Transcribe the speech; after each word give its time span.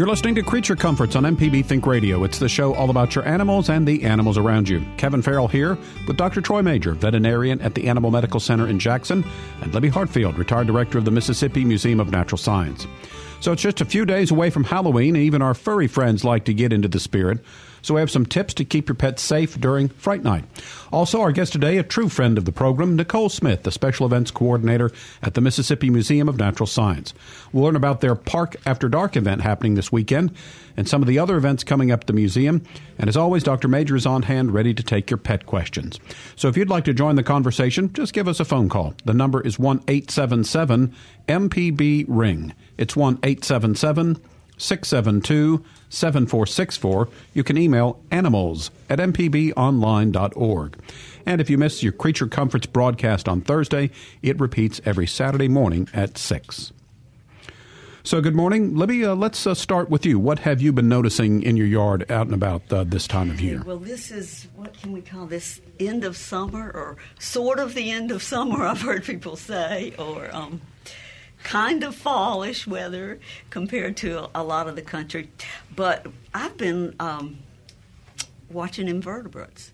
You're 0.00 0.08
listening 0.08 0.34
to 0.36 0.42
Creature 0.42 0.76
Comforts 0.76 1.14
on 1.14 1.24
MPB 1.24 1.62
Think 1.66 1.86
Radio. 1.86 2.24
It's 2.24 2.38
the 2.38 2.48
show 2.48 2.72
all 2.72 2.88
about 2.88 3.14
your 3.14 3.28
animals 3.28 3.68
and 3.68 3.86
the 3.86 4.02
animals 4.02 4.38
around 4.38 4.66
you. 4.66 4.82
Kevin 4.96 5.20
Farrell 5.20 5.46
here 5.46 5.76
with 6.06 6.16
Dr. 6.16 6.40
Troy 6.40 6.62
Major, 6.62 6.94
veterinarian 6.94 7.60
at 7.60 7.74
the 7.74 7.86
Animal 7.86 8.10
Medical 8.10 8.40
Center 8.40 8.66
in 8.66 8.78
Jackson, 8.78 9.22
and 9.60 9.74
Libby 9.74 9.90
Hartfield, 9.90 10.38
retired 10.38 10.68
director 10.68 10.96
of 10.96 11.04
the 11.04 11.10
Mississippi 11.10 11.66
Museum 11.66 12.00
of 12.00 12.10
Natural 12.10 12.38
Science. 12.38 12.86
So 13.40 13.52
it's 13.52 13.60
just 13.60 13.82
a 13.82 13.84
few 13.84 14.06
days 14.06 14.30
away 14.30 14.48
from 14.48 14.64
Halloween, 14.64 15.16
and 15.16 15.22
even 15.22 15.42
our 15.42 15.52
furry 15.52 15.86
friends 15.86 16.24
like 16.24 16.46
to 16.46 16.54
get 16.54 16.72
into 16.72 16.88
the 16.88 16.98
spirit. 16.98 17.40
So 17.82 17.94
we 17.94 18.00
have 18.00 18.10
some 18.10 18.26
tips 18.26 18.54
to 18.54 18.64
keep 18.64 18.88
your 18.88 18.94
pets 18.94 19.22
safe 19.22 19.60
during 19.60 19.88
Fright 19.88 20.22
Night. 20.22 20.44
Also, 20.92 21.20
our 21.20 21.32
guest 21.32 21.52
today, 21.52 21.78
a 21.78 21.82
true 21.82 22.08
friend 22.08 22.36
of 22.36 22.44
the 22.44 22.52
program, 22.52 22.96
Nicole 22.96 23.28
Smith, 23.28 23.62
the 23.62 23.72
special 23.72 24.06
events 24.06 24.30
coordinator 24.30 24.90
at 25.22 25.34
the 25.34 25.40
Mississippi 25.40 25.90
Museum 25.90 26.28
of 26.28 26.38
Natural 26.38 26.66
Science. 26.66 27.14
We'll 27.52 27.64
learn 27.64 27.76
about 27.76 28.00
their 28.00 28.14
Park 28.14 28.56
After 28.66 28.88
Dark 28.88 29.16
event 29.16 29.42
happening 29.42 29.74
this 29.74 29.92
weekend 29.92 30.32
and 30.76 30.88
some 30.88 31.02
of 31.02 31.08
the 31.08 31.18
other 31.18 31.36
events 31.36 31.64
coming 31.64 31.90
up 31.90 32.00
at 32.00 32.06
the 32.06 32.12
museum. 32.12 32.62
And 32.98 33.08
as 33.08 33.16
always, 33.16 33.42
Dr. 33.42 33.68
Major 33.68 33.96
is 33.96 34.06
on 34.06 34.22
hand 34.22 34.52
ready 34.52 34.74
to 34.74 34.82
take 34.82 35.10
your 35.10 35.18
pet 35.18 35.46
questions. 35.46 35.98
So 36.36 36.48
if 36.48 36.56
you'd 36.56 36.70
like 36.70 36.84
to 36.84 36.94
join 36.94 37.16
the 37.16 37.22
conversation, 37.22 37.92
just 37.92 38.12
give 38.12 38.28
us 38.28 38.40
a 38.40 38.44
phone 38.44 38.68
call. 38.68 38.94
The 39.04 39.14
number 39.14 39.40
is 39.40 39.58
1 39.58 39.84
877 39.88 40.94
MPB 41.28 42.04
Ring. 42.08 42.54
It's 42.78 42.96
1 42.96 43.20
877 43.22 44.22
672 44.56 45.64
7464. 45.90 47.08
You 47.34 47.44
can 47.44 47.58
email 47.58 48.00
animals 48.10 48.70
at 48.88 48.98
mpbonline.org. 48.98 50.78
And 51.26 51.40
if 51.40 51.50
you 51.50 51.58
miss 51.58 51.82
your 51.82 51.92
Creature 51.92 52.28
Comforts 52.28 52.66
broadcast 52.66 53.28
on 53.28 53.42
Thursday, 53.42 53.90
it 54.22 54.40
repeats 54.40 54.80
every 54.84 55.06
Saturday 55.06 55.48
morning 55.48 55.88
at 55.92 56.16
6. 56.16 56.72
So, 58.02 58.22
good 58.22 58.34
morning. 58.34 58.76
Libby, 58.76 59.04
uh, 59.04 59.14
let's 59.14 59.46
uh, 59.46 59.52
start 59.52 59.90
with 59.90 60.06
you. 60.06 60.18
What 60.18 60.38
have 60.40 60.62
you 60.62 60.72
been 60.72 60.88
noticing 60.88 61.42
in 61.42 61.58
your 61.58 61.66
yard 61.66 62.10
out 62.10 62.24
and 62.24 62.34
about 62.34 62.62
uh, 62.72 62.84
this 62.84 63.06
time 63.06 63.30
of 63.30 63.42
year? 63.42 63.62
Well, 63.64 63.76
this 63.76 64.10
is, 64.10 64.48
what 64.56 64.72
can 64.72 64.92
we 64.92 65.02
call 65.02 65.26
this, 65.26 65.60
end 65.78 66.04
of 66.04 66.16
summer 66.16 66.70
or 66.70 66.96
sort 67.18 67.58
of 67.58 67.74
the 67.74 67.90
end 67.90 68.10
of 68.10 68.22
summer, 68.22 68.64
I've 68.66 68.80
heard 68.80 69.04
people 69.04 69.36
say, 69.36 69.92
or 69.98 70.34
um, 70.34 70.62
kind 71.42 71.82
of 71.82 71.94
fallish 71.94 72.66
weather 72.66 73.18
compared 73.50 73.96
to 73.98 74.28
a 74.34 74.42
lot 74.42 74.68
of 74.68 74.76
the 74.76 74.82
country. 74.82 75.30
But 75.74 76.06
I've 76.34 76.56
been 76.56 76.94
um, 77.00 77.38
watching 78.50 78.88
invertebrates. 78.88 79.72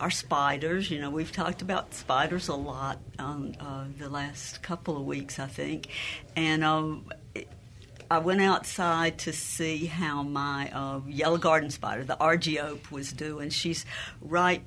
Our 0.00 0.10
spiders, 0.10 0.90
you 0.90 1.00
know, 1.00 1.10
we've 1.10 1.30
talked 1.30 1.62
about 1.62 1.94
spiders 1.94 2.48
a 2.48 2.54
lot 2.54 2.98
on 3.18 3.56
uh, 3.60 3.86
the 3.96 4.08
last 4.08 4.62
couple 4.62 4.96
of 4.96 5.04
weeks, 5.04 5.38
I 5.38 5.46
think. 5.46 5.86
And 6.34 6.64
um, 6.64 7.06
I 8.10 8.18
went 8.18 8.42
outside 8.42 9.18
to 9.20 9.32
see 9.32 9.86
how 9.86 10.22
my 10.22 10.70
uh, 10.72 11.00
yellow 11.06 11.38
garden 11.38 11.70
spider, 11.70 12.04
the 12.04 12.16
Argiope, 12.16 12.90
was 12.90 13.12
doing. 13.12 13.50
She's 13.50 13.86
right 14.20 14.62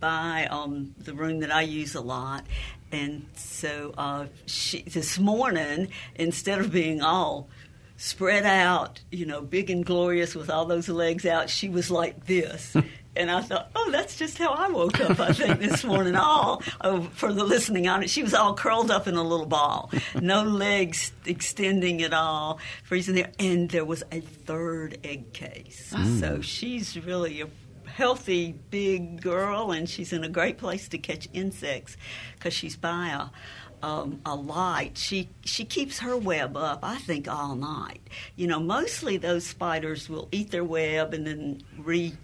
by 0.00 0.46
um, 0.50 0.94
the 0.98 1.14
room 1.14 1.40
that 1.40 1.52
I 1.52 1.62
use 1.62 1.94
a 1.94 2.00
lot, 2.00 2.44
and 2.92 3.26
so 3.34 3.94
uh, 3.96 4.26
she, 4.46 4.82
this 4.82 5.18
morning, 5.18 5.88
instead 6.14 6.60
of 6.60 6.70
being 6.70 7.02
all 7.02 7.48
spread 7.96 8.44
out, 8.44 9.00
you 9.10 9.24
know, 9.24 9.40
big 9.40 9.70
and 9.70 9.84
glorious 9.84 10.34
with 10.34 10.50
all 10.50 10.66
those 10.66 10.88
legs 10.88 11.24
out, 11.24 11.48
she 11.48 11.68
was 11.68 11.90
like 11.90 12.26
this. 12.26 12.76
And 13.14 13.30
I 13.30 13.42
thought, 13.42 13.70
oh, 13.76 13.90
that's 13.90 14.16
just 14.16 14.38
how 14.38 14.52
I 14.52 14.70
woke 14.70 14.98
up, 14.98 15.20
I 15.20 15.32
think, 15.34 15.60
this 15.60 15.84
morning. 15.84 16.16
All 16.16 16.62
oh, 16.80 17.02
for 17.12 17.30
the 17.30 17.44
listening 17.44 17.86
on 17.86 18.02
it. 18.02 18.08
She 18.08 18.22
was 18.22 18.32
all 18.32 18.54
curled 18.54 18.90
up 18.90 19.06
in 19.06 19.16
a 19.16 19.22
little 19.22 19.44
ball, 19.44 19.90
no 20.18 20.42
legs 20.44 21.12
extending 21.26 22.02
at 22.02 22.14
all, 22.14 22.58
freezing 22.84 23.14
there. 23.14 23.30
And 23.38 23.68
there 23.68 23.84
was 23.84 24.02
a 24.10 24.20
third 24.20 24.96
egg 25.04 25.34
case. 25.34 25.92
Mm. 25.94 26.20
So 26.20 26.40
she's 26.40 26.98
really 26.98 27.42
a 27.42 27.48
healthy 27.94 28.54
big 28.70 29.20
girl, 29.20 29.70
and 29.70 29.88
she's 29.88 30.12
in 30.12 30.24
a 30.24 30.28
great 30.28 30.58
place 30.58 30.88
to 30.88 30.98
catch 30.98 31.28
insects 31.32 31.96
because 32.34 32.54
she's 32.54 32.76
by 32.76 33.08
a, 33.08 33.86
um, 33.86 34.20
a 34.24 34.34
light. 34.34 34.96
She 34.96 35.28
she 35.44 35.64
keeps 35.64 35.98
her 36.00 36.16
web 36.16 36.56
up, 36.56 36.80
I 36.82 36.96
think, 36.96 37.28
all 37.28 37.54
night. 37.54 38.00
You 38.36 38.46
know, 38.46 38.60
mostly 38.60 39.16
those 39.16 39.46
spiders 39.46 40.08
will 40.08 40.28
eat 40.32 40.50
their 40.50 40.64
web 40.64 41.14
and 41.14 41.26
then 41.26 41.62
re 41.78 42.14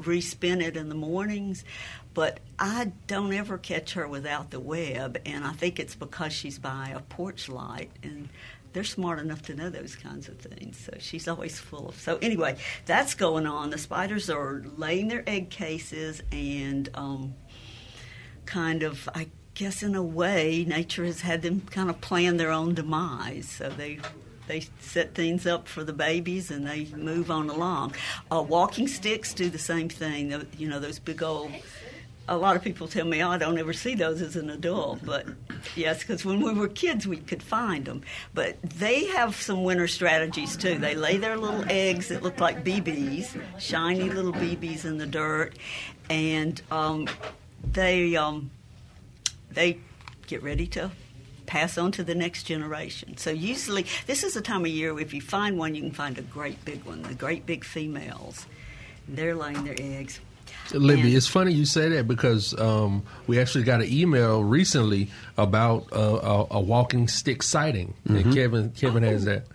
respin 0.00 0.62
it 0.62 0.76
in 0.76 0.88
the 0.88 0.94
mornings. 0.94 1.64
But 2.14 2.40
I 2.58 2.92
don't 3.06 3.34
ever 3.34 3.58
catch 3.58 3.92
her 3.92 4.08
without 4.08 4.50
the 4.50 4.60
web, 4.60 5.20
and 5.26 5.44
I 5.44 5.52
think 5.52 5.78
it's 5.78 5.94
because 5.94 6.32
she's 6.32 6.58
by 6.58 6.92
a 6.94 7.00
porch 7.00 7.48
light 7.48 7.90
and 8.02 8.30
they're 8.76 8.84
smart 8.84 9.18
enough 9.18 9.40
to 9.40 9.54
know 9.54 9.70
those 9.70 9.96
kinds 9.96 10.28
of 10.28 10.36
things. 10.38 10.76
So 10.76 10.92
she's 10.98 11.26
always 11.26 11.58
full 11.58 11.88
of. 11.88 11.98
So 11.98 12.18
anyway, 12.20 12.58
that's 12.84 13.14
going 13.14 13.46
on. 13.46 13.70
The 13.70 13.78
spiders 13.78 14.28
are 14.28 14.62
laying 14.76 15.08
their 15.08 15.24
egg 15.26 15.48
cases 15.48 16.22
and 16.30 16.90
um, 16.92 17.34
kind 18.44 18.82
of, 18.82 19.08
I 19.14 19.28
guess, 19.54 19.82
in 19.82 19.94
a 19.94 20.02
way, 20.02 20.66
nature 20.68 21.06
has 21.06 21.22
had 21.22 21.40
them 21.40 21.62
kind 21.62 21.88
of 21.88 22.02
plan 22.02 22.36
their 22.36 22.50
own 22.50 22.74
demise. 22.74 23.48
So 23.48 23.70
they 23.70 23.98
they 24.46 24.66
set 24.78 25.14
things 25.14 25.46
up 25.46 25.66
for 25.68 25.82
the 25.82 25.94
babies 25.94 26.50
and 26.50 26.66
they 26.66 26.84
move 26.94 27.30
on 27.30 27.48
along. 27.48 27.94
Uh, 28.30 28.44
walking 28.46 28.88
sticks 28.88 29.32
do 29.32 29.48
the 29.48 29.58
same 29.58 29.88
thing. 29.88 30.46
You 30.58 30.68
know, 30.68 30.78
those 30.78 30.98
big 30.98 31.22
old 31.22 31.50
a 32.28 32.36
lot 32.36 32.56
of 32.56 32.62
people 32.62 32.88
tell 32.88 33.06
me, 33.06 33.22
oh, 33.22 33.30
I 33.30 33.38
don't 33.38 33.58
ever 33.58 33.72
see 33.72 33.94
those 33.94 34.20
as 34.20 34.36
an 34.36 34.50
adult. 34.50 35.04
But 35.04 35.26
yes, 35.74 36.00
because 36.00 36.24
when 36.24 36.40
we 36.40 36.52
were 36.52 36.68
kids, 36.68 37.06
we 37.06 37.18
could 37.18 37.42
find 37.42 37.84
them. 37.84 38.02
But 38.34 38.60
they 38.62 39.06
have 39.06 39.36
some 39.36 39.64
winter 39.64 39.86
strategies 39.86 40.56
too. 40.56 40.78
They 40.78 40.94
lay 40.94 41.18
their 41.18 41.36
little 41.36 41.64
eggs 41.68 42.08
that 42.08 42.22
look 42.22 42.40
like 42.40 42.64
BBs, 42.64 43.40
shiny 43.58 44.10
little 44.10 44.32
BBs 44.32 44.84
in 44.84 44.98
the 44.98 45.06
dirt, 45.06 45.56
and 46.10 46.60
um, 46.70 47.08
they 47.72 48.16
um, 48.16 48.50
they 49.50 49.78
get 50.26 50.42
ready 50.42 50.66
to 50.66 50.90
pass 51.46 51.78
on 51.78 51.92
to 51.92 52.02
the 52.02 52.14
next 52.14 52.42
generation. 52.42 53.16
So 53.16 53.30
usually, 53.30 53.86
this 54.06 54.24
is 54.24 54.34
the 54.34 54.40
time 54.40 54.62
of 54.62 54.70
year 54.70 54.98
if 54.98 55.14
you 55.14 55.20
find 55.20 55.56
one, 55.56 55.76
you 55.76 55.82
can 55.82 55.92
find 55.92 56.18
a 56.18 56.22
great 56.22 56.64
big 56.64 56.84
one, 56.84 57.02
the 57.02 57.14
great 57.14 57.46
big 57.46 57.64
females. 57.64 58.46
They're 59.08 59.36
laying 59.36 59.62
their 59.62 59.76
eggs. 59.78 60.20
Libby, 60.72 61.14
it's 61.14 61.26
funny 61.26 61.52
you 61.52 61.64
say 61.64 61.88
that 61.90 62.08
because 62.08 62.58
um, 62.58 63.04
we 63.26 63.38
actually 63.38 63.64
got 63.64 63.80
an 63.80 63.92
email 63.92 64.42
recently 64.42 65.10
about 65.36 65.92
uh, 65.92 66.46
a, 66.50 66.56
a, 66.56 66.60
walking 66.60 67.08
stick 67.08 67.42
sighting, 67.42 67.94
mm-hmm. 68.06 68.16
and 68.16 68.34
Kevin 68.34 68.70
Kevin 68.70 69.02
has 69.02 69.24
that. 69.24 69.46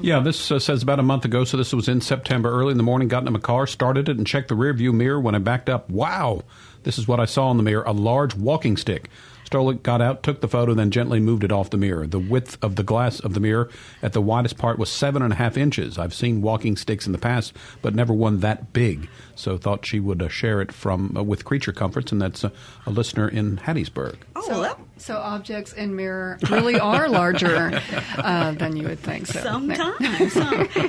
Yeah, 0.00 0.20
this 0.20 0.50
uh, 0.50 0.58
says 0.58 0.82
about 0.82 0.98
a 0.98 1.02
month 1.02 1.24
ago. 1.24 1.44
So 1.44 1.56
this 1.56 1.72
was 1.72 1.88
in 1.88 2.00
September, 2.00 2.50
early 2.50 2.70
in 2.72 2.76
the 2.76 2.82
morning. 2.82 3.08
Got 3.08 3.26
in 3.26 3.32
my 3.32 3.38
car, 3.38 3.66
started 3.66 4.08
it, 4.08 4.16
and 4.16 4.26
checked 4.26 4.48
the 4.48 4.54
rear 4.54 4.72
view 4.72 4.92
mirror. 4.92 5.20
When 5.20 5.34
I 5.34 5.38
backed 5.38 5.68
up, 5.68 5.90
wow, 5.90 6.42
this 6.84 6.98
is 6.98 7.06
what 7.06 7.20
I 7.20 7.24
saw 7.24 7.50
in 7.50 7.56
the 7.56 7.62
mirror: 7.62 7.82
a 7.84 7.92
large 7.92 8.34
walking 8.34 8.76
stick 8.76 9.10
Stolik 9.50 9.82
got 9.82 10.00
out, 10.00 10.22
took 10.22 10.40
the 10.40 10.48
photo, 10.48 10.74
then 10.74 10.92
gently 10.92 11.18
moved 11.18 11.42
it 11.42 11.50
off 11.50 11.70
the 11.70 11.76
mirror. 11.76 12.06
The 12.06 12.20
width 12.20 12.56
of 12.62 12.76
the 12.76 12.84
glass 12.84 13.18
of 13.18 13.34
the 13.34 13.40
mirror 13.40 13.68
at 14.00 14.12
the 14.12 14.20
widest 14.20 14.56
part 14.56 14.78
was 14.78 14.90
seven 14.90 15.22
and 15.22 15.32
a 15.32 15.36
half 15.36 15.56
inches. 15.56 15.98
I've 15.98 16.14
seen 16.14 16.40
walking 16.40 16.76
sticks 16.76 17.04
in 17.04 17.12
the 17.12 17.18
past, 17.18 17.52
but 17.82 17.94
never 17.94 18.12
one 18.12 18.40
that 18.40 18.72
big. 18.72 19.08
So 19.34 19.58
thought 19.58 19.84
she 19.84 19.98
would 19.98 20.22
uh, 20.22 20.28
share 20.28 20.60
it 20.60 20.70
from 20.70 21.16
uh, 21.16 21.24
with 21.24 21.44
Creature 21.44 21.72
Comforts, 21.72 22.12
and 22.12 22.22
that's 22.22 22.44
uh, 22.44 22.50
a 22.86 22.90
listener 22.90 23.28
in 23.28 23.56
Hattiesburg. 23.56 24.18
Oh, 24.36 24.42
so, 24.42 24.76
so 24.98 25.16
objects 25.16 25.72
in 25.72 25.96
mirror 25.96 26.38
really 26.48 26.78
are 26.78 27.08
larger 27.08 27.80
uh, 28.18 28.52
than 28.52 28.76
you 28.76 28.86
would 28.86 29.00
think. 29.00 29.26
So 29.26 29.40
sometimes, 29.40 30.36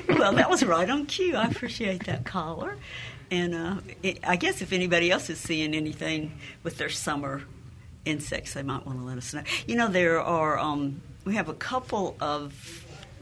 well, 0.07 0.33
that 0.33 0.49
was 0.49 0.63
right 0.63 0.89
on 0.89 1.07
cue. 1.07 1.35
I 1.35 1.47
appreciate 1.47 2.05
that 2.05 2.25
caller. 2.25 2.77
And 3.31 3.55
uh, 3.55 3.77
it, 4.03 4.19
I 4.27 4.35
guess 4.35 4.61
if 4.61 4.73
anybody 4.73 5.09
else 5.09 5.29
is 5.29 5.39
seeing 5.39 5.73
anything 5.73 6.37
with 6.63 6.77
their 6.77 6.89
summer 6.89 7.43
insects, 8.05 8.53
they 8.53 8.63
might 8.63 8.85
want 8.85 8.99
to 8.99 9.05
let 9.05 9.17
us 9.17 9.33
know. 9.33 9.43
You 9.67 9.75
know, 9.75 9.87
there 9.87 10.21
are, 10.21 10.57
um, 10.57 11.01
we 11.25 11.35
have 11.35 11.49
a 11.49 11.53
couple 11.53 12.15
of 12.19 12.81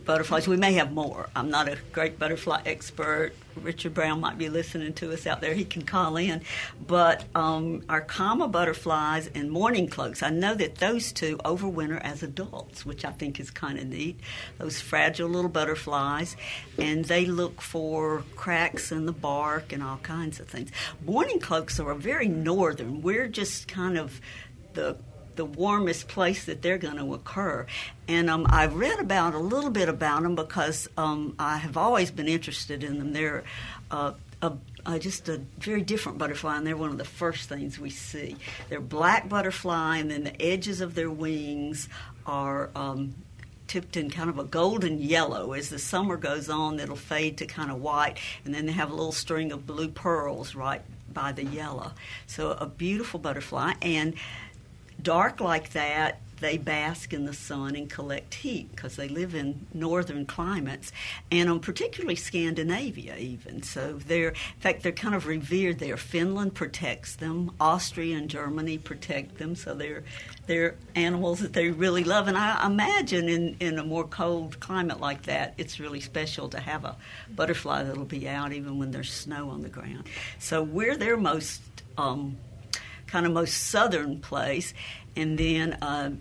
butterflies. 0.09 0.47
We 0.47 0.57
may 0.57 0.73
have 0.73 0.91
more. 0.91 1.29
I'm 1.35 1.51
not 1.51 1.67
a 1.67 1.77
great 1.91 2.17
butterfly 2.17 2.61
expert. 2.65 3.33
Richard 3.61 3.93
Brown 3.93 4.19
might 4.19 4.39
be 4.39 4.49
listening 4.49 4.93
to 4.93 5.13
us 5.13 5.27
out 5.27 5.39
there. 5.39 5.53
He 5.53 5.65
can 5.65 5.83
call 5.83 6.17
in. 6.17 6.41
But 6.87 7.25
um, 7.35 7.83
our 7.89 8.01
comma 8.01 8.47
butterflies 8.47 9.29
and 9.35 9.51
mourning 9.51 9.87
cloaks, 9.87 10.23
I 10.23 10.31
know 10.31 10.55
that 10.55 10.75
those 10.75 11.11
two 11.11 11.37
overwinter 11.45 12.01
as 12.01 12.23
adults, 12.23 12.87
which 12.87 13.05
I 13.05 13.11
think 13.11 13.39
is 13.39 13.51
kind 13.51 13.77
of 13.77 13.85
neat. 13.85 14.19
Those 14.57 14.81
fragile 14.81 15.29
little 15.29 15.49
butterflies. 15.49 16.35
And 16.79 17.05
they 17.05 17.25
look 17.25 17.61
for 17.61 18.23
cracks 18.35 18.91
in 18.91 19.05
the 19.05 19.11
bark 19.11 19.71
and 19.71 19.83
all 19.83 19.97
kinds 19.97 20.39
of 20.39 20.47
things. 20.47 20.71
Mourning 21.05 21.39
cloaks 21.39 21.79
are 21.79 21.93
very 21.93 22.27
northern. 22.27 23.03
We're 23.03 23.27
just 23.27 23.67
kind 23.67 23.95
of 23.95 24.21
the 24.79 24.95
the 25.35 25.45
warmest 25.45 26.09
place 26.09 26.43
that 26.45 26.61
they're 26.61 26.77
going 26.77 26.97
to 26.97 27.13
occur. 27.13 27.65
And 28.09 28.29
um, 28.29 28.45
I've 28.49 28.75
read 28.75 28.99
about 28.99 29.33
a 29.33 29.39
little 29.39 29.69
bit 29.69 29.87
about 29.87 30.23
them 30.23 30.35
because 30.35 30.89
um, 30.97 31.33
I 31.39 31.55
have 31.57 31.77
always 31.77 32.11
been 32.11 32.27
interested 32.27 32.83
in 32.83 32.99
them. 32.99 33.13
They're 33.13 33.45
uh, 33.89 34.13
a, 34.41 34.53
uh, 34.85 34.99
just 34.99 35.29
a 35.29 35.37
very 35.57 35.81
different 35.81 36.17
butterfly, 36.17 36.57
and 36.57 36.67
they're 36.67 36.75
one 36.75 36.89
of 36.89 36.97
the 36.97 37.05
first 37.05 37.47
things 37.47 37.79
we 37.79 37.89
see. 37.89 38.35
They're 38.67 38.81
black 38.81 39.29
butterfly, 39.29 39.99
and 39.99 40.11
then 40.11 40.25
the 40.25 40.41
edges 40.41 40.81
of 40.81 40.93
their 40.93 41.09
wings 41.09 41.87
are 42.25 42.69
um, 42.75 43.15
tipped 43.67 43.95
in 43.95 44.09
kind 44.09 44.29
of 44.29 44.39
a 44.39 44.43
golden 44.43 44.99
yellow. 44.99 45.53
As 45.53 45.69
the 45.69 45.79
summer 45.79 46.17
goes 46.17 46.49
on, 46.49 46.81
it'll 46.81 46.97
fade 46.97 47.37
to 47.37 47.45
kind 47.45 47.71
of 47.71 47.81
white, 47.81 48.17
and 48.43 48.53
then 48.53 48.65
they 48.65 48.73
have 48.73 48.91
a 48.91 48.95
little 48.95 49.13
string 49.13 49.53
of 49.53 49.65
blue 49.65 49.87
pearls 49.87 50.53
right 50.53 50.81
by 51.13 51.31
the 51.31 51.45
yellow. 51.45 51.93
So 52.27 52.51
a 52.51 52.65
beautiful 52.65 53.21
butterfly, 53.21 53.75
and 53.81 54.15
dark 55.01 55.39
like 55.39 55.71
that, 55.71 56.21
they 56.39 56.57
bask 56.57 57.13
in 57.13 57.25
the 57.25 57.33
sun 57.33 57.75
and 57.75 57.89
collect 57.89 58.33
heat 58.33 58.71
because 58.71 58.95
they 58.95 59.07
live 59.09 59.35
in 59.35 59.67
northern 59.73 60.25
climates, 60.25 60.91
and 61.31 61.49
on 61.49 61.59
particularly 61.59 62.15
Scandinavia, 62.15 63.17
even. 63.17 63.61
So 63.61 63.93
they're, 63.93 64.29
in 64.29 64.59
fact, 64.59 64.83
they're 64.83 64.91
kind 64.91 65.15
of 65.15 65.27
revered 65.27 65.79
there. 65.79 65.97
Finland 65.97 66.53
protects 66.53 67.17
them, 67.17 67.51
Austria 67.59 68.17
and 68.17 68.29
Germany 68.29 68.77
protect 68.77 69.37
them, 69.37 69.55
so 69.55 69.73
they're 69.73 70.03
they're 70.47 70.75
animals 70.95 71.39
that 71.41 71.53
they 71.53 71.69
really 71.69 72.03
love. 72.03 72.27
And 72.27 72.37
I 72.37 72.65
imagine 72.65 73.29
in, 73.29 73.55
in 73.59 73.77
a 73.77 73.83
more 73.83 74.05
cold 74.07 74.59
climate 74.59 74.99
like 74.99 75.23
that, 75.23 75.53
it's 75.57 75.79
really 75.79 75.99
special 75.99 76.49
to 76.49 76.59
have 76.59 76.85
a 76.85 76.95
butterfly 77.35 77.83
that'll 77.83 78.05
be 78.05 78.27
out 78.27 78.51
even 78.51 78.79
when 78.79 78.91
there's 78.91 79.11
snow 79.11 79.49
on 79.49 79.61
the 79.61 79.69
ground. 79.69 80.05
So 80.39 80.63
we're 80.63 80.97
their 80.97 81.17
most 81.17 81.61
um, 81.99 82.37
kind 83.09 83.25
of 83.25 83.31
most 83.31 83.53
southern 83.53 84.19
place. 84.19 84.73
And 85.15 85.37
then 85.37 85.73
uh, 85.81 86.11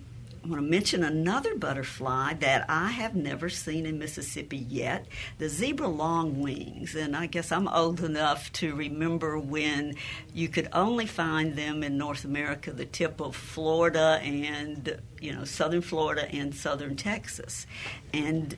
I 0.45 0.49
want 0.49 0.63
to 0.63 0.71
mention 0.71 1.05
another 1.05 1.57
butterfly 1.57 2.35
that 2.35 2.65
I 2.69 2.89
have 2.89 3.15
never 3.15 3.49
seen 3.49 3.85
in 3.85 3.99
Mississippi 3.99 4.57
yet 4.57 5.07
the 5.39 5.49
zebra 5.49 5.89
longwings. 5.89 6.95
And 6.95 7.15
I 7.15 7.27
guess 7.27 7.53
I'm 7.53 7.69
old 7.69 8.01
enough 8.01 8.51
to 8.55 8.75
remember 8.75 9.39
when 9.39 9.97
you 10.33 10.49
could 10.49 10.69
only 10.73 11.07
find 11.07 11.55
them 11.57 11.83
in 11.83 11.99
North 11.99 12.25
America, 12.25 12.73
the 12.73 12.87
tip 12.87 13.21
of 13.21 13.37
Florida 13.37 14.21
and, 14.23 14.99
you 15.21 15.35
know, 15.35 15.45
southern 15.45 15.83
Florida 15.83 16.31
and 16.33 16.55
southern 16.55 16.97
Texas. 16.97 17.67
And 18.15 18.57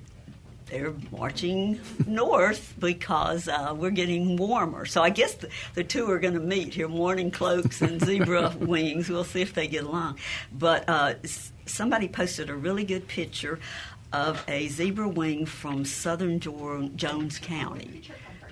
they're 0.71 0.95
marching 1.11 1.81
north 2.07 2.75
because 2.79 3.49
uh, 3.49 3.75
we're 3.77 3.91
getting 3.91 4.37
warmer. 4.37 4.87
So 4.87 5.03
I 5.03 5.11
guess 5.11 5.35
the, 5.35 5.49
the 5.75 5.85
two 5.85 6.11
are 6.11 6.19
going 6.19 6.35
to 6.35 6.41
meet 6.41 6.75
here 6.75 6.89
mourning 6.89 7.31
cloaks 7.31 7.83
and 7.83 8.01
zebra 8.05 8.55
wings. 8.59 9.09
We'll 9.09 9.25
see 9.25 9.43
if 9.43 9.55
they 9.55 9.67
get 9.67 9.85
along. 9.85 10.19
But 10.53 10.89
uh, 10.89 11.15
somebody 11.67 12.09
posted 12.09 12.51
a 12.51 12.55
really 12.55 12.85
good 12.85 13.09
picture 13.09 13.59
of 14.13 14.43
a 14.49 14.69
zebra 14.69 15.09
wing 15.09 15.47
from 15.47 15.85
southern 15.85 16.41
Jones 16.41 17.39
County. 17.39 18.03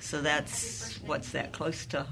So 0.00 0.20
that's 0.20 0.98
what's 1.02 1.30
that 1.32 1.52
close 1.52 1.86
to 1.86 2.06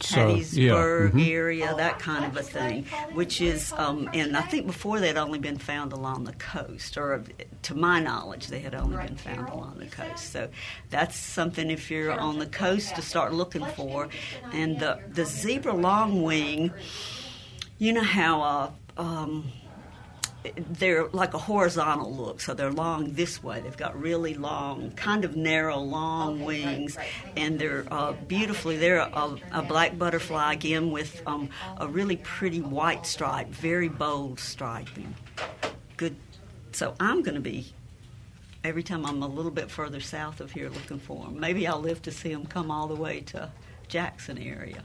Hattiesburg 0.00 0.54
yeah. 0.54 0.72
mm-hmm. 0.72 1.18
area, 1.20 1.74
that 1.76 1.98
kind 1.98 2.24
of 2.24 2.36
a 2.36 2.42
thing, 2.42 2.84
which 3.12 3.40
is, 3.40 3.72
um, 3.74 4.10
and 4.12 4.36
I 4.36 4.42
think 4.42 4.66
before 4.66 5.00
they'd 5.00 5.16
only 5.16 5.38
been 5.38 5.58
found 5.58 5.92
along 5.92 6.24
the 6.24 6.32
coast, 6.34 6.96
or 6.96 7.22
to 7.62 7.74
my 7.74 8.00
knowledge, 8.00 8.48
they 8.48 8.60
had 8.60 8.74
only 8.74 8.96
been 8.96 9.16
found 9.16 9.48
along 9.48 9.78
the 9.78 9.86
coast. 9.86 10.32
So 10.32 10.48
that's 10.90 11.16
something 11.16 11.70
if 11.70 11.90
you're 11.90 12.12
on 12.12 12.38
the 12.38 12.46
coast 12.46 12.96
to 12.96 13.02
start 13.02 13.32
looking 13.32 13.64
for. 13.64 14.08
And 14.52 14.78
the 14.80 15.00
the 15.12 15.24
zebra 15.24 15.72
longwing, 15.72 16.72
you 17.78 17.92
know 17.92 18.02
how. 18.02 18.42
Uh, 18.42 18.70
um, 18.96 19.50
they're 20.56 21.08
like 21.08 21.34
a 21.34 21.38
horizontal 21.38 22.14
look, 22.14 22.40
so 22.40 22.54
they're 22.54 22.72
long 22.72 23.12
this 23.12 23.42
way. 23.42 23.60
They've 23.60 23.76
got 23.76 23.98
really 23.98 24.34
long, 24.34 24.90
kind 24.92 25.24
of 25.24 25.36
narrow, 25.36 25.78
long 25.78 26.36
okay, 26.36 26.44
wings, 26.44 26.96
right, 26.96 27.08
right. 27.24 27.32
and 27.36 27.58
they're 27.58 27.86
uh, 27.90 28.12
beautifully. 28.12 28.76
They're 28.76 28.98
a, 28.98 29.36
a, 29.52 29.62
black 29.62 29.96
butterfly 29.98 30.52
again 30.52 30.90
with 30.90 31.22
um, 31.26 31.48
a 31.78 31.88
really 31.88 32.16
pretty 32.16 32.60
white 32.60 33.06
stripe, 33.06 33.48
very 33.48 33.88
bold 33.88 34.38
striping. 34.38 35.14
Good. 35.96 36.16
So 36.72 36.94
I'm 37.00 37.22
going 37.22 37.36
to 37.36 37.40
be 37.40 37.72
every 38.64 38.82
time 38.82 39.06
I'm 39.06 39.22
a 39.22 39.28
little 39.28 39.50
bit 39.50 39.70
further 39.70 40.00
south 40.00 40.40
of 40.40 40.52
here 40.52 40.68
looking 40.68 40.98
for 40.98 41.24
them. 41.24 41.40
Maybe 41.40 41.66
I'll 41.66 41.80
live 41.80 42.02
to 42.02 42.10
see 42.10 42.32
them 42.32 42.46
come 42.46 42.70
all 42.70 42.88
the 42.88 42.96
way 42.96 43.20
to 43.20 43.50
Jackson 43.88 44.38
area. 44.38 44.82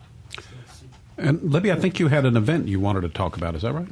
And 1.18 1.52
Libby, 1.52 1.72
I 1.72 1.76
think 1.76 2.00
you 2.00 2.08
had 2.08 2.26
an 2.26 2.38
event 2.38 2.68
you 2.68 2.80
wanted 2.80 3.02
to 3.02 3.10
talk 3.10 3.36
about. 3.36 3.56
Is 3.56 3.64
that 3.64 3.74
right? 3.74 3.90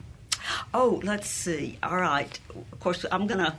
Oh, 0.73 1.01
let's 1.03 1.29
see. 1.29 1.77
All 1.83 1.97
right. 1.97 2.39
Of 2.71 2.79
course, 2.79 3.05
I'm 3.11 3.27
going 3.27 3.39
to 3.39 3.55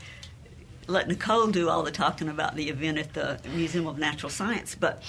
let 0.86 1.06
Nicole 1.06 1.48
do 1.48 1.68
all 1.68 1.82
the 1.82 1.90
talking 1.90 2.28
about 2.28 2.56
the 2.56 2.70
event 2.70 2.98
at 2.98 3.14
the 3.14 3.38
Museum 3.54 3.86
of 3.86 3.98
Natural 3.98 4.30
Science. 4.30 4.74
But 4.74 5.02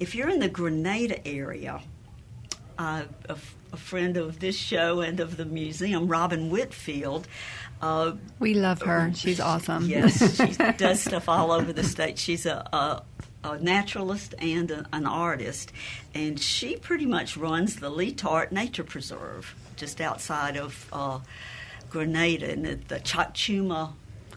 if 0.00 0.14
you're 0.14 0.28
in 0.28 0.40
the 0.40 0.48
Grenada 0.48 1.26
area, 1.26 1.82
uh, 2.78 3.04
a, 3.28 3.36
a, 3.72 3.76
friend 3.76 4.16
of 4.16 4.38
this 4.40 4.56
show 4.56 5.00
and 5.00 5.20
of 5.20 5.36
the 5.36 5.44
museum, 5.44 6.08
Robin 6.08 6.50
Whitfield. 6.50 7.26
Uh, 7.80 8.12
we 8.38 8.54
love 8.54 8.82
her. 8.82 9.12
She's 9.14 9.40
awesome. 9.40 9.86
Yes, 9.86 10.36
she 10.36 10.72
does 10.76 11.00
stuff 11.00 11.28
all 11.28 11.52
over 11.52 11.72
the 11.72 11.84
state. 11.84 12.18
She's 12.18 12.44
a, 12.46 12.68
a, 12.72 13.02
a 13.48 13.58
naturalist 13.58 14.34
and 14.38 14.70
a, 14.70 14.86
an 14.92 15.06
artist, 15.06 15.72
and 16.14 16.38
she 16.38 16.76
pretty 16.76 17.06
much 17.06 17.36
runs 17.36 17.76
the 17.76 17.90
Leetart 17.90 18.52
Nature 18.52 18.84
Preserve 18.84 19.54
just 19.76 20.00
outside 20.00 20.56
of 20.56 20.88
uh, 20.92 21.20
Grenada 21.90 22.50
in 22.50 22.62
the, 22.62 22.74
the 22.88 23.00
Chakchiuma 23.00 23.92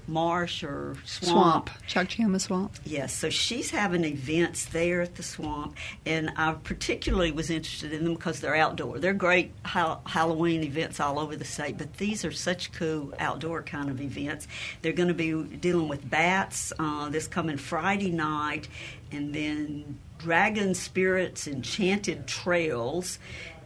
marsh 0.10 0.64
or 0.64 0.96
swamp. 1.06 1.70
Swamp, 1.70 1.70
Chakchiuma 1.88 2.42
Swamp. 2.42 2.76
Yes, 2.84 3.14
so 3.16 3.30
she's 3.30 3.70
having 3.70 4.04
events 4.04 4.66
there 4.66 5.02
at 5.02 5.16
the 5.16 5.24
swamp, 5.24 5.76
and 6.06 6.32
I 6.36 6.54
particularly 6.54 7.32
was 7.32 7.50
interested 7.50 7.94
in 7.94 8.04
them 8.04 8.16
because 8.16 8.40
they're 8.40 8.56
outdoor. 8.56 9.00
They're 9.00 9.14
great 9.14 9.52
ha- 9.64 10.00
Halloween 10.06 10.64
events 10.64 11.00
all 11.00 11.20
over 11.20 11.36
the 11.36 11.46
state, 11.46 11.78
but 11.78 11.98
these 11.98 12.26
are 12.26 12.32
such 12.32 12.72
cool 12.74 13.14
outdoor 13.20 13.62
kind 13.62 13.90
of 13.90 14.02
events. 14.02 14.48
They're 14.82 14.94
going 14.94 15.10
to 15.10 15.14
be 15.14 15.32
dealing 15.58 15.88
with 15.88 16.10
bats 16.10 16.74
uh, 16.80 17.10
this 17.10 17.28
coming 17.28 17.58
Friday 17.58 18.12
night, 18.12 18.68
and 19.12 19.34
then 19.34 20.00
dragon 20.18 20.74
spirits, 20.74 21.48
enchanted 21.48 22.28
trails, 22.28 23.20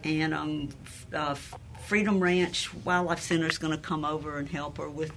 and 0.03 0.33
um, 0.33 0.69
uh, 1.13 1.35
Freedom 1.85 2.19
Ranch 2.19 2.73
Wildlife 2.85 3.19
Center 3.19 3.47
is 3.47 3.57
going 3.57 3.71
to 3.71 3.79
come 3.79 4.05
over 4.05 4.37
and 4.37 4.47
help 4.47 4.77
her 4.77 4.89
with. 4.89 5.11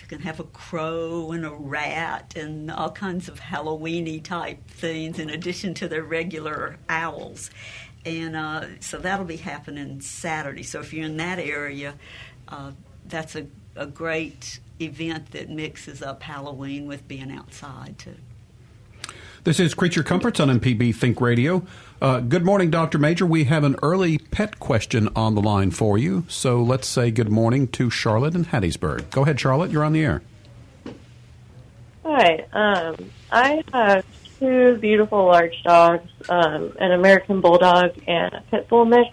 You 0.00 0.06
can 0.06 0.20
have 0.20 0.38
a 0.38 0.44
crow 0.44 1.32
and 1.32 1.46
a 1.46 1.50
rat 1.50 2.34
and 2.36 2.70
all 2.70 2.90
kinds 2.90 3.28
of 3.28 3.40
Halloweeny 3.40 4.22
type 4.22 4.68
things 4.68 5.18
in 5.18 5.30
addition 5.30 5.72
to 5.74 5.88
their 5.88 6.02
regular 6.02 6.76
owls. 6.90 7.50
And 8.04 8.36
uh, 8.36 8.66
so 8.80 8.98
that'll 8.98 9.24
be 9.24 9.36
happening 9.36 10.02
Saturday. 10.02 10.62
So 10.62 10.80
if 10.80 10.92
you're 10.92 11.06
in 11.06 11.16
that 11.16 11.38
area, 11.38 11.94
uh, 12.48 12.72
that's 13.06 13.34
a, 13.34 13.46
a 13.74 13.86
great 13.86 14.60
event 14.80 15.30
that 15.30 15.48
mixes 15.48 16.02
up 16.02 16.22
Halloween 16.22 16.86
with 16.86 17.08
being 17.08 17.32
outside 17.32 17.98
too. 17.98 18.16
This 19.44 19.60
is 19.60 19.74
Creature 19.74 20.04
Comforts 20.04 20.40
on 20.40 20.48
MPB 20.48 20.94
Think 20.94 21.20
Radio. 21.20 21.66
Uh, 22.04 22.20
good 22.20 22.44
morning, 22.44 22.70
Dr. 22.70 22.98
Major. 22.98 23.24
We 23.24 23.44
have 23.44 23.64
an 23.64 23.76
early 23.82 24.18
pet 24.18 24.60
question 24.60 25.08
on 25.16 25.34
the 25.34 25.40
line 25.40 25.70
for 25.70 25.96
you. 25.96 26.26
So 26.28 26.62
let's 26.62 26.86
say 26.86 27.10
good 27.10 27.30
morning 27.30 27.66
to 27.68 27.88
Charlotte 27.88 28.34
in 28.34 28.44
Hattiesburg. 28.44 29.08
Go 29.08 29.22
ahead, 29.22 29.40
Charlotte. 29.40 29.70
You're 29.70 29.84
on 29.84 29.94
the 29.94 30.02
air. 30.04 30.22
Hi. 32.04 32.44
Um, 32.52 33.10
I 33.32 33.64
have 33.72 34.04
two 34.38 34.76
beautiful 34.76 35.24
large 35.24 35.62
dogs, 35.62 36.10
um, 36.28 36.74
an 36.78 36.92
American 36.92 37.40
Bulldog 37.40 37.92
and 38.06 38.34
a 38.34 38.44
Pit 38.50 38.68
Bull 38.68 38.84
mix. 38.84 39.08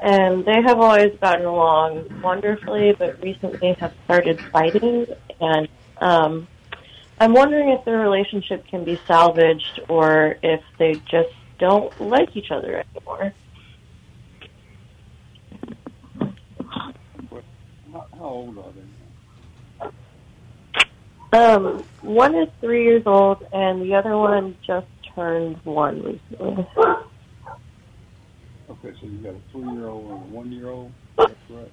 And 0.00 0.44
they 0.44 0.62
have 0.62 0.78
always 0.78 1.12
gotten 1.18 1.44
along 1.44 2.22
wonderfully, 2.22 2.94
but 2.96 3.20
recently 3.20 3.72
have 3.80 3.92
started 4.04 4.40
fighting. 4.52 5.08
And 5.40 5.66
um, 6.00 6.46
I'm 7.18 7.32
wondering 7.32 7.70
if 7.70 7.84
their 7.84 7.98
relationship 7.98 8.64
can 8.68 8.84
be 8.84 8.94
salvaged 9.08 9.80
or 9.88 10.36
if 10.44 10.62
they 10.78 10.94
just 11.10 11.34
don't 11.58 12.00
like 12.00 12.36
each 12.36 12.50
other 12.50 12.84
anymore. 12.94 13.32
How 17.92 18.24
old 18.24 18.58
are 18.58 18.72
they? 21.32 21.38
Um, 21.38 21.84
one 22.02 22.34
is 22.34 22.48
three 22.60 22.84
years 22.84 23.02
old, 23.06 23.46
and 23.52 23.82
the 23.82 23.94
other 23.94 24.16
one 24.16 24.56
just 24.66 24.86
turned 25.14 25.56
one 25.64 26.02
recently. 26.02 26.66
Okay, 28.68 28.92
so 29.00 29.06
you 29.06 29.18
got 29.18 29.34
a 29.34 29.40
three-year-old 29.52 30.10
and 30.10 30.12
a 30.12 30.34
one-year-old. 30.34 30.92
That's 31.16 31.34
right. 31.50 31.72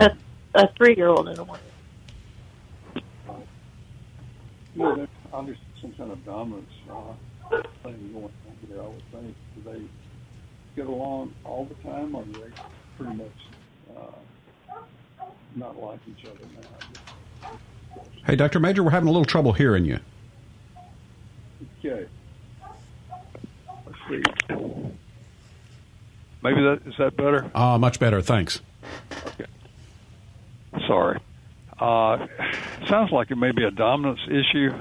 A, 0.00 0.16
a 0.54 0.68
three-year-old 0.76 1.28
and 1.28 1.38
a 1.38 1.44
one. 1.44 1.60
Yeah, 4.74 4.94
there's 4.96 5.08
obviously 5.32 5.64
some 5.80 5.92
kind 5.92 6.10
of 6.10 6.24
dominance 6.24 6.70
uh, 6.90 7.12
thing 7.82 8.12
going 8.12 8.24
on 8.24 8.51
here. 8.72 8.82
I 8.82 8.86
would 8.86 9.02
think. 9.12 9.36
Do 9.56 9.72
they 9.72 9.82
get 10.76 10.86
along 10.86 11.34
all 11.44 11.64
the 11.66 11.74
time, 11.88 12.14
or 12.14 12.24
do 12.24 12.32
they 12.32 12.50
pretty 12.96 13.16
much 13.16 13.96
uh, 13.96 14.82
not 15.56 15.78
like 15.78 16.00
each 16.08 16.26
other 16.26 16.44
now. 16.54 17.50
Hey, 18.26 18.36
Dr. 18.36 18.60
Major, 18.60 18.82
we're 18.82 18.90
having 18.90 19.08
a 19.08 19.12
little 19.12 19.24
trouble 19.24 19.52
hearing 19.52 19.84
you. 19.84 19.98
Okay. 21.78 22.06
Let's 23.86 23.98
see. 24.08 24.22
Maybe 26.42 26.60
that 26.62 26.80
is 26.86 26.94
that 26.98 27.16
better. 27.16 27.50
Ah, 27.54 27.78
much 27.78 28.00
better. 28.00 28.20
Thanks. 28.22 28.60
Sorry. 30.86 31.20
Uh, 31.78 32.26
sounds 32.88 33.12
like 33.12 33.30
it 33.30 33.36
may 33.36 33.52
be 33.52 33.64
a 33.64 33.70
dominance 33.70 34.20
issue 34.26 34.72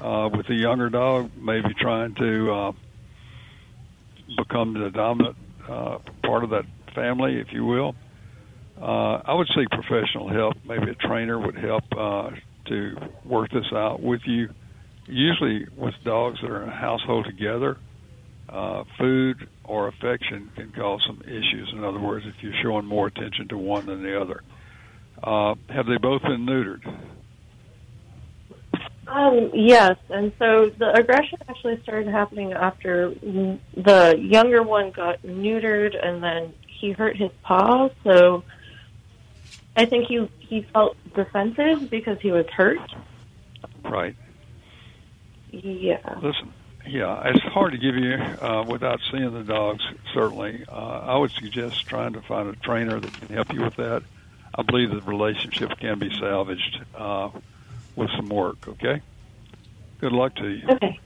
uh, 0.00 0.28
with 0.32 0.46
the 0.46 0.54
younger 0.54 0.90
dog, 0.90 1.30
maybe 1.36 1.72
trying 1.74 2.14
to 2.14 2.52
uh, 2.52 2.72
become 4.36 4.74
the 4.74 4.90
dominant 4.90 5.36
uh, 5.68 5.98
part 6.24 6.44
of 6.44 6.50
that 6.50 6.64
family, 6.94 7.40
if 7.40 7.48
you 7.52 7.64
will. 7.64 7.94
Uh, 8.80 9.20
I 9.24 9.34
would 9.34 9.48
seek 9.48 9.68
professional 9.70 10.28
help. 10.28 10.54
Maybe 10.66 10.90
a 10.90 11.06
trainer 11.06 11.38
would 11.38 11.56
help 11.56 11.84
uh, 11.96 12.30
to 12.66 12.96
work 13.24 13.50
this 13.50 13.66
out 13.72 14.02
with 14.02 14.22
you. 14.26 14.48
Usually, 15.06 15.66
with 15.76 15.94
dogs 16.04 16.38
that 16.42 16.50
are 16.50 16.62
in 16.62 16.68
a 16.68 16.74
household 16.74 17.26
together, 17.26 17.76
uh, 18.48 18.84
food 18.98 19.48
or 19.64 19.88
affection 19.88 20.50
can 20.56 20.72
cause 20.72 21.02
some 21.06 21.22
issues. 21.22 21.72
In 21.72 21.84
other 21.84 22.00
words, 22.00 22.24
if 22.26 22.34
you're 22.42 22.54
showing 22.62 22.86
more 22.86 23.06
attention 23.06 23.48
to 23.48 23.58
one 23.58 23.86
than 23.86 24.02
the 24.02 24.20
other. 24.20 24.42
Uh, 25.22 25.54
have 25.68 25.86
they 25.86 25.96
both 26.00 26.22
been 26.22 26.44
neutered? 26.46 26.82
Um, 29.14 29.50
yes, 29.54 29.96
and 30.10 30.32
so 30.40 30.70
the 30.70 30.92
aggression 30.92 31.38
actually 31.48 31.80
started 31.82 32.08
happening 32.08 32.52
after 32.52 33.10
the 33.10 34.16
younger 34.18 34.60
one 34.64 34.90
got 34.90 35.22
neutered, 35.22 35.94
and 36.04 36.20
then 36.20 36.52
he 36.66 36.90
hurt 36.90 37.16
his 37.16 37.30
paw. 37.44 37.90
So 38.02 38.42
I 39.76 39.84
think 39.84 40.08
he 40.08 40.28
he 40.40 40.62
felt 40.72 40.96
defensive 41.14 41.88
because 41.90 42.18
he 42.20 42.32
was 42.32 42.46
hurt. 42.48 42.80
Right. 43.84 44.16
Yeah. 45.52 46.18
Listen, 46.20 46.52
yeah, 46.84 47.28
it's 47.28 47.44
hard 47.44 47.70
to 47.70 47.78
give 47.78 47.94
you 47.94 48.14
uh, 48.14 48.64
without 48.66 48.98
seeing 49.12 49.32
the 49.32 49.44
dogs. 49.44 49.84
Certainly, 50.12 50.64
uh, 50.68 50.72
I 50.72 51.16
would 51.16 51.30
suggest 51.30 51.86
trying 51.86 52.14
to 52.14 52.20
find 52.22 52.48
a 52.48 52.56
trainer 52.56 52.98
that 52.98 53.12
can 53.12 53.28
help 53.28 53.52
you 53.52 53.62
with 53.62 53.76
that. 53.76 54.02
I 54.56 54.62
believe 54.62 54.90
the 54.90 55.02
relationship 55.02 55.78
can 55.78 56.00
be 56.00 56.10
salvaged 56.18 56.80
uh, 56.96 57.30
with 57.96 58.10
some 58.16 58.28
work. 58.28 58.66
Okay. 58.68 59.00
Good 60.00 60.12
luck 60.12 60.34
to 60.36 60.48
you. 60.48 60.68
Okay. 60.68 60.98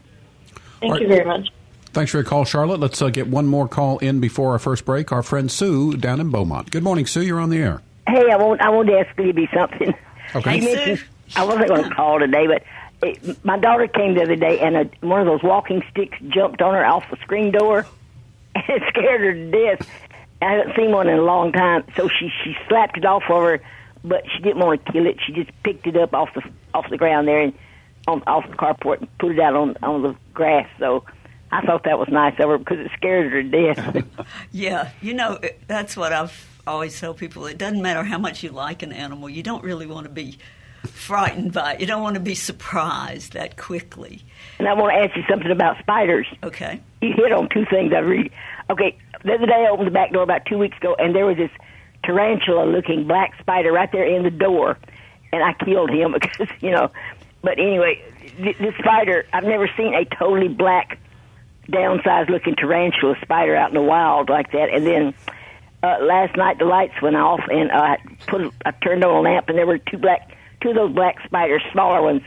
Thank 0.81 0.93
All 0.93 1.01
you 1.01 1.09
very 1.09 1.25
much. 1.25 1.49
Thanks 1.93 2.11
for 2.13 2.19
your 2.19 2.25
call, 2.25 2.45
Charlotte. 2.45 2.81
Let's 2.81 3.01
uh, 3.03 3.09
get 3.09 3.27
one 3.29 3.47
more 3.47 3.67
call 3.67 3.99
in 3.99 4.21
before 4.21 4.53
our 4.53 4.59
first 4.59 4.85
break. 4.85 5.11
Our 5.11 5.23
friend 5.23 5.51
Sue 5.51 5.97
down 5.97 6.21
in 6.21 6.31
Beaumont. 6.31 6.71
Good 6.71 6.83
morning, 6.83 7.07
Sue. 7.07 7.23
You're 7.23 7.41
on 7.41 7.51
the 7.51 7.59
air. 7.59 7.83
Hey, 8.07 8.31
I 8.31 8.37
want 8.37 8.61
I 8.61 8.71
wanted 8.71 8.93
to 8.93 8.99
ask 9.01 9.19
Libby 9.19 9.49
something. 9.55 9.95
Okay. 10.35 10.57
You 10.57 10.61
Hey, 10.61 10.75
mentioned- 10.75 10.99
Sue. 10.99 11.41
I 11.41 11.45
wasn't 11.45 11.69
going 11.69 11.85
to 11.85 11.91
call 11.95 12.19
today, 12.19 12.47
but 12.47 12.63
it, 13.03 13.45
my 13.45 13.59
daughter 13.59 13.87
came 13.87 14.15
the 14.15 14.23
other 14.23 14.37
day, 14.37 14.61
and 14.61 14.77
a, 14.77 14.91
one 15.07 15.21
of 15.21 15.27
those 15.27 15.43
walking 15.43 15.83
sticks 15.91 16.17
jumped 16.29 16.63
on 16.63 16.73
her 16.75 16.85
off 16.85 17.05
the 17.11 17.17
screen 17.19 17.51
door, 17.53 17.87
and 18.55 18.65
it 18.69 18.83
scared 18.89 19.21
her 19.21 19.35
to 19.35 19.51
death. 19.51 19.89
I 20.41 20.53
haven't 20.53 20.77
seen 20.77 20.91
one 20.93 21.09
in 21.09 21.19
a 21.19 21.23
long 21.23 21.53
time, 21.53 21.85
so 21.97 22.09
she 22.09 22.31
she 22.45 22.57
slapped 22.69 22.97
it 22.97 23.05
off 23.05 23.25
of 23.29 23.43
her, 23.43 23.61
but 24.05 24.23
she 24.35 24.43
didn't 24.43 24.59
want 24.59 24.85
to 24.87 24.93
kill 24.93 25.07
it. 25.07 25.19
She 25.27 25.33
just 25.33 25.51
picked 25.65 25.87
it 25.87 25.97
up 25.97 26.15
off 26.15 26.29
the 26.35 26.43
off 26.79 26.91
the 26.91 26.97
ground 26.97 27.29
there 27.29 27.41
and 27.41 27.53
on 28.07 28.23
off 28.27 28.49
the 28.51 28.57
carport 28.57 29.01
and 29.01 29.19
put 29.19 29.33
it 29.33 29.41
out 29.41 29.55
on 29.55 29.77
on 29.83 30.03
the 30.03 30.17
grass. 30.35 30.69
So 30.79 31.05
I 31.51 31.61
thought 31.63 31.85
that 31.85 31.99
was 31.99 32.09
nice 32.09 32.35
of 32.39 32.49
her 32.49 32.59
because 32.59 32.79
it 32.79 32.91
scared 32.97 33.33
her 33.33 33.43
to 33.43 33.75
death. 33.75 34.05
Yeah, 34.53 34.91
you 35.01 35.15
know, 35.15 35.39
that's 35.67 35.97
what 35.97 36.13
I've 36.13 36.47
always 36.67 36.99
tell 36.99 37.15
people. 37.15 37.47
It 37.47 37.59
doesn't 37.59 37.81
matter 37.83 38.05
how 38.05 38.19
much 38.19 38.43
you 38.43 38.51
like 38.51 38.83
an 38.83 38.93
animal, 38.93 39.29
you 39.29 39.43
don't 39.43 39.65
really 39.65 39.87
want 39.87 40.05
to 40.05 40.13
be 40.13 40.39
frightened 40.85 41.53
by 41.53 41.75
it. 41.75 41.81
You 41.81 41.87
don't 41.87 42.03
want 42.03 42.15
to 42.15 42.21
be 42.21 42.35
surprised 42.35 43.33
that 43.33 43.57
quickly. 43.57 44.25
and 44.59 44.69
I 44.69 44.75
want 44.75 44.93
to 44.93 44.99
ask 44.99 45.17
you 45.17 45.23
something 45.29 45.51
about 45.51 45.79
spiders. 45.79 46.27
Okay. 46.43 46.81
you 47.01 47.13
hit 47.15 47.33
on 47.33 47.49
two 47.49 47.65
things 47.71 47.93
I 47.95 48.01
read. 48.01 48.31
Okay, 48.71 48.97
the 49.25 49.35
other 49.35 49.47
day 49.47 49.67
I 49.67 49.71
opened 49.71 49.87
the 49.87 49.93
back 49.93 50.13
door 50.13 50.23
about 50.23 50.45
two 50.47 50.59
weeks 50.59 50.77
ago, 50.77 50.95
and 50.99 51.15
there 51.15 51.27
was 51.27 51.37
this 51.37 51.51
tarantula-looking 52.05 53.07
black 53.07 53.33
spider 53.41 53.73
right 53.73 53.91
there 53.93 54.05
in 54.05 54.23
the 54.23 54.31
door, 54.31 54.79
and 55.33 55.43
I 55.43 55.53
killed 55.65 55.91
him 55.91 56.13
because 56.21 56.49
you 56.61 56.71
know. 56.71 56.91
But 57.43 57.59
anyway, 57.59 58.03
th- 58.37 58.59
this 58.59 58.75
spider 58.79 59.27
I've 59.33 59.45
never 59.45 59.69
seen 59.77 59.95
a 59.95 60.05
totally 60.05 60.49
black, 60.49 60.99
downsized-looking 61.69 62.57
tarantula 62.57 63.17
spider 63.23 63.55
out 63.55 63.71
in 63.71 63.75
the 63.75 63.83
wild 63.83 64.29
like 64.29 64.51
that. 64.53 64.71
And 64.71 64.85
then 64.85 65.15
uh, 65.83 65.99
last 66.01 66.37
night 66.37 66.59
the 66.59 66.65
lights 66.65 67.01
went 67.01 67.17
off, 67.17 67.41
and 67.49 67.71
I 67.71 67.99
put 68.27 68.53
I 68.65 68.73
turned 68.73 69.05
on 69.05 69.15
a 69.15 69.21
lamp, 69.21 69.49
and 69.49 69.57
there 69.57 69.67
were 69.67 69.79
two 69.79 69.99
black, 69.99 70.37
two 70.61 70.71
of 70.71 70.75
those 70.75 70.93
black 70.93 71.17
spiders, 71.25 71.63
smaller 71.73 72.03
ones, 72.03 72.23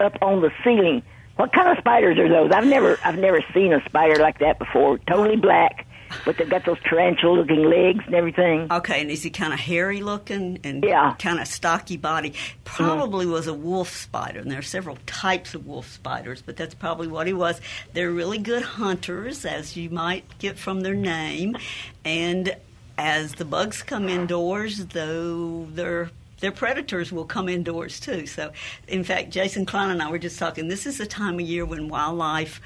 up 0.00 0.16
on 0.22 0.40
the 0.40 0.50
ceiling. 0.64 1.02
What 1.36 1.52
kind 1.52 1.68
of 1.68 1.76
spiders 1.78 2.18
are 2.18 2.28
those? 2.28 2.50
I've 2.50 2.66
never 2.66 2.98
I've 3.04 3.18
never 3.18 3.44
seen 3.52 3.72
a 3.72 3.84
spider 3.84 4.16
like 4.16 4.38
that 4.38 4.58
before. 4.58 4.98
Totally 4.98 5.36
black, 5.36 5.86
but 6.24 6.36
they've 6.36 6.48
got 6.48 6.64
those 6.64 6.78
tarantula 6.84 7.40
looking 7.40 7.64
legs 7.64 8.04
and 8.06 8.14
everything. 8.14 8.66
Okay, 8.70 9.00
and 9.00 9.10
is 9.10 9.22
he 9.22 9.30
kind 9.30 9.52
of 9.52 9.58
hairy 9.58 10.02
looking 10.02 10.58
and 10.64 10.84
Yeah. 10.84 11.14
kind 11.18 11.40
of 11.40 11.46
stocky 11.46 11.96
body? 11.96 12.34
Probably 12.64 13.24
mm-hmm. 13.24 13.32
was 13.32 13.46
a 13.46 13.54
wolf 13.54 13.90
spider, 13.90 14.40
and 14.40 14.50
there 14.50 14.58
are 14.58 14.62
several 14.62 14.98
types 15.06 15.54
of 15.54 15.66
wolf 15.66 15.90
spiders, 15.90 16.42
but 16.42 16.56
that's 16.56 16.74
probably 16.74 17.08
what 17.08 17.26
he 17.26 17.32
was. 17.32 17.60
They're 17.92 18.10
really 18.10 18.38
good 18.38 18.62
hunters, 18.62 19.44
as 19.44 19.76
you 19.76 19.90
might 19.90 20.38
get 20.38 20.58
from 20.58 20.80
their 20.80 20.94
name, 20.94 21.56
and 22.04 22.56
as 22.98 23.34
the 23.34 23.44
bugs 23.44 23.82
come 23.82 24.08
indoors, 24.08 24.86
though 24.86 25.66
they're 25.72 26.10
their 26.40 26.52
predators 26.52 27.10
will 27.12 27.24
come 27.24 27.48
indoors 27.48 27.98
too. 27.98 28.26
So, 28.26 28.52
in 28.86 29.04
fact, 29.04 29.30
Jason 29.30 29.64
Klein 29.64 29.90
and 29.90 30.02
I 30.02 30.10
were 30.10 30.18
just 30.18 30.38
talking. 30.38 30.68
This 30.68 30.86
is 30.86 30.98
the 30.98 31.06
time 31.06 31.34
of 31.36 31.40
year 31.40 31.64
when 31.64 31.88
wildlife 31.88 32.60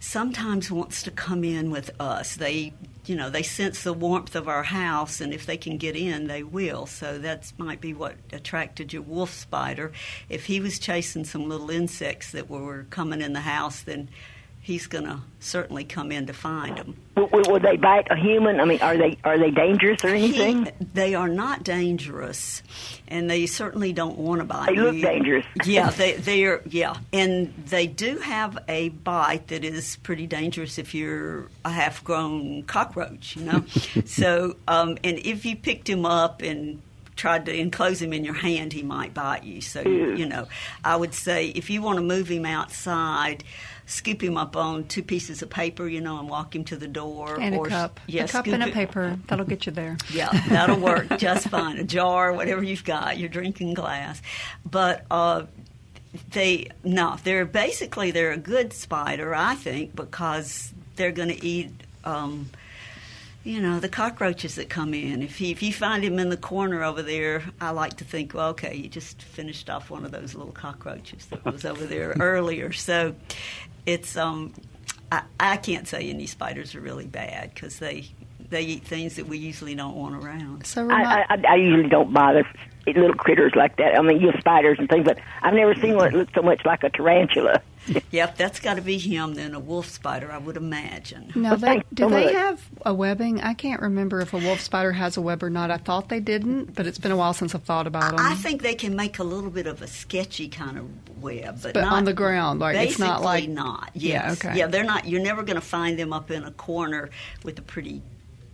sometimes 0.00 0.70
wants 0.70 1.02
to 1.02 1.10
come 1.10 1.44
in 1.44 1.70
with 1.70 1.90
us. 2.00 2.36
They, 2.36 2.72
you 3.04 3.16
know, 3.16 3.30
they 3.30 3.42
sense 3.42 3.82
the 3.82 3.92
warmth 3.92 4.34
of 4.34 4.48
our 4.48 4.62
house, 4.62 5.20
and 5.20 5.32
if 5.32 5.46
they 5.46 5.56
can 5.56 5.76
get 5.76 5.96
in, 5.96 6.26
they 6.26 6.42
will. 6.42 6.86
So 6.86 7.18
that 7.18 7.52
might 7.58 7.80
be 7.80 7.94
what 7.94 8.16
attracted 8.32 8.92
your 8.92 9.02
wolf 9.02 9.32
spider. 9.32 9.92
If 10.28 10.46
he 10.46 10.60
was 10.60 10.78
chasing 10.78 11.24
some 11.24 11.48
little 11.48 11.70
insects 11.70 12.32
that 12.32 12.50
were 12.50 12.86
coming 12.90 13.20
in 13.22 13.32
the 13.32 13.40
house, 13.40 13.82
then 13.82 14.08
he's 14.66 14.88
going 14.88 15.04
to 15.04 15.20
certainly 15.38 15.84
come 15.84 16.10
in 16.10 16.26
to 16.26 16.32
find 16.32 16.76
them. 16.76 16.96
Would, 17.16 17.30
would, 17.30 17.46
would 17.46 17.62
they 17.62 17.76
bite 17.76 18.08
a 18.10 18.16
human? 18.16 18.58
I 18.58 18.64
mean, 18.64 18.82
are 18.82 18.96
they 18.96 19.16
are 19.22 19.38
they 19.38 19.52
dangerous 19.52 20.02
or 20.04 20.08
anything? 20.08 20.64
He- 20.66 20.72
they 20.92 21.14
are 21.14 21.28
not 21.28 21.62
dangerous, 21.62 22.64
and 23.06 23.30
they 23.30 23.46
certainly 23.46 23.92
don't 23.92 24.18
want 24.18 24.40
to 24.40 24.44
bite 24.44 24.66
They 24.66 24.74
look 24.74 24.96
you. 24.96 25.02
dangerous. 25.02 25.46
Yeah, 25.64 25.90
they 26.00 26.14
they 26.14 26.44
are. 26.44 26.60
Yeah, 26.66 26.96
and 27.12 27.54
they 27.68 27.86
do 27.86 28.18
have 28.18 28.58
a 28.68 28.88
bite 28.88 29.46
that 29.48 29.64
is 29.64 29.96
pretty 30.02 30.26
dangerous 30.26 30.78
if 30.78 30.94
you're 30.94 31.48
a 31.64 31.70
half-grown 31.70 32.64
cockroach. 32.64 33.36
You 33.36 33.44
know, 33.44 33.64
so 34.04 34.56
um, 34.66 34.98
and 35.04 35.18
if 35.20 35.46
you 35.46 35.54
picked 35.54 35.88
him 35.88 36.04
up 36.04 36.42
and 36.42 36.82
tried 37.16 37.46
to 37.46 37.54
enclose 37.54 38.00
him 38.00 38.12
in 38.12 38.24
your 38.24 38.34
hand, 38.34 38.72
he 38.72 38.82
might 38.82 39.14
bite 39.14 39.44
you. 39.44 39.60
So 39.60 39.80
you 39.80 40.26
know, 40.26 40.46
I 40.84 40.96
would 40.96 41.14
say 41.14 41.48
if 41.48 41.70
you 41.70 41.82
want 41.82 41.96
to 41.96 42.02
move 42.02 42.28
him 42.28 42.46
outside. 42.46 43.44
Scoop 43.88 44.20
him 44.20 44.36
up 44.36 44.56
on 44.56 44.82
two 44.88 45.04
pieces 45.04 45.42
of 45.42 45.50
paper, 45.50 45.86
you 45.86 46.00
know, 46.00 46.18
and 46.18 46.28
walk 46.28 46.56
him 46.56 46.64
to 46.64 46.76
the 46.76 46.88
door. 46.88 47.38
And 47.40 47.54
or 47.54 47.68
a 47.68 47.70
cup. 47.70 48.00
Yeah, 48.08 48.24
a 48.24 48.28
cup 48.28 48.48
and 48.48 48.64
a 48.64 48.72
paper. 48.72 49.16
That'll 49.28 49.44
get 49.44 49.64
you 49.64 49.70
there. 49.70 49.96
yeah, 50.12 50.28
that'll 50.48 50.80
work 50.80 51.18
just 51.18 51.48
fine. 51.50 51.78
A 51.78 51.84
jar, 51.84 52.32
whatever 52.32 52.64
you've 52.64 52.82
got, 52.82 53.16
your 53.16 53.28
drinking 53.28 53.74
glass. 53.74 54.20
But 54.68 55.06
uh, 55.08 55.44
they 56.32 56.68
no, 56.82 57.16
they're 57.22 57.44
basically 57.44 58.10
they're 58.10 58.32
a 58.32 58.38
good 58.38 58.72
spider, 58.72 59.34
I 59.34 59.54
think, 59.54 59.94
because 59.94 60.72
they're 60.96 61.12
going 61.12 61.28
to 61.28 61.46
eat. 61.46 61.70
Um, 62.04 62.50
you 63.46 63.60
know 63.60 63.78
the 63.78 63.88
cockroaches 63.88 64.56
that 64.56 64.68
come 64.68 64.92
in. 64.92 65.22
If 65.22 65.38
he, 65.38 65.52
if 65.52 65.62
you 65.62 65.72
find 65.72 66.02
him 66.02 66.18
in 66.18 66.30
the 66.30 66.36
corner 66.36 66.82
over 66.82 67.00
there, 67.00 67.44
I 67.60 67.70
like 67.70 67.94
to 67.98 68.04
think, 68.04 68.34
well, 68.34 68.48
okay, 68.50 68.74
you 68.74 68.88
just 68.88 69.22
finished 69.22 69.70
off 69.70 69.88
one 69.88 70.04
of 70.04 70.10
those 70.10 70.34
little 70.34 70.52
cockroaches 70.52 71.26
that 71.26 71.44
was 71.44 71.64
over 71.64 71.84
there 71.84 72.14
earlier. 72.20 72.72
So 72.72 73.14
it's 73.86 74.16
um, 74.16 74.52
I, 75.12 75.22
I 75.38 75.56
can't 75.58 75.86
say 75.86 76.10
any 76.10 76.26
spiders 76.26 76.74
are 76.74 76.80
really 76.80 77.06
bad 77.06 77.54
because 77.54 77.78
they 77.78 78.08
they 78.50 78.62
eat 78.62 78.84
things 78.84 79.14
that 79.14 79.28
we 79.28 79.38
usually 79.38 79.76
don't 79.76 79.94
want 79.94 80.16
around. 80.16 80.66
So 80.66 80.82
remi- 80.82 81.04
I, 81.04 81.22
I, 81.30 81.42
I 81.50 81.54
usually 81.54 81.88
don't 81.88 82.12
bother 82.12 82.44
little 82.94 83.14
critters 83.16 83.52
like 83.56 83.76
that. 83.76 83.98
I 83.98 84.02
mean, 84.02 84.20
you 84.20 84.30
have 84.30 84.40
spiders 84.40 84.78
and 84.78 84.88
things, 84.88 85.04
but 85.04 85.18
I've 85.42 85.54
never 85.54 85.74
seen 85.74 85.96
one 85.96 86.12
that 86.12 86.18
looks 86.18 86.32
so 86.34 86.42
much 86.42 86.64
like 86.64 86.82
a 86.84 86.90
tarantula. 86.90 87.60
Yep, 88.10 88.36
that's 88.36 88.58
got 88.58 88.74
to 88.74 88.82
be 88.82 88.98
him 88.98 89.34
then, 89.34 89.54
a 89.54 89.60
wolf 89.60 89.88
spider, 89.88 90.32
I 90.32 90.38
would 90.38 90.56
imagine. 90.56 91.30
Now, 91.36 91.50
Well, 91.50 91.58
they, 91.58 91.76
do 91.94 92.02
so 92.02 92.08
they 92.10 92.24
much. 92.24 92.34
have 92.34 92.68
a 92.84 92.92
webbing? 92.92 93.40
I 93.42 93.54
can't 93.54 93.80
remember 93.80 94.20
if 94.20 94.32
a 94.34 94.38
wolf 94.38 94.58
spider 94.60 94.90
has 94.90 95.16
a 95.16 95.20
web 95.20 95.40
or 95.44 95.50
not. 95.50 95.70
I 95.70 95.76
thought 95.76 96.08
they 96.08 96.18
didn't, 96.18 96.74
but 96.74 96.88
it's 96.88 96.98
been 96.98 97.12
a 97.12 97.16
while 97.16 97.32
since 97.32 97.54
I've 97.54 97.62
thought 97.62 97.86
about 97.86 98.16
them. 98.16 98.26
I 98.26 98.34
think 98.34 98.62
they 98.62 98.74
can 98.74 98.96
make 98.96 99.20
a 99.20 99.22
little 99.24 99.50
bit 99.50 99.68
of 99.68 99.82
a 99.82 99.86
sketchy 99.86 100.48
kind 100.48 100.78
of 100.78 101.22
web, 101.22 101.60
but, 101.62 101.74
But 101.74 101.82
not, 101.82 101.92
on 101.92 102.04
the 102.06 102.12
ground, 102.12 102.58
like, 102.58 102.74
it's 102.76 102.98
not 102.98 103.22
like- 103.22 103.48
not. 103.48 103.90
Yeah, 103.94 104.32
okay. 104.32 104.56
Yeah, 104.58 104.66
they're 104.66 104.82
not. 104.82 105.06
You're 105.06 105.22
never 105.22 105.44
going 105.44 105.54
to 105.54 105.60
find 105.64 105.96
them 105.96 106.12
up 106.12 106.32
in 106.32 106.42
a 106.42 106.50
corner 106.50 107.10
with 107.44 107.56
a 107.60 107.62
pretty 107.62 108.02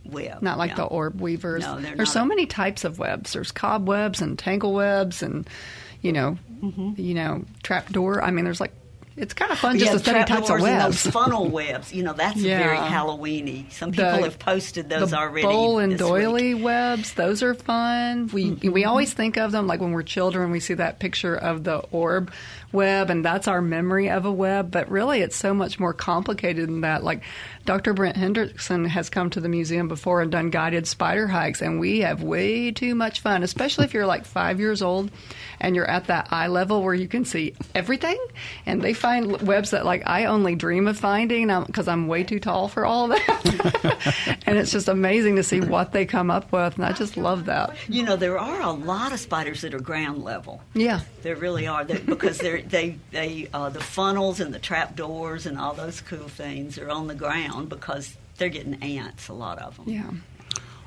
web. 0.04 0.42
Not 0.42 0.58
like 0.58 0.76
the 0.76 0.84
orb 0.84 1.20
weavers. 1.20 1.62
No, 1.62 1.80
they're 1.80 1.96
There's 1.96 2.12
so 2.12 2.22
a- 2.22 2.26
many 2.26 2.46
types 2.46 2.84
of 2.84 2.98
webs. 2.98 3.32
There's 3.32 3.52
cobwebs 3.52 4.20
and 4.20 4.38
tangle 4.38 4.72
webs 4.74 5.22
and 5.22 5.48
you 6.00 6.12
know, 6.12 6.38
Mm-hmm. 6.62 6.92
you 7.00 7.14
know, 7.14 7.44
trapdoor. 7.64 8.22
I 8.22 8.30
mean, 8.30 8.44
there's 8.44 8.60
like 8.60 8.72
it's 9.16 9.34
kind 9.34 9.50
of 9.52 9.58
fun 9.58 9.78
just 9.78 9.86
yeah, 9.90 9.92
to 9.92 9.98
study 9.98 10.24
types 10.24 10.50
of 10.50 10.60
webs. 10.60 11.02
those 11.04 11.12
funnel 11.12 11.48
webs. 11.48 11.92
You 11.92 12.02
know, 12.02 12.12
that's 12.12 12.36
Yeah. 12.36 12.58
very 12.58 12.76
Halloweeny. 12.78 13.70
Some 13.72 13.90
people 13.92 14.10
The- 14.12 14.22
have 14.22 14.38
posted 14.38 14.88
those 14.88 15.10
the 15.10 15.18
already. 15.18 15.46
bowl 15.46 15.78
and 15.78 15.98
doily 15.98 16.54
week. 16.54 16.64
webs, 16.64 17.14
those 17.14 17.42
are 17.42 17.54
fun. 17.54 18.28
We 18.32 18.50
Mm-hmm. 18.52 18.72
we 18.72 18.84
always 18.84 19.12
think 19.12 19.36
of 19.36 19.52
them 19.52 19.66
like 19.66 19.80
when 19.80 19.92
we're 19.92 20.02
children. 20.02 20.50
We 20.50 20.60
see 20.60 20.74
that 20.74 20.98
picture 20.98 21.34
of 21.36 21.64
the 21.64 21.78
orb 21.90 22.32
web, 22.72 23.10
and 23.10 23.22
that's 23.24 23.48
our 23.48 23.60
memory 23.60 24.08
of 24.08 24.24
a 24.24 24.32
web. 24.32 24.70
But 24.70 24.90
really, 24.90 25.20
it's 25.20 25.36
so 25.36 25.52
much 25.52 25.78
more 25.78 25.92
complicated 25.92 26.68
than 26.68 26.80
that. 26.82 27.04
Like 27.04 27.22
Dr. 27.66 27.92
Brent 27.92 28.16
Hendrixson 28.16 28.86
has 28.88 29.10
come 29.10 29.28
to 29.30 29.40
the 29.40 29.48
museum 29.48 29.88
before 29.88 30.22
and 30.22 30.32
done 30.32 30.50
guided 30.50 30.86
spider 30.86 31.26
hikes, 31.26 31.60
and 31.60 31.78
we 31.78 32.00
have 32.00 32.22
way 32.22 32.70
too 32.72 32.94
much 32.94 33.20
fun, 33.20 33.42
especially 33.42 33.84
if 33.84 33.94
you're 33.94 34.06
like 34.06 34.24
five 34.24 34.58
years 34.58 34.80
old 34.82 35.10
and 35.60 35.76
you're 35.76 35.88
at 35.88 36.06
that 36.06 36.28
eye 36.32 36.48
level 36.48 36.82
where 36.82 36.94
you 36.94 37.06
can 37.06 37.24
see 37.24 37.54
everything. 37.74 38.18
And 38.66 38.80
they 38.82 38.94
find 39.02 39.42
webs 39.42 39.70
that 39.70 39.84
like 39.84 40.04
I 40.06 40.26
only 40.26 40.54
dream 40.54 40.86
of 40.86 40.98
finding 40.98 41.48
because 41.66 41.88
I'm 41.88 42.06
way 42.06 42.22
too 42.22 42.38
tall 42.38 42.68
for 42.68 42.86
all 42.86 43.10
of 43.10 43.18
that. 43.18 44.38
and 44.46 44.56
it's 44.56 44.70
just 44.70 44.88
amazing 44.88 45.36
to 45.36 45.42
see 45.42 45.60
what 45.60 45.92
they 45.92 46.06
come 46.06 46.30
up 46.30 46.52
with, 46.52 46.76
and 46.76 46.84
I 46.84 46.92
just 46.92 47.16
love 47.16 47.46
that. 47.46 47.76
You 47.88 48.04
know, 48.04 48.16
there 48.16 48.38
are 48.38 48.62
a 48.62 48.70
lot 48.70 49.12
of 49.12 49.18
spiders 49.18 49.62
that 49.62 49.74
are 49.74 49.80
ground 49.80 50.22
level. 50.22 50.62
Yeah. 50.72 51.00
There 51.22 51.36
really 51.36 51.66
are 51.66 51.84
they, 51.84 51.98
because 51.98 52.38
they're, 52.38 52.62
they 52.62 52.98
they 53.10 53.48
uh, 53.52 53.68
the 53.70 53.80
funnels 53.80 54.40
and 54.40 54.54
the 54.54 54.60
trap 54.60 54.94
doors 54.94 55.46
and 55.46 55.58
all 55.58 55.74
those 55.74 56.00
cool 56.00 56.28
things 56.28 56.78
are 56.78 56.88
on 56.88 57.08
the 57.08 57.14
ground 57.14 57.68
because 57.68 58.16
they're 58.38 58.48
getting 58.48 58.82
ants. 58.82 59.28
A 59.28 59.34
lot 59.34 59.58
of 59.58 59.76
them. 59.76 59.88
Yeah. 59.88 60.10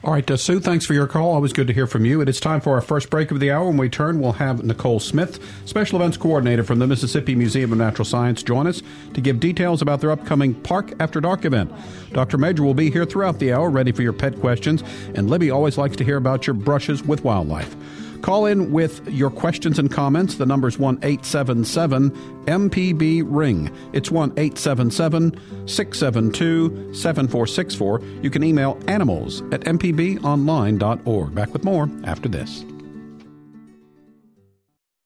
All 0.06 0.14
right, 0.14 0.30
uh, 0.30 0.38
Sue, 0.38 0.60
thanks 0.60 0.86
for 0.86 0.94
your 0.94 1.08
call. 1.08 1.32
Always 1.32 1.52
good 1.52 1.66
to 1.66 1.74
hear 1.74 1.88
from 1.88 2.06
you. 2.06 2.22
It 2.22 2.30
is 2.30 2.40
time 2.40 2.62
for 2.62 2.76
our 2.76 2.82
first 2.82 3.10
break 3.10 3.32
of 3.32 3.40
the 3.40 3.50
hour. 3.50 3.66
When 3.66 3.78
we 3.78 3.90
turn, 3.90 4.20
we'll 4.20 4.34
have 4.34 4.64
Nicole 4.64 5.00
Smith, 5.00 5.40
Special 5.68 6.00
Events 6.00 6.16
Coordinator 6.16 6.64
from 6.64 6.78
the 6.78 6.86
Mississippi 6.86 7.34
Museum 7.34 7.72
of 7.72 7.80
Natural 7.80 8.06
Science, 8.06 8.44
join 8.44 8.68
us 8.68 8.84
to 9.16 9.22
give 9.22 9.40
details 9.40 9.82
about 9.82 10.02
their 10.02 10.12
upcoming 10.12 10.54
Park 10.54 10.94
After 11.00 11.20
Dark 11.20 11.44
event. 11.44 11.72
Dr. 12.14 12.38
Major 12.38 12.62
will 12.62 12.76
be 12.76 12.92
here 12.92 13.04
throughout 13.04 13.40
the 13.40 13.52
hour, 13.52 13.72
ready 13.72 13.92
for 13.92 14.04
your 14.04 14.14
pet 14.14 14.40
questions, 14.40 14.84
and 15.16 15.28
Libby 15.28 15.50
always 15.50 15.76
likes 15.76 15.96
to 15.96 16.04
hear 16.04 16.18
about 16.18 16.46
your 16.46 16.54
brushes 16.54 17.02
with 17.02 17.24
wildlife. 17.24 17.76
Call 18.25 18.48
in 18.48 18.72
with 18.72 19.08
your 19.08 19.29
questions 19.29 19.77
and 19.77 19.91
comments. 19.91 20.38
The 20.38 20.48
number 20.48 20.67
is 20.67 20.79
1 20.79 20.96
877 21.03 22.10
MPB 22.46 23.22
Ring. 23.24 23.70
It's 23.94 24.10
1 24.10 24.32
877 24.32 25.67
672 25.67 26.91
7464. 26.96 28.01
You 28.24 28.32
can 28.32 28.44
email 28.44 28.79
animals 28.88 29.41
at 29.51 29.62
mpbonline.org. 29.62 31.36
Back 31.36 31.53
with 31.53 31.63
more 31.63 31.88
after 32.03 32.27
this. 32.27 32.65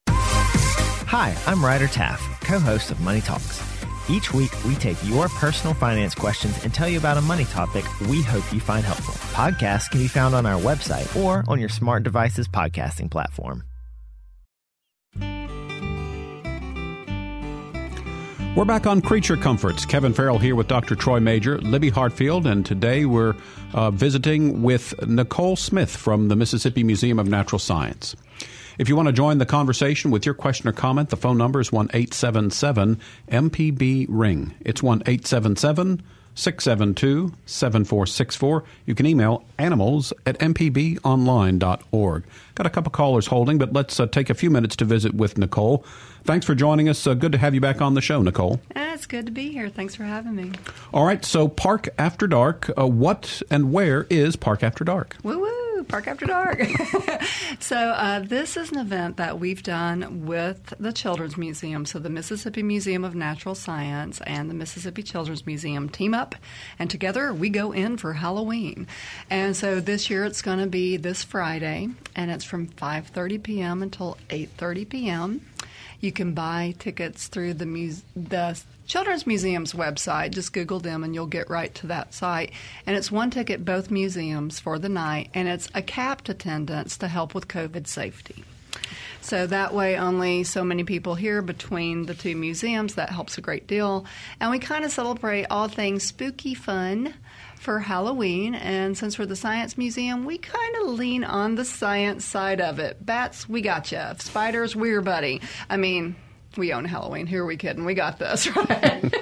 Hi, 0.07 1.35
I'm 1.45 1.65
Ryder 1.65 1.87
Taff, 1.87 2.21
co 2.39 2.57
host 2.57 2.89
of 2.89 3.01
Money 3.01 3.19
Talks. 3.19 3.68
Each 4.09 4.33
week, 4.33 4.51
we 4.65 4.75
take 4.75 4.97
your 5.03 5.27
personal 5.29 5.73
finance 5.73 6.15
questions 6.15 6.63
and 6.63 6.73
tell 6.73 6.89
you 6.89 6.97
about 6.97 7.17
a 7.17 7.21
money 7.21 7.45
topic 7.45 7.85
we 8.07 8.23
hope 8.23 8.51
you 8.51 8.59
find 8.59 8.83
helpful. 8.83 9.13
Podcasts 9.35 9.89
can 9.89 9.99
be 9.99 10.07
found 10.07 10.33
on 10.33 10.45
our 10.45 10.59
website 10.59 11.15
or 11.15 11.43
on 11.47 11.59
your 11.59 11.69
smart 11.69 12.03
device's 12.03 12.47
podcasting 12.47 13.11
platform. 13.11 13.63
We're 18.55 18.65
back 18.65 18.87
on 18.87 19.01
Creature 19.01 19.37
Comforts. 19.37 19.85
Kevin 19.85 20.11
Farrell 20.11 20.39
here 20.39 20.55
with 20.55 20.67
Dr. 20.67 20.95
Troy 20.95 21.19
Major, 21.19 21.59
Libby 21.59 21.91
Hartfield, 21.91 22.47
and 22.47 22.65
today 22.65 23.05
we're 23.05 23.35
uh, 23.73 23.91
visiting 23.91 24.63
with 24.63 24.93
Nicole 25.07 25.55
Smith 25.55 25.95
from 25.95 26.29
the 26.29 26.35
Mississippi 26.35 26.83
Museum 26.83 27.19
of 27.19 27.27
Natural 27.27 27.59
Science. 27.59 28.15
If 28.79 28.87
you 28.87 28.95
want 28.95 29.07
to 29.07 29.13
join 29.13 29.39
the 29.39 29.45
conversation 29.45 30.09
with 30.09 30.25
your 30.25 30.33
question 30.33 30.69
or 30.69 30.71
comment, 30.71 31.09
the 31.09 31.17
phone 31.17 31.37
number 31.37 31.59
is 31.59 31.69
1 31.69 31.87
877 31.93 32.97
MPB 33.29 34.05
Ring. 34.07 34.55
It's 34.61 34.81
1 34.81 35.03
877 35.05 36.01
672 36.33 37.33
7464. 37.45 38.63
You 38.85 38.95
can 38.95 39.05
email 39.05 39.43
animals 39.57 40.13
at 40.25 40.39
mpbonline.org. 40.39 42.23
Got 42.55 42.67
a 42.67 42.69
couple 42.69 42.91
callers 42.91 43.27
holding, 43.27 43.57
but 43.57 43.73
let's 43.73 43.99
uh, 43.99 44.07
take 44.07 44.29
a 44.29 44.33
few 44.33 44.49
minutes 44.49 44.77
to 44.77 44.85
visit 44.85 45.13
with 45.13 45.37
Nicole. 45.37 45.83
Thanks 46.23 46.45
for 46.45 46.55
joining 46.55 46.87
us. 46.87 47.05
Uh, 47.05 47.15
good 47.15 47.33
to 47.33 47.37
have 47.37 47.53
you 47.53 47.59
back 47.59 47.81
on 47.81 47.95
the 47.95 48.01
show, 48.01 48.21
Nicole. 48.21 48.61
It's 48.73 49.05
good 49.05 49.25
to 49.25 49.31
be 49.33 49.51
here. 49.51 49.67
Thanks 49.67 49.95
for 49.95 50.03
having 50.03 50.37
me. 50.37 50.51
All 50.93 51.05
right, 51.05 51.25
so 51.25 51.49
Park 51.49 51.89
After 51.97 52.27
Dark. 52.27 52.71
Uh, 52.77 52.87
what 52.87 53.41
and 53.51 53.73
where 53.73 54.07
is 54.09 54.37
Park 54.37 54.63
After 54.63 54.85
Dark? 54.85 55.17
Woo 55.23 55.39
woo, 55.39 55.58
Park 55.89 56.07
After 56.07 56.27
Dark. 56.27 56.63
so, 57.59 57.75
uh, 57.75 58.19
this 58.19 58.55
is 58.55 58.71
an 58.71 58.77
event 58.77 59.17
that 59.17 59.39
we've 59.39 59.63
done 59.63 60.27
with 60.27 60.71
the 60.79 60.93
Children's 60.93 61.35
Museum. 61.35 61.83
So, 61.83 61.97
the 61.97 62.11
Mississippi 62.11 62.61
Museum 62.61 63.03
of 63.03 63.15
Natural 63.15 63.55
Science 63.55 64.21
and 64.21 64.51
the 64.51 64.53
Mississippi 64.53 65.01
Children's 65.01 65.47
Museum 65.47 65.89
team 65.89 66.13
up, 66.13 66.35
and 66.77 66.91
together 66.91 67.33
we 67.33 67.49
go 67.49 67.71
in 67.71 67.97
for 67.97 68.13
Halloween. 68.13 68.87
And 69.31 69.55
so, 69.55 69.79
this 69.79 70.11
year 70.11 70.25
it's 70.25 70.43
going 70.43 70.59
to 70.59 70.67
be 70.67 70.95
this 70.95 71.23
Friday, 71.23 71.89
and 72.15 72.29
it's 72.29 72.45
from 72.45 72.67
5:30 72.67 73.41
p.m. 73.41 73.81
until 73.81 74.15
8:30 74.29 74.89
p.m. 74.89 75.41
You 75.99 76.11
can 76.11 76.33
buy 76.33 76.75
tickets 76.77 77.27
through 77.27 77.55
the 77.55 77.65
muse- 77.65 78.03
the 78.15 78.61
Children's 78.89 79.27
Museum's 79.27 79.73
website. 79.73 80.31
Just 80.31 80.51
Google 80.51 80.79
them 80.79 81.03
and 81.03 81.13
you'll 81.13 81.27
get 81.27 81.47
right 81.47 81.73
to 81.75 81.87
that 81.87 82.11
site. 82.11 82.51
And 82.87 82.97
it's 82.97 83.11
one 83.11 83.29
ticket 83.29 83.63
both 83.63 83.91
museums 83.91 84.59
for 84.59 84.79
the 84.79 84.89
night, 84.89 85.29
and 85.35 85.47
it's 85.47 85.69
a 85.75 85.83
capped 85.83 86.27
attendance 86.27 86.97
to 86.97 87.07
help 87.07 87.35
with 87.35 87.47
COVID 87.47 87.85
safety. 87.85 88.43
So 89.21 89.45
that 89.45 89.75
way, 89.75 89.95
only 89.95 90.43
so 90.43 90.63
many 90.63 90.83
people 90.83 91.13
here 91.13 91.43
between 91.43 92.07
the 92.07 92.15
two 92.15 92.35
museums. 92.35 92.95
That 92.95 93.11
helps 93.11 93.37
a 93.37 93.41
great 93.41 93.67
deal. 93.67 94.05
And 94.39 94.49
we 94.49 94.57
kind 94.57 94.83
of 94.83 94.91
celebrate 94.91 95.45
all 95.51 95.67
things 95.67 96.03
spooky 96.03 96.55
fun 96.55 97.13
for 97.57 97.79
Halloween. 97.79 98.55
And 98.55 98.97
since 98.97 99.19
we're 99.19 99.27
the 99.27 99.35
Science 99.35 99.77
Museum, 99.77 100.25
we 100.25 100.39
kind 100.39 100.75
of 100.77 100.87
lean 100.87 101.23
on 101.23 101.53
the 101.53 101.65
science 101.65 102.25
side 102.25 102.59
of 102.59 102.79
it. 102.79 103.05
Bats, 103.05 103.47
we 103.47 103.61
got 103.61 103.91
you. 103.91 104.01
Spiders, 104.17 104.75
we're 104.75 105.01
buddy. 105.01 105.41
I 105.69 105.77
mean, 105.77 106.15
we 106.59 106.73
own 106.73 106.85
Halloween. 106.85 107.27
Who 107.27 107.37
are 107.37 107.45
we 107.45 107.57
kidding? 107.57 107.85
We 107.85 107.93
got 107.93 108.19
this, 108.19 108.47
right? 108.55 109.13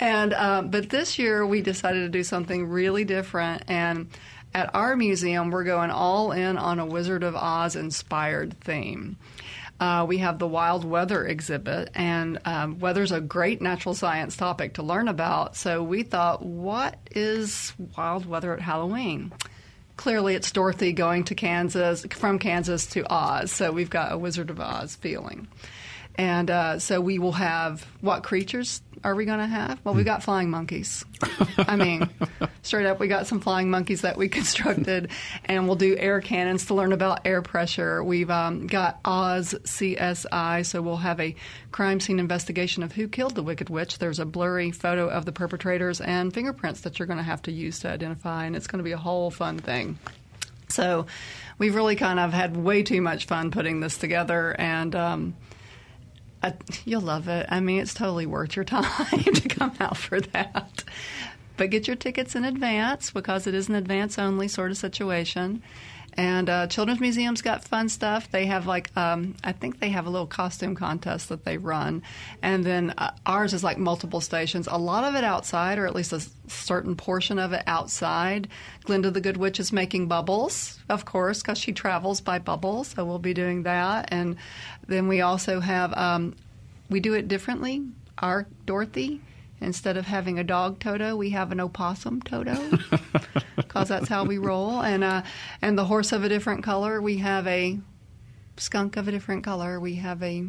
and 0.00 0.34
um, 0.34 0.70
but 0.70 0.90
this 0.90 1.18
year 1.18 1.46
we 1.46 1.62
decided 1.62 2.00
to 2.00 2.08
do 2.08 2.22
something 2.22 2.68
really 2.68 3.04
different 3.04 3.64
and. 3.68 4.08
At 4.54 4.74
our 4.74 4.96
museum, 4.96 5.50
we're 5.50 5.64
going 5.64 5.90
all 5.90 6.32
in 6.32 6.56
on 6.56 6.78
a 6.78 6.86
Wizard 6.86 7.22
of 7.24 7.36
Oz 7.36 7.76
inspired 7.76 8.58
theme. 8.62 9.18
Uh, 9.78 10.06
we 10.08 10.18
have 10.18 10.38
the 10.38 10.46
wild 10.46 10.84
weather 10.84 11.26
exhibit, 11.26 11.90
and 11.94 12.38
um, 12.46 12.78
weather's 12.78 13.12
a 13.12 13.20
great 13.20 13.60
natural 13.60 13.94
science 13.94 14.36
topic 14.36 14.74
to 14.74 14.82
learn 14.82 15.08
about. 15.08 15.56
So 15.56 15.82
we 15.82 16.02
thought, 16.02 16.42
what 16.42 16.98
is 17.10 17.74
wild 17.96 18.24
weather 18.24 18.54
at 18.54 18.60
Halloween? 18.60 19.32
Clearly, 19.98 20.34
it's 20.34 20.50
Dorothy 20.50 20.92
going 20.92 21.24
to 21.24 21.34
Kansas 21.34 22.06
from 22.10 22.38
Kansas 22.38 22.86
to 22.88 23.04
Oz. 23.12 23.52
So 23.52 23.72
we've 23.72 23.90
got 23.90 24.12
a 24.12 24.18
Wizard 24.18 24.48
of 24.50 24.60
Oz 24.60 24.96
feeling. 24.96 25.46
And 26.18 26.50
uh, 26.50 26.78
so 26.78 27.00
we 27.00 27.18
will 27.18 27.32
have 27.32 27.86
what 28.00 28.22
creatures 28.22 28.80
are 29.04 29.14
we 29.14 29.24
going 29.24 29.38
to 29.38 29.46
have? 29.46 29.78
Well, 29.84 29.94
we 29.94 30.02
got 30.02 30.22
flying 30.22 30.50
monkeys. 30.50 31.04
I 31.58 31.76
mean, 31.76 32.08
straight 32.62 32.86
up, 32.86 32.98
we 32.98 33.08
got 33.08 33.26
some 33.26 33.40
flying 33.40 33.70
monkeys 33.70 34.00
that 34.00 34.16
we 34.16 34.28
constructed, 34.30 35.10
and 35.44 35.66
we'll 35.66 35.76
do 35.76 35.96
air 35.96 36.20
cannons 36.20 36.66
to 36.66 36.74
learn 36.74 36.92
about 36.92 37.26
air 37.26 37.42
pressure. 37.42 38.02
We've 38.02 38.30
um, 38.30 38.66
got 38.66 38.98
Oz 39.04 39.54
CSI, 39.62 40.66
so 40.66 40.82
we'll 40.82 40.96
have 40.96 41.20
a 41.20 41.36
crime 41.70 42.00
scene 42.00 42.18
investigation 42.18 42.82
of 42.82 42.92
who 42.92 43.06
killed 43.06 43.34
the 43.34 43.42
Wicked 43.42 43.70
Witch. 43.70 43.98
There's 43.98 44.18
a 44.18 44.26
blurry 44.26 44.70
photo 44.70 45.08
of 45.08 45.24
the 45.24 45.32
perpetrators 45.32 46.00
and 46.00 46.32
fingerprints 46.32 46.80
that 46.80 46.98
you're 46.98 47.06
going 47.06 47.18
to 47.18 47.22
have 47.22 47.42
to 47.42 47.52
use 47.52 47.78
to 47.80 47.88
identify, 47.88 48.46
and 48.46 48.56
it's 48.56 48.66
going 48.66 48.78
to 48.78 48.84
be 48.84 48.92
a 48.92 48.98
whole 48.98 49.30
fun 49.30 49.58
thing. 49.58 49.98
So, 50.68 51.06
we've 51.58 51.76
really 51.76 51.94
kind 51.94 52.18
of 52.18 52.32
had 52.32 52.56
way 52.56 52.82
too 52.82 53.00
much 53.00 53.26
fun 53.26 53.52
putting 53.52 53.78
this 53.78 53.98
together, 53.98 54.56
and 54.58 54.96
um, 54.96 55.36
I, 56.42 56.54
you'll 56.84 57.00
love 57.00 57.28
it. 57.28 57.46
I 57.48 57.60
mean, 57.60 57.80
it's 57.80 57.94
totally 57.94 58.26
worth 58.26 58.56
your 58.56 58.64
time 58.64 58.84
to 59.34 59.48
come 59.48 59.72
out 59.80 59.96
for 59.96 60.20
that. 60.20 60.84
But 61.56 61.70
get 61.70 61.86
your 61.86 61.96
tickets 61.96 62.34
in 62.34 62.44
advance 62.44 63.10
because 63.10 63.46
it 63.46 63.54
is 63.54 63.68
an 63.68 63.74
advance 63.74 64.18
only 64.18 64.48
sort 64.48 64.70
of 64.70 64.76
situation. 64.76 65.62
And 66.16 66.48
uh, 66.48 66.66
Children's 66.66 67.00
Museum's 67.00 67.42
got 67.42 67.64
fun 67.64 67.90
stuff. 67.90 68.30
They 68.30 68.46
have 68.46 68.66
like, 68.66 68.94
um, 68.96 69.34
I 69.44 69.52
think 69.52 69.80
they 69.80 69.90
have 69.90 70.06
a 70.06 70.10
little 70.10 70.26
costume 70.26 70.74
contest 70.74 71.28
that 71.28 71.44
they 71.44 71.58
run, 71.58 72.02
and 72.40 72.64
then 72.64 72.94
uh, 72.96 73.10
ours 73.26 73.52
is 73.52 73.62
like 73.62 73.76
multiple 73.76 74.22
stations. 74.22 74.66
A 74.66 74.78
lot 74.78 75.04
of 75.04 75.14
it 75.14 75.24
outside, 75.24 75.78
or 75.78 75.86
at 75.86 75.94
least 75.94 76.14
a 76.14 76.22
certain 76.48 76.96
portion 76.96 77.38
of 77.38 77.52
it 77.52 77.62
outside. 77.66 78.48
Glinda 78.84 79.10
the 79.10 79.20
Good 79.20 79.36
Witch 79.36 79.60
is 79.60 79.72
making 79.72 80.08
bubbles, 80.08 80.78
of 80.88 81.04
course, 81.04 81.42
because 81.42 81.58
she 81.58 81.72
travels 81.72 82.22
by 82.22 82.38
bubbles. 82.38 82.88
So 82.88 83.04
we'll 83.04 83.18
be 83.18 83.34
doing 83.34 83.64
that, 83.64 84.08
and 84.10 84.36
then 84.86 85.08
we 85.08 85.20
also 85.20 85.60
have 85.60 85.96
um, 85.96 86.34
we 86.88 87.00
do 87.00 87.14
it 87.14 87.28
differently. 87.28 87.84
Our 88.18 88.46
Dorothy 88.64 89.20
Instead 89.60 89.96
of 89.96 90.06
having 90.06 90.38
a 90.38 90.44
dog 90.44 90.78
Toto, 90.80 91.16
we 91.16 91.30
have 91.30 91.50
an 91.50 91.60
opossum 91.60 92.20
Toto, 92.20 92.78
because 93.56 93.88
that's 93.88 94.08
how 94.08 94.24
we 94.24 94.36
roll. 94.36 94.82
And 94.82 95.02
uh, 95.02 95.22
and 95.62 95.78
the 95.78 95.86
horse 95.86 96.12
of 96.12 96.24
a 96.24 96.28
different 96.28 96.62
color, 96.62 97.00
we 97.00 97.18
have 97.18 97.46
a 97.46 97.78
skunk 98.58 98.98
of 98.98 99.08
a 99.08 99.10
different 99.10 99.44
color. 99.44 99.80
We 99.80 99.94
have 99.94 100.22
a 100.22 100.44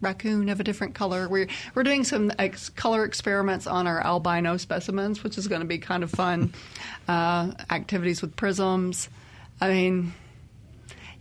raccoon 0.00 0.48
of 0.48 0.58
a 0.58 0.64
different 0.64 0.96
color. 0.96 1.28
We're 1.28 1.46
we're 1.76 1.84
doing 1.84 2.02
some 2.02 2.32
ex- 2.40 2.70
color 2.70 3.04
experiments 3.04 3.68
on 3.68 3.86
our 3.86 4.04
albino 4.04 4.56
specimens, 4.56 5.22
which 5.22 5.38
is 5.38 5.46
going 5.46 5.60
to 5.60 5.66
be 5.68 5.78
kind 5.78 6.02
of 6.02 6.10
fun. 6.10 6.52
Uh, 7.06 7.52
activities 7.70 8.20
with 8.20 8.34
prisms. 8.34 9.08
I 9.60 9.68
mean, 9.68 10.12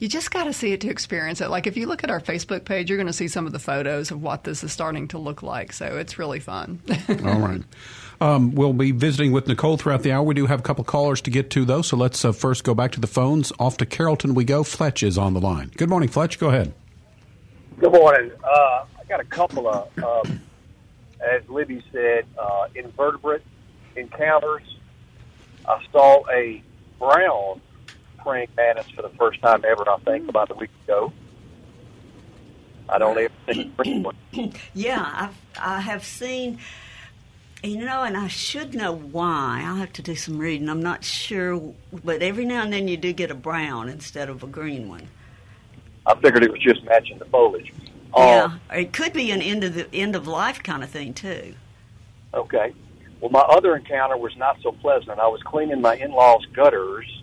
you 0.02 0.08
just 0.08 0.32
got 0.32 0.46
to 0.46 0.54
see 0.54 0.74
it 0.74 0.82
to 0.82 0.90
experience 0.90 1.42
it. 1.42 1.50
Like 1.52 1.68
if 1.68 1.78
you 1.78 1.86
look 1.86 2.04
at 2.04 2.10
our 2.10 2.20
Facebook 2.20 2.66
page, 2.66 2.90
you're 2.90 2.98
going 2.98 3.06
to 3.06 3.14
see 3.14 3.28
some 3.28 3.46
of 3.46 3.54
the 3.54 3.60
photos 3.60 4.10
of 4.10 4.20
what 4.20 4.44
this 4.44 4.64
is 4.64 4.74
starting 4.74 5.08
to 5.10 5.20
look 5.20 5.44
like. 5.44 5.72
So 5.74 5.98
it's 5.98 6.18
really 6.18 6.40
fun. 6.40 6.82
All 7.24 7.40
right. 7.40 7.62
Um, 8.20 8.56
we'll 8.56 8.74
be 8.74 8.94
visiting 8.94 9.32
with 9.32 9.48
Nicole 9.48 9.78
throughout 9.78 10.02
the 10.02 10.12
hour. 10.12 10.24
We 10.24 10.34
do 10.34 10.48
have 10.48 10.60
a 10.60 10.64
couple 10.64 10.84
callers 10.86 11.22
to 11.22 11.30
get 11.30 11.52
to, 11.52 11.66
though. 11.66 11.84
So 11.84 11.98
let's 11.98 12.26
uh, 12.26 12.32
first 12.32 12.64
go 12.64 12.74
back 12.74 12.94
to 12.94 13.00
the 13.00 13.06
phones. 13.06 13.54
Off 13.60 13.78
to 13.78 13.86
Carrollton 13.86 14.34
we 14.34 14.44
go. 14.44 14.64
Fletch 14.64 15.04
is 15.04 15.20
on 15.20 15.36
the 15.36 15.40
line. 15.40 15.72
Good 15.78 15.90
morning, 15.90 16.10
Fletch. 16.10 16.40
Go 16.40 16.50
ahead. 16.50 16.74
Good 17.78 17.94
morning. 17.94 18.32
Uh, 18.44 18.86
I 19.00 19.04
got 19.08 19.20
a 19.20 19.26
couple 19.26 19.70
of, 19.70 20.04
um, 20.04 20.42
as 21.20 21.48
Libby 21.48 21.84
said, 21.92 22.26
uh, 22.40 22.70
invertebrate 22.74 23.44
encounters. 23.96 24.64
I 25.70 25.80
saw 25.92 26.28
a 26.32 26.64
brown 26.98 27.62
praying 28.24 28.48
mantis 28.58 28.90
for 28.92 29.02
the 29.02 29.10
first 29.10 29.42
time 29.42 29.64
ever, 29.68 29.88
I 29.90 29.98
think, 30.00 30.30
about 30.30 30.52
a 30.52 30.56
week 30.56 30.70
ago. 30.86 31.12
I 32.90 32.98
don't 32.98 33.18
ever 33.18 33.64
green 33.78 34.04
one. 34.04 34.16
Yeah, 34.74 35.10
I've, 35.14 35.36
I 35.60 35.80
have 35.82 36.04
seen, 36.04 36.60
you 37.64 37.78
know, 37.86 38.04
and 38.04 38.18
I 38.18 38.28
should 38.28 38.74
know 38.74 38.94
why. 38.94 39.62
I'll 39.66 39.76
have 39.76 39.94
to 39.94 40.02
do 40.02 40.16
some 40.16 40.38
reading. 40.38 40.70
I'm 40.70 40.82
not 40.82 41.04
sure, 41.04 41.74
but 42.04 42.22
every 42.22 42.46
now 42.46 42.64
and 42.64 42.72
then 42.74 42.88
you 42.88 42.98
do 42.98 43.14
get 43.14 43.32
a 43.32 43.36
brown 43.36 43.90
instead 43.90 44.30
of 44.30 44.44
a 44.44 44.48
green 44.48 44.88
one. 44.90 45.08
I 46.06 46.16
figured 46.16 46.44
it 46.44 46.52
was 46.52 46.62
just 46.62 46.84
matching 46.84 47.20
the 47.20 47.26
foliage. 47.26 47.72
Yeah, 48.18 48.44
Um, 48.46 48.62
it 48.74 48.92
could 48.92 49.14
be 49.14 49.32
an 49.32 49.42
end 49.42 49.64
of 49.64 49.74
the 49.74 49.88
end 49.94 50.16
of 50.16 50.28
life 50.28 50.62
kind 50.64 50.84
of 50.84 50.90
thing 50.90 51.14
too. 51.14 51.54
Okay. 52.34 52.74
Well, 53.22 53.30
my 53.30 53.40
other 53.42 53.76
encounter 53.76 54.18
was 54.18 54.36
not 54.36 54.58
so 54.64 54.72
pleasant. 54.72 55.20
I 55.20 55.28
was 55.28 55.42
cleaning 55.44 55.80
my 55.80 55.96
in-laws' 55.96 56.46
gutters, 56.54 57.21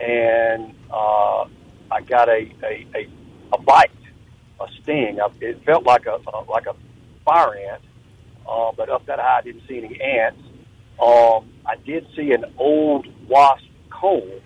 and 0.00 0.74
uh, 0.90 1.44
I 1.90 2.00
got 2.06 2.28
a, 2.28 2.50
a, 2.62 2.86
a, 2.94 3.08
a 3.52 3.58
bite, 3.58 3.90
a 4.60 4.66
sting. 4.82 5.18
It 5.40 5.64
felt 5.64 5.84
like 5.84 6.06
a 6.06 6.14
uh, 6.14 6.44
like 6.48 6.66
a 6.66 6.74
fire 7.24 7.56
ant, 7.56 7.82
uh, 8.48 8.72
but 8.76 8.88
up 8.88 9.06
that 9.06 9.18
high 9.18 9.38
I 9.38 9.42
didn't 9.42 9.62
see 9.68 9.78
any 9.78 10.00
ants. 10.00 10.40
Um, 11.00 11.50
I 11.66 11.76
did 11.84 12.06
see 12.16 12.32
an 12.32 12.44
old 12.58 13.06
wasp 13.28 13.64
comb, 13.90 14.40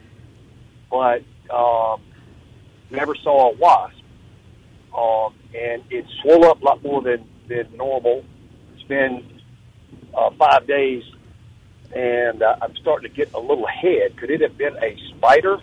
but 0.91 1.23
um, 1.55 2.01
never 2.91 3.15
saw 3.15 3.51
a 3.51 3.57
wasp. 3.57 3.97
Um, 4.97 5.35
and 5.55 5.83
it 5.91 6.05
swelled 6.21 6.45
up 6.45 6.61
a 6.63 6.65
lot 6.65 6.83
more 6.83 7.03
than, 7.03 7.25
than 7.49 7.69
normal. 7.77 8.25
It's 8.75 8.83
been 8.85 9.41
uh, 10.13 10.31
five 10.39 10.67
days, 10.67 11.05
and 11.95 12.43
uh, 12.43 12.57
I'm 12.63 12.77
starting 12.77 13.11
to 13.11 13.15
get 13.15 13.33
a 13.33 13.41
little 13.41 13.67
head. 13.67 14.17
Could 14.17 14.31
it 14.31 14.41
have 14.41 14.57
been 14.57 14.77
a 14.77 14.97
spider? 15.09 15.59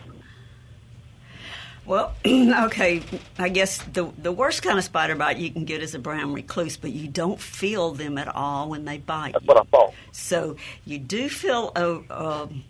Well, 1.85 2.13
okay, 2.25 3.01
I 3.39 3.47
guess 3.47 3.77
the 3.83 4.11
the 4.17 4.31
worst 4.31 4.61
kind 4.61 4.77
of 4.77 4.83
spider 4.83 5.15
bite 5.15 5.37
you 5.37 5.49
can 5.49 5.63
get 5.63 5.81
is 5.81 5.95
a 5.95 5.99
brown 5.99 6.33
recluse, 6.33 6.75
but 6.75 6.91
you 6.91 7.07
don't 7.07 7.39
feel 7.39 7.93
them 7.93 8.17
at 8.17 8.27
all 8.27 8.69
when 8.69 8.83
they 8.83 8.97
bite. 8.97 9.33
That's 9.33 9.45
what 9.45 9.57
I 9.57 9.63
thought. 9.63 9.93
So 10.11 10.57
you 10.85 10.99
do 10.99 11.29
feel 11.29 11.71
a 11.75 12.13
um, 12.13 12.63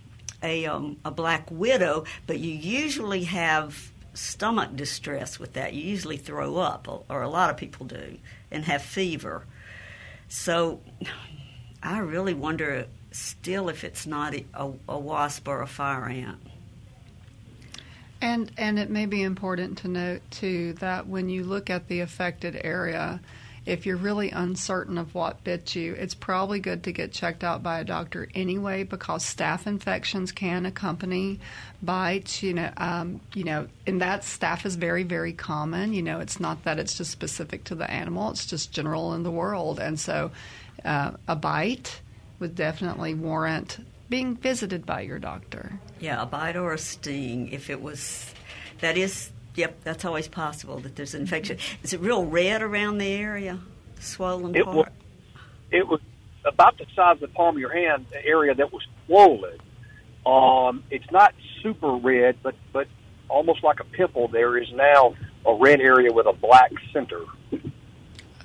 a 0.44 0.68
um, 0.68 0.98
a 1.04 1.10
black 1.10 1.50
widow, 1.50 2.04
but 2.28 2.38
you 2.38 2.54
usually 2.54 3.24
have 3.24 3.92
stomach 4.14 4.76
distress 4.76 5.40
with 5.40 5.54
that. 5.54 5.74
You 5.74 5.82
usually 5.82 6.18
throw 6.18 6.58
up, 6.58 6.88
or 7.10 7.22
a 7.24 7.30
lot 7.30 7.50
of 7.50 7.58
people 7.58 7.88
do, 7.88 8.20
and 8.52 8.66
have 8.66 8.84
fever. 8.84 9.46
So 10.28 10.82
I 11.84 12.00
really 12.00 12.36
wonder 12.36 12.86
still 13.18 13.70
if 13.70 13.84
it's 13.84 14.06
not 14.06 14.36
a, 14.36 14.46
a, 14.88 15.00
wasp 15.00 15.48
or 15.48 15.62
a 15.62 15.68
fire 15.68 16.08
ant. 16.08 16.40
And 18.22 18.52
and 18.58 18.80
it 18.80 18.90
may 18.90 19.06
be 19.06 19.22
important 19.22 19.80
to 19.80 19.88
note 19.88 20.22
too 20.32 20.74
that 20.74 21.08
when 21.08 21.30
you 21.30 21.44
look 21.44 21.70
at 21.70 21.88
the 21.88 22.00
affected 22.00 22.60
area, 22.64 23.20
if 23.66 23.86
you're 23.86 23.98
really 23.98 24.32
uncertain 24.32 24.98
of 24.98 25.14
what 25.14 25.44
bit 25.44 25.76
you, 25.76 25.94
it's 25.94 26.16
probably 26.16 26.60
good 26.60 26.84
to 26.84 26.92
get 26.92 27.12
checked 27.12 27.44
out 27.44 27.62
by 27.62 27.80
a 27.80 27.84
doctor 27.84 28.28
anyway 28.34 28.84
because 28.84 29.24
staph 29.24 29.68
infections 29.68 30.32
can 30.32 30.66
accompany 30.66 31.40
bites. 31.84 32.42
You 32.42 32.54
know, 32.56 32.72
um, 32.78 33.20
you 33.36 33.44
know, 33.44 33.68
and 33.86 34.02
that 34.02 34.22
staph 34.22 34.66
is 34.66 34.76
very 34.76 35.04
very 35.04 35.34
common. 35.34 35.94
You 35.94 36.02
know, 36.02 36.20
it's 36.20 36.40
not 36.40 36.64
that 36.64 36.80
it's 36.80 36.98
just 36.98 37.12
specific 37.12 37.66
to 37.66 37.76
the 37.76 37.90
animal; 37.90 38.32
it's 38.32 38.48
just 38.48 38.72
general 38.72 39.14
in 39.14 39.22
the 39.22 39.32
world. 39.32 39.80
And 39.80 40.00
so, 40.00 40.32
uh, 40.84 41.12
a 41.28 41.36
bite 41.36 42.02
would 42.40 42.56
definitely 42.56 43.14
warrant 43.14 43.80
being 44.10 44.36
visited 44.36 44.86
by 44.86 45.02
your 45.02 45.20
doctor. 45.20 45.80
Yeah, 46.00 46.22
a 46.22 46.26
bite 46.26 46.56
or 46.56 46.74
a 46.74 46.78
sting. 46.78 47.50
If 47.52 47.70
it 47.70 47.82
was, 47.82 48.34
that 48.80 48.98
is, 48.98 49.32
yep, 49.56 49.78
that's 49.84 50.06
always 50.06 50.28
possible 50.28 50.80
that 50.80 50.96
there's 50.96 51.14
an 51.14 51.22
infection. 51.22 51.58
Is 51.84 51.94
it 51.94 52.00
real 52.00 52.26
red 52.26 52.62
around 52.62 53.00
the 53.00 53.08
area, 53.08 53.60
swollen 54.00 54.56
It 54.56 54.64
part? 54.66 54.76
was, 54.78 54.88
it 55.72 55.88
was 55.88 56.00
about 56.46 56.78
the 56.78 56.86
size 56.96 57.16
of 57.16 57.20
the 57.22 57.28
palm 57.28 57.56
of 57.56 57.60
your 57.60 57.74
hand, 57.74 58.06
the 58.12 58.26
area 58.26 58.54
that 58.56 58.72
was 58.72 58.86
swollen. 59.06 59.58
Um, 60.26 60.84
it's 60.90 61.10
not 61.12 61.34
super 61.62 61.96
red, 61.96 62.38
but 62.44 62.56
but 62.74 62.88
almost 63.30 63.64
like 63.64 63.80
a 63.80 63.84
pimple. 63.84 64.28
There 64.28 64.58
is 64.58 64.72
now 64.74 65.16
a 65.46 65.54
red 65.54 65.80
area 65.82 66.12
with 66.12 66.28
a 66.28 66.34
black 66.34 66.72
center. 66.94 67.22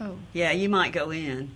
Oh. 0.01 0.17
Yeah, 0.33 0.51
you 0.53 0.69
might 0.69 0.93
go 0.93 1.11
in. 1.11 1.53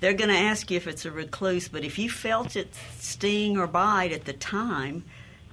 They're 0.00 0.14
going 0.14 0.30
to 0.30 0.36
ask 0.36 0.70
you 0.70 0.76
if 0.76 0.86
it's 0.86 1.04
a 1.04 1.10
recluse, 1.10 1.68
but 1.68 1.84
if 1.84 1.98
you 1.98 2.10
felt 2.10 2.54
it 2.56 2.74
sting 2.98 3.56
or 3.56 3.66
bite 3.66 4.12
at 4.12 4.26
the 4.26 4.32
time, 4.34 5.04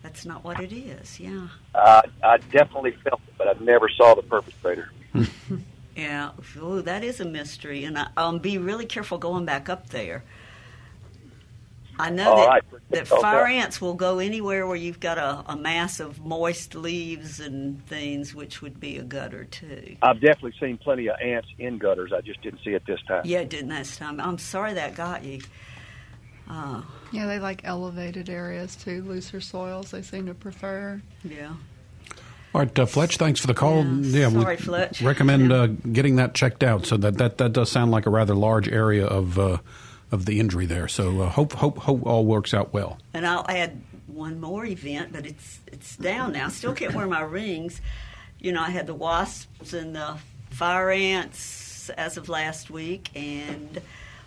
that's 0.01 0.25
not 0.25 0.43
what 0.43 0.60
it 0.60 0.73
is. 0.73 1.19
Yeah. 1.19 1.47
Uh, 1.73 2.01
I 2.23 2.38
definitely 2.38 2.91
felt 3.03 3.21
it, 3.27 3.34
but 3.38 3.47
I 3.47 3.53
never 3.63 3.88
saw 3.89 4.15
the 4.15 4.23
perpetrator. 4.23 4.89
Yeah. 5.95 6.32
Oh, 6.60 6.82
that 6.82 7.03
is 7.03 7.19
a 7.19 7.25
mystery, 7.25 7.84
and 7.84 7.97
I, 7.97 8.08
um, 8.17 8.39
be 8.39 8.58
really 8.58 8.86
careful 8.86 9.17
going 9.17 9.45
back 9.45 9.69
up 9.69 9.89
there. 9.89 10.23
I 11.99 12.10
know 12.10 12.32
All 12.32 12.38
that, 12.38 12.47
right. 12.47 12.63
that 12.89 13.12
Okay. 13.12 13.21
fire 13.21 13.45
ants 13.45 13.79
will 13.79 13.93
go 13.93 14.17
anywhere 14.19 14.65
where 14.65 14.75
you've 14.75 14.99
got 14.99 15.17
a, 15.19 15.43
a 15.47 15.56
mass 15.56 15.99
of 15.99 16.25
moist 16.25 16.73
leaves 16.73 17.39
and 17.39 17.86
things, 17.88 18.34
which 18.34 18.62
would 18.63 18.79
be 18.79 18.97
a 18.97 19.03
gutter 19.03 19.43
too. 19.45 19.95
I've 20.01 20.19
definitely 20.19 20.56
seen 20.60 20.77
plenty 20.79 21.08
of 21.08 21.15
ants 21.21 21.47
in 21.60 21.77
gutters. 21.77 22.12
I 22.12 22.21
just 22.21 22.41
didn't 22.41 22.62
see 22.63 22.71
it 22.71 22.84
this 22.88 22.99
time. 23.08 23.21
Yeah, 23.25 23.39
it 23.39 23.49
didn't 23.49 23.69
this 23.69 23.95
time. 23.95 24.19
I'm 24.19 24.39
sorry 24.39 24.73
that 24.73 24.95
got 24.95 25.23
you. 25.23 25.41
Uh, 26.49 26.82
Yeah, 27.12 27.27
they 27.27 27.39
like 27.39 27.62
elevated 27.63 28.29
areas 28.29 28.75
too, 28.75 29.03
looser 29.03 29.39
soils 29.39 29.91
they 29.91 30.01
seem 30.01 30.25
to 30.25 30.34
prefer. 30.34 31.01
yeah. 31.23 31.53
All 32.56 32.62
right, 32.62 32.77
uh, 32.79 32.86
Fletch, 32.86 33.17
thanks 33.17 33.39
for 33.39 33.47
the 33.47 33.56
call. 33.56 33.84
Yeah, 33.84 34.27
we 34.27 34.41
sorry, 34.41 34.58
Fletch. 34.58 35.01
Recommend 35.01 35.49
Yeah. 35.49 35.58
uh, 35.58 35.67
getting 35.91 36.17
that 36.17 36.36
checked 36.36 36.63
out. 36.63 36.86
So 36.86 36.97
that, 36.97 37.17
that, 37.17 37.39
that 37.39 37.53
does 37.53 37.71
sound 37.71 37.89
like 37.91 38.06
a 38.06 38.12
rather 38.12 38.36
large 38.36 38.67
area 38.69 39.06
of 39.08 39.39
uh, 39.39 39.58
of 40.13 40.26
the 40.26 40.39
injury 40.39 40.65
there. 40.67 40.88
So 40.88 41.21
uh, 41.21 41.30
hope 41.30 41.54
hope 41.54 41.80
hope 41.80 42.06
all 42.06 42.26
works 42.26 42.54
out 42.54 42.71
well. 42.71 42.99
And 43.13 43.26
I'll 43.26 43.45
add 43.49 43.82
one 44.08 44.39
more 44.39 44.63
event, 44.65 45.12
but 45.12 45.26
it's 45.26 45.60
it's 45.67 45.97
down 45.97 46.34
now. 46.34 46.45
I 46.45 46.49
still 46.49 46.73
can't 46.73 46.93
wear 46.93 47.08
my 47.08 47.21
rings. 47.21 47.82
You 48.39 48.52
know, 48.52 48.62
I 48.62 48.69
had 48.69 48.88
the 48.88 48.93
wasps 48.93 49.73
and 49.73 49.95
the 49.95 50.17
fire 50.52 50.91
ants 50.91 51.89
as 51.97 52.17
of 52.17 52.30
last 52.30 52.69
week, 52.69 53.10
and 53.15 53.82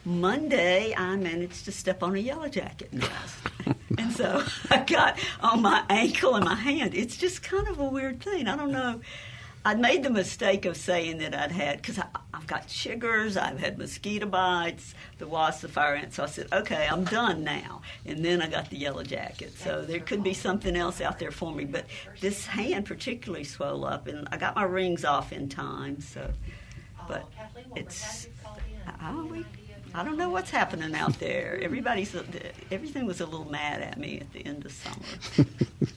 Monday 0.05 0.93
I 0.95 1.17
managed 1.17 1.65
to 1.67 1.73
step 1.73 2.03
on 2.03 2.17
a 2.17 2.19
yellow 2.19 2.49
jacket 2.49 2.91
and 3.99 4.13
so 4.13 4.43
I 4.71 4.83
got 4.83 5.19
on 5.41 5.63
my 5.63 5.85
ankle 5.89 6.35
and 6.35 6.45
my 6.45 6.55
hand. 6.55 6.95
It's 6.95 7.17
just 7.17 7.43
kind 7.43 7.69
of 7.69 7.79
a 7.79 7.85
weird 7.85 8.21
thing. 8.21 8.49
I 8.49 8.57
don't 8.57 8.73
know. 8.73 9.01
I 9.67 9.75
made 9.75 10.05
the 10.05 10.11
mistake 10.11 10.65
of 10.65 10.77
saying 10.77 11.19
that 11.19 11.35
I'd 11.35 11.51
had 11.51 11.83
because 11.83 11.99
I've 12.33 12.47
got 12.47 12.69
chiggers, 12.69 13.37
I've 13.37 13.59
had 13.59 13.79
mosquito 13.79 14.25
bites, 14.25 14.95
the 15.19 15.27
wasps, 15.27 15.63
the 15.63 15.69
fire 15.69 15.97
ants. 15.97 16.15
So 16.15 16.23
I 16.23 16.27
said, 16.27 16.47
okay, 16.53 16.87
I'm 16.89 17.03
done 17.03 17.43
now. 17.43 17.83
And 18.05 18.25
then 18.25 18.41
I 18.41 18.49
got 18.49 18.71
the 18.71 18.77
yellow 18.77 19.03
jacket. 19.03 19.59
So 19.59 19.83
there 19.83 19.99
could 19.99 20.23
be 20.23 20.35
something 20.35 20.77
else 20.77 21.01
out 21.01 21.19
there 21.19 21.33
for 21.33 21.53
me. 21.53 21.65
But 21.65 21.87
this 22.21 22.47
hand 22.47 22.87
particularly 22.87 23.43
swelled 23.43 23.85
up, 23.87 24.07
and 24.07 24.29
I 24.31 24.37
got 24.37 24.55
my 24.55 24.63
rings 24.63 25.05
off 25.05 25.33
in 25.33 25.49
time. 25.49 26.01
So, 26.01 26.31
but 27.09 27.29
it's 27.75 28.29
I, 29.01 29.21
we, 29.21 29.45
I 29.95 30.05
don't 30.05 30.17
know 30.17 30.29
what's 30.29 30.51
happening 30.51 30.95
out 30.95 31.19
there. 31.19 31.59
Everybody's 31.61 32.15
everything 32.71 33.05
was 33.05 33.21
a 33.21 33.27
little 33.27 33.51
mad 33.51 33.83
at 33.83 33.99
me 33.99 34.21
at 34.21 34.33
the 34.33 34.47
end 34.47 34.65
of 34.65 34.71
summer. 34.71 35.49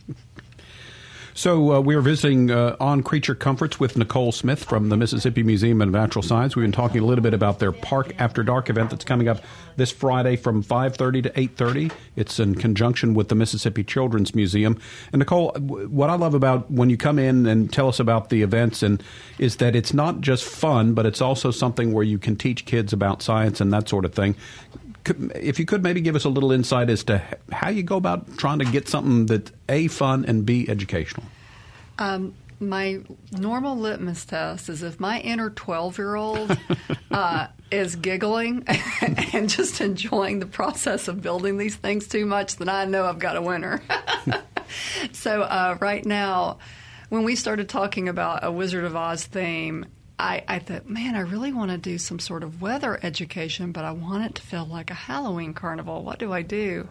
So 1.39 1.75
uh, 1.75 1.79
we 1.79 1.95
are 1.95 2.01
visiting 2.01 2.51
uh, 2.51 2.75
on 2.81 3.01
Creature 3.01 3.35
Comforts 3.35 3.79
with 3.79 3.95
Nicole 3.95 4.33
Smith 4.33 4.65
from 4.65 4.89
the 4.89 4.97
Mississippi 4.97 5.41
Museum 5.41 5.81
of 5.81 5.89
Natural 5.89 6.21
Science. 6.21 6.53
We've 6.53 6.65
been 6.65 6.73
talking 6.73 6.99
a 6.99 7.05
little 7.05 7.23
bit 7.23 7.33
about 7.33 7.59
their 7.59 7.71
Park 7.71 8.11
After 8.19 8.43
Dark 8.43 8.69
event 8.69 8.89
that's 8.89 9.05
coming 9.05 9.29
up 9.29 9.41
this 9.77 9.89
Friday 9.89 10.35
from 10.35 10.61
5:30 10.61 11.21
to 11.21 11.39
8:30. 11.39 11.91
It's 12.17 12.41
in 12.41 12.55
conjunction 12.55 13.13
with 13.13 13.29
the 13.29 13.35
Mississippi 13.35 13.85
Children's 13.85 14.35
Museum. 14.35 14.77
And 15.13 15.19
Nicole, 15.19 15.53
what 15.53 16.09
I 16.09 16.15
love 16.15 16.33
about 16.33 16.69
when 16.69 16.89
you 16.89 16.97
come 16.97 17.17
in 17.17 17.45
and 17.45 17.71
tell 17.71 17.87
us 17.87 18.01
about 18.01 18.29
the 18.29 18.41
events 18.41 18.83
and 18.83 19.01
is 19.37 19.55
that 19.55 19.77
it's 19.77 19.93
not 19.93 20.19
just 20.19 20.43
fun, 20.43 20.93
but 20.93 21.05
it's 21.05 21.21
also 21.21 21.51
something 21.51 21.93
where 21.93 22.03
you 22.03 22.19
can 22.19 22.35
teach 22.35 22.65
kids 22.65 22.91
about 22.91 23.21
science 23.21 23.61
and 23.61 23.71
that 23.71 23.87
sort 23.87 24.03
of 24.03 24.13
thing 24.13 24.35
if 25.05 25.59
you 25.59 25.65
could 25.65 25.83
maybe 25.83 26.01
give 26.01 26.15
us 26.15 26.25
a 26.25 26.29
little 26.29 26.51
insight 26.51 26.89
as 26.89 27.03
to 27.05 27.21
how 27.51 27.69
you 27.69 27.83
go 27.83 27.97
about 27.97 28.37
trying 28.37 28.59
to 28.59 28.65
get 28.65 28.87
something 28.87 29.25
that's 29.25 29.51
a 29.67 29.87
fun 29.87 30.25
and 30.25 30.45
b 30.45 30.67
educational. 30.67 31.25
Um, 31.97 32.33
my 32.59 32.99
normal 33.31 33.77
litmus 33.77 34.25
test 34.25 34.69
is 34.69 34.83
if 34.83 34.99
my 34.99 35.19
inner 35.21 35.49
12 35.49 35.97
year 35.97 36.15
old 36.15 36.57
uh, 37.11 37.47
is 37.71 37.95
giggling 37.95 38.65
and 39.33 39.49
just 39.49 39.81
enjoying 39.81 40.39
the 40.39 40.45
process 40.45 41.07
of 41.07 41.21
building 41.21 41.57
these 41.57 41.75
things 41.75 42.07
too 42.07 42.25
much, 42.25 42.57
then 42.57 42.69
I 42.69 42.85
know 42.85 43.05
I've 43.05 43.19
got 43.19 43.37
a 43.37 43.41
winner. 43.41 43.81
so, 45.11 45.43
uh, 45.43 45.77
right 45.79 46.05
now, 46.05 46.59
when 47.09 47.23
we 47.23 47.35
started 47.35 47.69
talking 47.69 48.09
about 48.09 48.43
a 48.43 48.51
Wizard 48.51 48.83
of 48.83 48.95
Oz 48.95 49.25
theme, 49.25 49.85
I, 50.19 50.43
I 50.47 50.59
thought, 50.59 50.89
man, 50.89 51.15
I 51.15 51.21
really 51.21 51.53
want 51.53 51.71
to 51.71 51.77
do 51.77 51.97
some 51.97 52.19
sort 52.19 52.43
of 52.43 52.61
weather 52.61 52.99
education, 53.01 53.71
but 53.71 53.85
I 53.85 53.91
want 53.91 54.25
it 54.25 54.35
to 54.35 54.41
feel 54.41 54.65
like 54.65 54.91
a 54.91 54.95
Halloween 54.95 55.53
carnival. 55.53 56.03
What 56.03 56.19
do 56.19 56.33
I 56.33 56.41
do? 56.41 56.89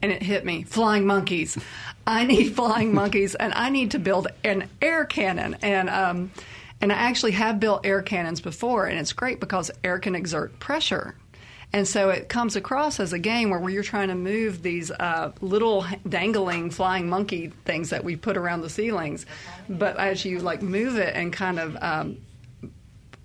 And 0.00 0.12
it 0.12 0.22
hit 0.22 0.44
me 0.44 0.62
flying 0.62 1.04
monkeys. 1.04 1.58
I 2.06 2.24
need 2.24 2.50
flying 2.54 2.94
monkeys, 2.94 3.34
and 3.34 3.52
I 3.54 3.70
need 3.70 3.90
to 3.90 3.98
build 3.98 4.28
an 4.44 4.68
air 4.80 5.04
cannon. 5.04 5.56
And, 5.62 5.90
um, 5.90 6.30
and 6.80 6.92
I 6.92 6.94
actually 6.94 7.32
have 7.32 7.58
built 7.58 7.84
air 7.84 8.02
cannons 8.02 8.40
before, 8.40 8.86
and 8.86 9.00
it's 9.00 9.12
great 9.12 9.40
because 9.40 9.72
air 9.82 9.98
can 9.98 10.14
exert 10.14 10.60
pressure. 10.60 11.16
And 11.72 11.86
so 11.86 12.08
it 12.08 12.28
comes 12.28 12.56
across 12.56 12.98
as 12.98 13.12
a 13.12 13.18
game 13.18 13.50
where 13.50 13.68
you're 13.68 13.82
trying 13.82 14.08
to 14.08 14.14
move 14.14 14.62
these 14.62 14.90
uh, 14.90 15.32
little 15.40 15.84
dangling 16.08 16.70
flying 16.70 17.10
monkey 17.10 17.52
things 17.64 17.90
that 17.90 18.04
we 18.04 18.16
put 18.16 18.38
around 18.38 18.62
the 18.62 18.70
ceilings. 18.70 19.26
But 19.68 19.98
as 19.98 20.24
you 20.24 20.38
like 20.38 20.62
move 20.62 20.96
it 20.96 21.14
and 21.14 21.30
kind 21.30 21.58
of 21.58 21.76
um, 21.82 22.18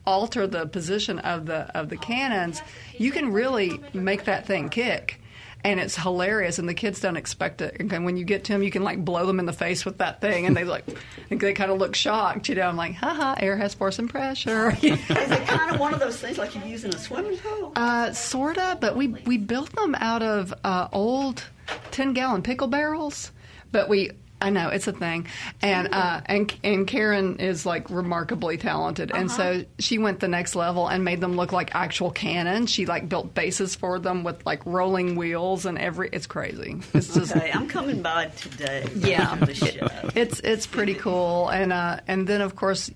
alter 0.05 0.47
the 0.47 0.65
position 0.67 1.19
of 1.19 1.45
the 1.45 1.77
of 1.77 1.89
the 1.89 1.97
cannons, 1.97 2.61
you 2.97 3.11
can 3.11 3.31
really 3.31 3.79
make 3.93 4.25
that 4.25 4.45
thing 4.45 4.69
kick. 4.69 5.19
And 5.65 5.79
it's 5.79 5.95
hilarious, 5.95 6.59
and 6.59 6.67
the 6.67 6.73
kids 6.73 6.99
don't 6.99 7.15
expect 7.15 7.61
it. 7.61 7.77
And 7.79 8.03
when 8.03 8.17
you 8.17 8.25
get 8.25 8.43
to 8.45 8.51
them, 8.51 8.63
you 8.63 8.71
can 8.71 8.83
like 8.83 9.05
blow 9.05 9.25
them 9.25 9.39
in 9.39 9.45
the 9.45 9.53
face 9.53 9.85
with 9.85 9.99
that 9.99 10.19
thing, 10.19 10.45
and 10.45 10.57
they 10.57 10.65
like, 10.65 10.83
they 11.29 11.53
kind 11.53 11.71
of 11.71 11.77
look 11.77 11.95
shocked. 11.95 12.49
You 12.49 12.55
know, 12.55 12.63
I'm 12.63 12.75
like, 12.75 12.95
haha, 12.95 13.35
air 13.39 13.55
has 13.55 13.73
force 13.73 13.97
and 13.97 14.09
pressure. 14.09 14.71
Is 14.81 14.99
it 14.99 15.47
kind 15.47 15.73
of 15.73 15.79
one 15.79 15.93
of 15.93 16.01
those 16.01 16.17
things 16.17 16.37
like 16.37 16.53
you 16.53 16.61
use 16.63 16.83
in 16.83 16.93
a 16.93 16.97
swimming 16.97 17.37
pool? 17.37 17.71
Uh, 17.77 18.11
sorta, 18.11 18.77
but 18.81 18.97
we 18.97 19.07
we 19.25 19.37
built 19.37 19.73
them 19.73 19.95
out 19.95 20.21
of 20.21 20.53
uh, 20.65 20.89
old 20.91 21.45
ten 21.91 22.11
gallon 22.11 22.41
pickle 22.41 22.67
barrels, 22.67 23.31
but 23.71 23.87
we 23.87 24.11
I 24.41 24.49
know 24.49 24.67
it's 24.69 24.87
a 24.87 24.91
thing, 24.91 25.27
and 25.61 25.93
uh, 25.93 26.21
and 26.25 26.53
and 26.63 26.85
Karen 26.85 27.37
is 27.37 27.65
like 27.65 27.89
remarkably 27.89 28.57
talented, 28.57 29.11
uh-huh. 29.11 29.21
and 29.21 29.31
so 29.31 29.43
uh-huh. 29.43 29.63
she 29.79 29.97
went 29.97 30.19
the 30.19 30.27
next 30.27 30.55
level 30.55 30.87
and 30.87 31.05
made 31.05 31.21
them 31.21 31.37
look 31.37 31.53
like 31.53 31.73
actual 31.73 32.11
cannons. 32.11 32.69
She 32.69 32.85
like 32.85 33.07
built 33.07 33.33
bases 33.33 33.75
for 33.75 33.99
them 33.99 34.25
with 34.25 34.45
like 34.45 34.65
rolling 34.65 35.15
wheels 35.15 35.65
and 35.65 35.77
every. 35.77 36.09
It's 36.11 36.27
crazy. 36.27 36.81
It's 36.93 37.13
just. 37.13 37.35
okay, 37.35 37.51
I'm 37.53 37.69
coming 37.69 38.01
by 38.01 38.27
today. 38.27 38.85
Yeah, 38.95 39.37
it's 40.13 40.41
it's 40.41 40.67
pretty 40.67 40.95
cool, 40.95 41.47
and 41.47 41.71
uh, 41.71 42.01
and 42.07 42.27
then 42.27 42.41
of 42.41 42.55
course 42.55 42.91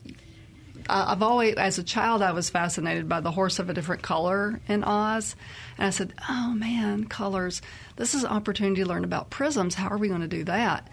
I've 0.89 1.21
always, 1.21 1.55
as 1.55 1.77
a 1.77 1.83
child, 1.83 2.21
I 2.21 2.31
was 2.31 2.49
fascinated 2.49 3.09
by 3.09 3.19
the 3.19 3.31
horse 3.31 3.59
of 3.59 3.69
a 3.69 3.73
different 3.73 4.01
color 4.01 4.59
in 4.67 4.83
Oz. 4.83 5.35
And 5.77 5.87
I 5.87 5.89
said, 5.89 6.13
oh 6.29 6.53
man, 6.53 7.05
colors. 7.05 7.61
This 7.95 8.13
is 8.13 8.23
an 8.23 8.29
opportunity 8.29 8.83
to 8.83 8.87
learn 8.87 9.03
about 9.03 9.29
prisms. 9.29 9.75
How 9.75 9.89
are 9.89 9.97
we 9.97 10.07
going 10.07 10.21
to 10.21 10.27
do 10.27 10.43
that? 10.45 10.87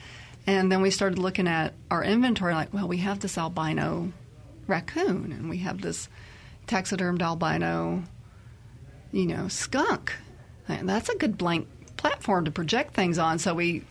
And 0.47 0.71
then 0.71 0.83
we 0.83 0.91
started 0.91 1.19
looking 1.19 1.49
at 1.49 1.73
our 1.91 2.05
inventory, 2.05 2.55
like, 2.55 2.75
well, 2.75 2.89
we 2.89 2.99
have 2.99 3.21
this 3.21 3.39
albino 3.39 4.13
raccoon, 4.67 5.33
and 5.33 5.49
we 5.49 5.59
have 5.59 5.81
this 5.81 6.09
taxidermed 6.67 7.23
albino, 7.23 8.05
you 9.13 9.27
know, 9.27 9.49
skunk. 9.49 10.13
And 10.69 10.89
that's 10.89 11.09
a 11.09 11.17
good 11.17 11.39
blank 11.39 11.69
platform 11.97 12.45
to 12.45 12.51
project 12.51 12.95
things 12.95 13.19
on. 13.19 13.39
So 13.39 13.55
we 13.55 13.85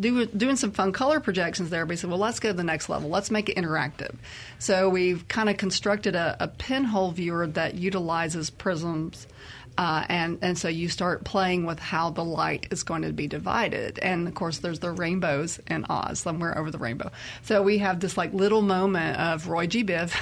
do, 0.00 0.26
doing 0.26 0.56
some 0.56 0.72
fun 0.72 0.92
color 0.92 1.20
projections 1.20 1.70
there. 1.70 1.86
We 1.86 1.96
said, 1.96 2.10
well, 2.10 2.18
let's 2.18 2.40
go 2.40 2.50
to 2.50 2.54
the 2.54 2.64
next 2.64 2.88
level. 2.88 3.08
Let's 3.10 3.30
make 3.30 3.48
it 3.48 3.56
interactive. 3.56 4.14
So 4.58 4.88
we've 4.88 5.26
kind 5.28 5.48
of 5.48 5.56
constructed 5.56 6.14
a, 6.14 6.36
a 6.40 6.48
pinhole 6.48 7.12
viewer 7.12 7.46
that 7.48 7.74
utilizes 7.74 8.50
prisms 8.50 9.26
uh, 9.76 10.04
and 10.08 10.38
and 10.42 10.56
so 10.56 10.68
you 10.68 10.88
start 10.88 11.24
playing 11.24 11.66
with 11.66 11.78
how 11.78 12.10
the 12.10 12.24
light 12.24 12.68
is 12.70 12.82
going 12.82 13.02
to 13.02 13.12
be 13.12 13.26
divided, 13.26 13.98
and 13.98 14.28
of 14.28 14.34
course 14.34 14.58
there's 14.58 14.78
the 14.78 14.92
rainbows 14.92 15.60
in 15.66 15.84
Oz 15.88 16.20
somewhere 16.20 16.56
over 16.56 16.70
the 16.70 16.78
rainbow. 16.78 17.10
So 17.42 17.62
we 17.62 17.78
have 17.78 18.00
this 18.00 18.16
like 18.16 18.32
little 18.32 18.62
moment 18.62 19.18
of 19.18 19.48
Roy 19.48 19.66
G. 19.66 19.84
Biv 19.84 20.14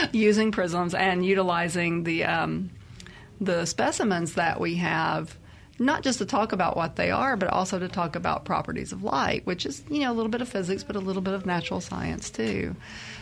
using 0.12 0.52
prisms 0.52 0.94
and 0.94 1.24
utilizing 1.26 2.04
the 2.04 2.24
um, 2.24 2.70
the 3.40 3.66
specimens 3.66 4.34
that 4.34 4.60
we 4.60 4.76
have 4.76 5.36
not 5.78 6.02
just 6.02 6.18
to 6.18 6.26
talk 6.26 6.52
about 6.52 6.76
what 6.76 6.96
they 6.96 7.10
are, 7.10 7.36
but 7.36 7.48
also 7.48 7.78
to 7.78 7.88
talk 7.88 8.14
about 8.14 8.44
properties 8.44 8.92
of 8.92 9.02
light, 9.02 9.44
which 9.46 9.66
is, 9.66 9.82
you 9.90 10.00
know, 10.00 10.12
a 10.12 10.14
little 10.14 10.30
bit 10.30 10.40
of 10.40 10.48
physics, 10.48 10.84
but 10.84 10.96
a 10.96 11.00
little 11.00 11.22
bit 11.22 11.34
of 11.34 11.44
natural 11.44 11.80
science 11.80 12.30
too. 12.30 12.76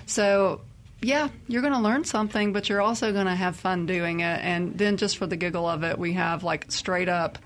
So 0.06 0.60
yeah, 1.02 1.28
you're 1.48 1.62
going 1.62 1.74
to 1.74 1.80
learn 1.80 2.04
something, 2.04 2.52
but 2.52 2.68
you're 2.68 2.80
also 2.80 3.12
going 3.12 3.26
to 3.26 3.34
have 3.34 3.56
fun 3.56 3.86
doing 3.86 4.20
it. 4.20 4.40
And 4.42 4.76
then, 4.76 4.96
just 4.96 5.16
for 5.16 5.26
the 5.26 5.36
giggle 5.36 5.68
of 5.68 5.82
it, 5.82 5.98
we 5.98 6.12
have 6.14 6.44
like 6.44 6.70
straight 6.70 7.08
up 7.08 7.38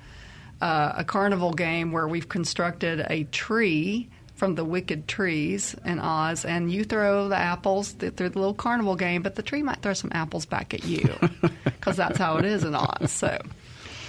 uh, 0.60 0.94
a 0.96 1.04
carnival 1.04 1.52
game 1.52 1.92
where 1.92 2.08
we've 2.08 2.28
constructed 2.28 3.06
a 3.08 3.24
tree 3.24 4.08
from 4.34 4.56
the 4.56 4.64
wicked 4.64 5.06
trees 5.06 5.76
in 5.84 6.00
Oz, 6.00 6.44
and 6.44 6.72
you 6.72 6.84
throw 6.84 7.28
the 7.28 7.36
apples 7.36 7.92
through 7.92 8.10
the 8.10 8.38
little 8.38 8.54
carnival 8.54 8.96
game, 8.96 9.22
but 9.22 9.36
the 9.36 9.42
tree 9.42 9.62
might 9.62 9.80
throw 9.80 9.92
some 9.94 10.10
apples 10.12 10.44
back 10.44 10.74
at 10.74 10.84
you 10.84 11.08
because 11.64 11.96
that's 11.96 12.18
how 12.18 12.36
it 12.38 12.44
is 12.44 12.64
in 12.64 12.74
Oz. 12.74 13.12
So, 13.12 13.40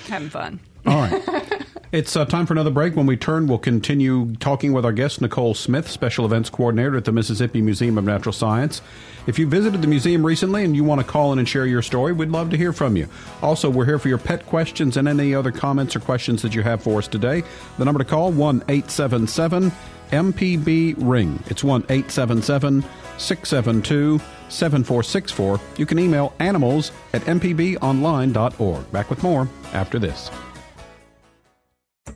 having 0.07 0.29
fun. 0.29 0.59
All 0.87 1.01
right. 1.01 1.51
It's 1.91 2.15
uh, 2.15 2.25
time 2.25 2.45
for 2.45 2.53
another 2.53 2.71
break. 2.71 2.95
When 2.95 3.05
we 3.05 3.15
turn, 3.15 3.47
we'll 3.47 3.59
continue 3.59 4.35
talking 4.37 4.73
with 4.73 4.85
our 4.85 4.91
guest, 4.91 5.21
Nicole 5.21 5.53
Smith, 5.53 5.87
Special 5.87 6.25
Events 6.25 6.49
Coordinator 6.49 6.97
at 6.97 7.05
the 7.05 7.11
Mississippi 7.11 7.61
Museum 7.61 7.97
of 7.97 8.03
Natural 8.03 8.33
Science. 8.33 8.81
If 9.27 9.37
you 9.37 9.47
visited 9.47 9.81
the 9.81 9.87
museum 9.87 10.25
recently 10.25 10.63
and 10.63 10.75
you 10.75 10.83
want 10.83 11.01
to 11.01 11.07
call 11.07 11.31
in 11.31 11.39
and 11.39 11.47
share 11.47 11.65
your 11.67 11.83
story, 11.83 12.11
we'd 12.11 12.29
love 12.29 12.49
to 12.49 12.57
hear 12.57 12.73
from 12.73 12.97
you. 12.97 13.07
Also, 13.41 13.69
we're 13.69 13.85
here 13.85 13.99
for 13.99 14.09
your 14.09 14.17
pet 14.17 14.45
questions 14.47 14.97
and 14.97 15.07
any 15.07 15.35
other 15.35 15.51
comments 15.51 15.95
or 15.95 15.99
questions 15.99 16.41
that 16.41 16.55
you 16.55 16.63
have 16.63 16.81
for 16.81 16.97
us 16.97 17.07
today. 17.07 17.43
The 17.77 17.85
number 17.85 17.99
to 17.99 18.09
call, 18.09 18.31
1 18.31 18.63
877 18.67 19.71
MPB 20.11 20.95
Ring. 20.97 21.41
It's 21.47 21.63
1 21.63 21.81
877 21.83 22.83
672 23.17 24.19
7464. 24.49 25.59
You 25.77 25.85
can 25.85 25.99
email 25.99 26.33
animals 26.39 26.91
at 27.13 27.21
mpbonline.org. 27.23 28.91
Back 28.91 29.09
with 29.09 29.23
more 29.23 29.47
after 29.73 29.99
this. 29.99 30.29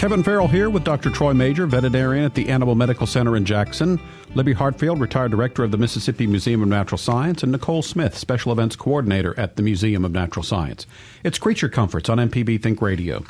Kevin 0.00 0.22
Farrell 0.22 0.48
here 0.48 0.70
with 0.70 0.82
Dr. 0.82 1.10
Troy 1.10 1.34
Major, 1.34 1.66
veterinarian 1.66 2.24
at 2.24 2.32
the 2.32 2.48
Animal 2.48 2.74
Medical 2.74 3.06
Center 3.06 3.36
in 3.36 3.44
Jackson, 3.44 4.00
Libby 4.34 4.54
Hartfield, 4.54 4.98
retired 4.98 5.30
director 5.30 5.62
of 5.62 5.72
the 5.72 5.76
Mississippi 5.76 6.26
Museum 6.26 6.62
of 6.62 6.68
Natural 6.68 6.96
Science, 6.96 7.42
and 7.42 7.52
Nicole 7.52 7.82
Smith, 7.82 8.16
special 8.16 8.50
events 8.50 8.76
coordinator 8.76 9.38
at 9.38 9.56
the 9.56 9.62
Museum 9.62 10.06
of 10.06 10.12
Natural 10.12 10.42
Science. 10.42 10.86
It's 11.22 11.38
Creature 11.38 11.68
Comforts 11.68 12.08
on 12.08 12.16
MPB 12.16 12.62
Think 12.62 12.80
Radio. 12.80 13.22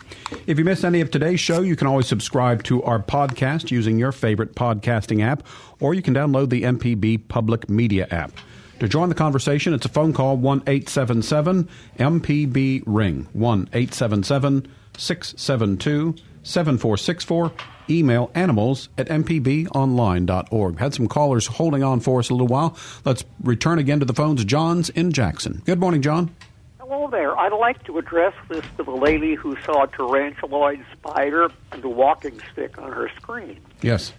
If 0.46 0.60
you 0.60 0.64
missed 0.64 0.84
any 0.84 1.00
of 1.00 1.10
today's 1.10 1.40
show, 1.40 1.60
you 1.60 1.74
can 1.74 1.88
always 1.88 2.06
subscribe 2.06 2.62
to 2.62 2.84
our 2.84 3.00
podcast 3.00 3.72
using 3.72 3.98
your 3.98 4.12
favorite 4.12 4.54
podcasting 4.54 5.24
app, 5.24 5.42
or 5.80 5.92
you 5.92 6.02
can 6.02 6.14
download 6.14 6.50
the 6.50 6.62
MPB 6.62 7.26
Public 7.26 7.68
Media 7.68 8.06
app. 8.12 8.30
To 8.78 8.86
join 8.86 9.08
the 9.08 9.16
conversation, 9.16 9.74
it's 9.74 9.86
a 9.86 9.90
phone 9.90 10.12
call 10.12 10.36
1 10.36 10.62
877 10.68 11.68
MPB 11.98 12.84
Ring, 12.86 13.26
1 13.32 13.70
877 13.72 14.68
672 14.96 16.14
7464. 16.42 17.52
Email 17.88 18.30
animals 18.34 18.88
at 18.96 19.08
mpbonline.org. 19.08 20.78
Had 20.78 20.94
some 20.94 21.08
callers 21.08 21.46
holding 21.46 21.82
on 21.82 22.00
for 22.00 22.20
us 22.20 22.30
a 22.30 22.34
little 22.34 22.46
while. 22.46 22.76
Let's 23.04 23.24
return 23.42 23.78
again 23.78 23.98
to 24.00 24.06
the 24.06 24.14
phones. 24.14 24.44
John's 24.44 24.90
in 24.90 25.12
Jackson. 25.12 25.62
Good 25.64 25.80
morning, 25.80 26.02
John. 26.02 26.34
Hello 26.78 27.08
there. 27.10 27.36
I'd 27.36 27.52
like 27.52 27.82
to 27.84 27.98
address 27.98 28.34
this 28.48 28.64
to 28.76 28.84
the 28.84 28.92
lady 28.92 29.34
who 29.34 29.56
saw 29.64 29.84
a 29.84 29.88
tarantuloid 29.88 30.84
spider 30.92 31.50
and 31.72 31.84
a 31.84 31.88
walking 31.88 32.40
stick 32.52 32.78
on 32.78 32.92
her 32.92 33.10
screen. 33.16 33.58
Yes. 33.82 34.12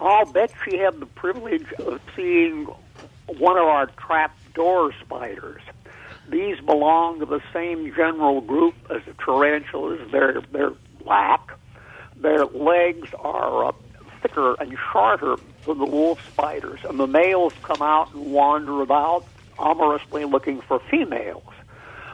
I'll 0.00 0.26
bet 0.26 0.52
she 0.64 0.78
had 0.78 1.00
the 1.00 1.06
privilege 1.06 1.70
of 1.78 2.00
seeing 2.14 2.66
one 3.26 3.58
of 3.58 3.64
our 3.64 3.86
trap 3.86 4.36
door 4.54 4.92
spiders. 5.00 5.62
These 6.28 6.60
belong 6.60 7.20
to 7.20 7.26
the 7.26 7.40
same 7.52 7.92
general 7.94 8.40
group 8.40 8.74
as 8.90 9.02
the 9.06 9.14
tarantulas. 9.24 10.00
They're 10.10 10.42
they're 10.52 10.72
black. 11.02 11.40
Their 12.20 12.44
legs 12.46 13.10
are 13.18 13.66
uh, 13.66 13.72
thicker 14.22 14.54
and 14.60 14.76
shorter 14.92 15.36
than 15.66 15.78
the 15.78 15.86
wolf 15.86 16.20
spiders, 16.32 16.80
and 16.84 16.98
the 16.98 17.06
males 17.06 17.52
come 17.62 17.82
out 17.82 18.12
and 18.14 18.32
wander 18.32 18.82
about 18.82 19.24
amorously 19.58 20.24
looking 20.24 20.60
for 20.60 20.80
females. 20.90 21.52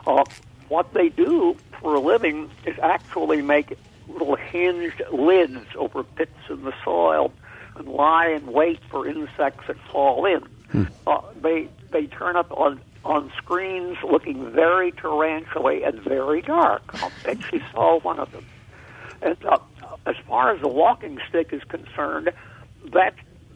Uh, 0.06 0.24
what 0.68 0.92
they 0.94 1.08
do 1.08 1.56
for 1.80 1.94
a 1.94 2.00
living 2.00 2.50
is 2.66 2.78
actually 2.82 3.42
make 3.42 3.76
little 4.08 4.36
hinged 4.36 5.02
lids 5.12 5.66
over 5.76 6.02
pits 6.02 6.38
in 6.50 6.62
the 6.64 6.74
soil 6.84 7.32
and 7.76 7.88
lie 7.88 8.28
in 8.28 8.46
wait 8.52 8.80
for 8.90 9.06
insects 9.06 9.66
that 9.66 9.76
fall 9.90 10.26
in. 10.26 10.42
Uh, 11.06 11.20
they 11.40 11.68
they 11.90 12.06
turn 12.06 12.36
up 12.36 12.50
on 12.52 12.80
on 13.04 13.30
screens 13.36 13.96
looking 14.02 14.50
very 14.50 14.90
tarantula 14.92 15.74
and 15.84 16.00
very 16.00 16.40
dark. 16.42 16.82
I'll 17.02 17.12
bet 17.22 17.38
she 17.50 17.60
saw 17.72 18.00
one 18.00 18.18
of 18.18 18.32
them. 18.32 18.44
And 19.22 19.36
uh, 19.44 19.58
as 20.06 20.16
far 20.28 20.50
as 20.54 20.60
the 20.60 20.68
walking 20.68 21.18
stick 21.28 21.52
is 21.52 21.62
concerned, 21.64 22.30
that 22.92 23.14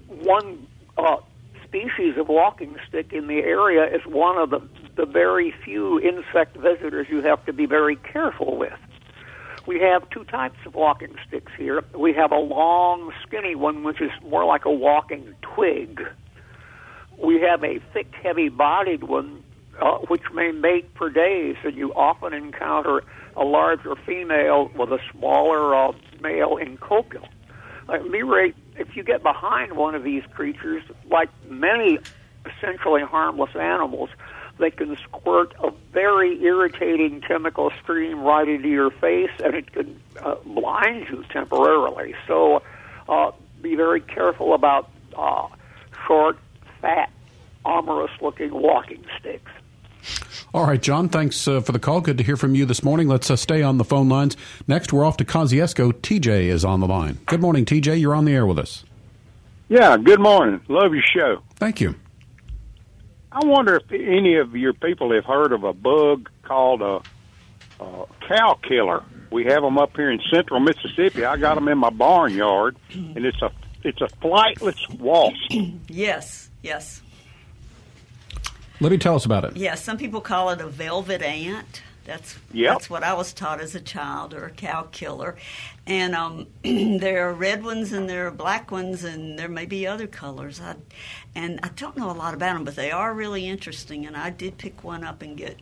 one 0.09 0.67
uh, 0.97 1.17
species 1.65 2.17
of 2.17 2.29
walking 2.29 2.77
stick 2.89 3.13
in 3.13 3.27
the 3.27 3.39
area 3.39 3.85
is 3.85 4.01
one 4.07 4.39
of 4.39 4.51
the, 4.51 4.61
the 4.97 5.07
very 5.07 5.55
few 5.65 6.01
insect 6.01 6.57
visitors 6.57 7.07
you 7.11 7.23
have 7.23 7.45
to 7.47 7.53
be 7.53 7.67
very 7.67 7.97
careful 7.97 8.57
with. 8.57 8.73
We 9.67 9.81
have 9.81 10.09
two 10.09 10.25
types 10.25 10.57
of 10.65 10.75
walking 10.75 11.15
sticks 11.27 11.53
here. 11.59 11.85
We 11.95 12.15
have 12.15 12.33
a 12.33 12.39
long, 12.39 13.13
skinny 13.27 13.55
one, 13.55 13.85
which 13.85 14.01
is 14.01 14.11
more 14.23 14.47
like 14.47 14.65
a 14.65 14.73
walking 14.73 15.35
twig. 15.43 16.01
We 17.19 17.43
have 17.43 17.63
a 17.63 17.79
thick, 17.93 18.15
heavy 18.23 18.49
bodied 18.49 19.05
one, 19.05 19.45
uh, 19.79 19.99
which 20.09 20.23
may 20.33 20.53
mate 20.53 20.89
for 20.97 21.11
days, 21.11 21.57
and 21.65 21.77
you 21.77 21.93
often 21.93 22.33
encounter 22.33 23.03
a 23.37 23.45
larger 23.45 23.95
female 24.07 24.71
with 24.75 24.91
a 24.91 25.01
smaller 25.13 25.75
uh, 25.75 25.93
male 26.21 26.57
in 26.57 26.77
copula. 26.77 27.29
At 27.89 28.01
any 28.01 28.23
rate, 28.23 28.55
if 28.77 28.97
you 28.97 29.03
get 29.03 29.23
behind 29.23 29.73
one 29.73 29.95
of 29.95 30.05
these 30.05 30.23
creatures, 30.35 30.83
like 31.11 31.31
many 31.49 31.99
essentially 32.45 33.03
harmless 33.03 33.55
animals, 33.57 34.11
they 34.59 34.71
can 34.71 34.97
squirt 34.97 35.55
a 35.63 35.71
very 35.93 36.43
irritating 36.43 37.21
chemical 37.21 37.71
stream 37.83 38.21
right 38.21 38.49
into 38.49 38.69
your 38.69 38.91
face, 38.91 39.31
and 39.43 39.55
it 39.55 39.73
can 39.73 40.01
uh, 40.21 40.35
blind 40.45 41.07
you 41.09 41.25
temporarily. 41.31 42.15
So, 42.27 42.63
uh, 43.09 43.31
be 43.63 43.75
very 43.75 44.01
careful 44.01 44.55
about 44.55 44.91
uh, 45.17 45.49
short, 46.07 46.39
fat, 46.81 47.11
amorous-looking 47.65 48.53
walking 48.53 49.05
sticks. 49.19 49.51
All 50.55 50.67
right, 50.67 50.81
John, 50.81 51.11
thanks 51.11 51.47
uh, 51.47 51.61
for 51.61 51.73
the 51.73 51.79
call. 51.79 52.01
Good 52.01 52.17
to 52.19 52.25
hear 52.25 52.37
from 52.37 52.55
you 52.55 52.65
this 52.65 52.83
morning. 52.83 53.07
Let's 53.07 53.31
uh, 53.31 53.37
stay 53.37 53.63
on 53.63 53.77
the 53.77 53.85
phone 53.85 54.09
lines. 54.09 54.35
Next, 54.67 54.93
we're 54.93 55.05
off 55.05 55.19
to 55.19 55.25
Kosciusko. 55.25 55.93
TJ 55.93 56.45
is 56.45 56.65
on 56.65 56.81
the 56.81 56.87
line. 56.87 57.19
Good 57.27 57.43
morning, 57.43 57.67
TJ. 57.67 58.01
You're 58.01 58.15
on 58.15 58.25
the 58.25 58.33
air 58.33 58.47
with 58.47 58.59
us. 58.59 58.85
Yeah, 59.69 59.99
good 59.99 60.21
morning. 60.21 60.63
Love 60.69 60.95
your 60.95 61.03
show. 61.15 61.43
Thank 61.57 61.83
you. 61.83 61.95
I 63.31 63.45
wonder 63.45 63.77
if 63.77 63.93
any 63.93 64.37
of 64.37 64.57
your 64.57 64.73
people 64.73 65.13
have 65.13 65.27
heard 65.27 65.53
of 65.53 65.65
a 65.65 65.75
bug 65.75 66.31
called 66.43 66.81
a, 66.81 67.03
a 67.79 68.07
cow 68.27 68.59
killer. 68.67 69.05
We 69.31 69.45
have 69.45 69.63
them 69.63 69.77
up 69.77 69.95
here 69.95 70.11
in 70.11 70.19
central 70.33 70.61
Mississippi. 70.61 71.27
I 71.27 71.37
got 71.37 71.57
them 71.57 71.69
in 71.69 71.77
my 71.77 71.91
barnyard, 71.91 72.77
and 72.95 73.19
it's 73.19 73.43
a 73.43 73.53
it's 73.85 74.01
a 74.01 74.09
flightless 74.23 74.89
wasp. 74.99 75.37
Yes, 75.89 76.51
yes. 76.63 77.03
Let 78.81 78.93
me 78.93 78.99
tell 78.99 79.15
us 79.17 79.25
about 79.25 79.45
it. 79.45 79.57
Yeah, 79.57 79.75
some 79.75 79.97
people 79.99 80.21
call 80.21 80.51
it 80.51 80.61
a 80.61 80.67
velvet 80.69 81.23
ant. 81.23 81.83
That's 82.05 82.39
Yep. 82.53 82.73
that's 82.73 82.89
what 82.89 83.03
I 83.03 83.13
was 83.13 83.35
taught 83.35 83.61
as 83.61 83.75
a 83.75 83.81
child, 83.81 84.33
or 84.33 84.47
a 84.47 84.51
cow 84.51 84.89
killer. 84.93 85.37
And 85.87 86.15
um, 86.15 86.47
there 86.63 87.29
are 87.29 87.35
red 87.35 87.63
ones 87.63 87.93
and 87.93 88.09
there 88.09 88.27
are 88.27 88.31
black 88.31 88.71
ones, 88.71 89.05
and 89.05 89.39
there 89.39 89.49
may 89.49 89.67
be 89.67 89.87
other 89.87 90.07
colors. 90.07 90.59
I, 90.61 90.77
and 91.35 91.61
I 91.63 91.69
don't 91.77 91.97
know 91.99 92.11
a 92.11 92.13
lot 92.13 92.33
about 92.35 92.55
them, 92.55 92.65
but 92.65 92.77
they 92.77 92.91
are 92.91 93.13
really 93.13 93.47
interesting. 93.47 94.07
And 94.07 94.17
I 94.17 94.31
did 94.31 94.57
pick 94.57 94.83
one 94.85 95.05
up 95.05 95.21
and 95.21 95.37
get 95.37 95.59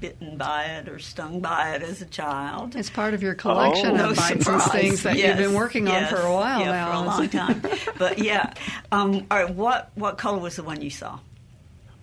bitten 0.00 0.36
by 0.36 0.64
it 0.64 0.88
or 0.88 0.98
stung 0.98 1.40
by 1.40 1.74
it 1.76 1.82
as 1.82 2.02
a 2.02 2.06
child. 2.06 2.74
It's 2.74 2.90
part 2.90 3.14
of 3.14 3.22
your 3.22 3.34
collection 3.34 3.96
no 3.96 4.10
of 4.10 4.16
bites 4.16 4.30
and 4.32 4.42
surprise. 4.44 4.64
stings 4.70 5.02
that 5.04 5.16
Yes, 5.16 5.38
you've 5.38 5.48
been 5.48 5.56
working 5.56 5.86
on 5.88 6.06
for 6.06 6.16
a 6.20 6.32
while 6.32 6.60
yeah, 6.60 6.72
now. 6.72 6.86
for 6.86 6.92
a 6.92 7.06
long 7.06 7.28
time. 7.30 7.62
but 7.98 8.18
yeah, 8.18 8.52
um, 8.90 9.26
all 9.30 9.38
right. 9.44 9.54
What 9.54 9.90
what 9.94 10.18
color 10.18 10.38
was 10.38 10.56
the 10.56 10.62
one 10.64 10.82
you 10.82 10.90
saw? 10.90 11.20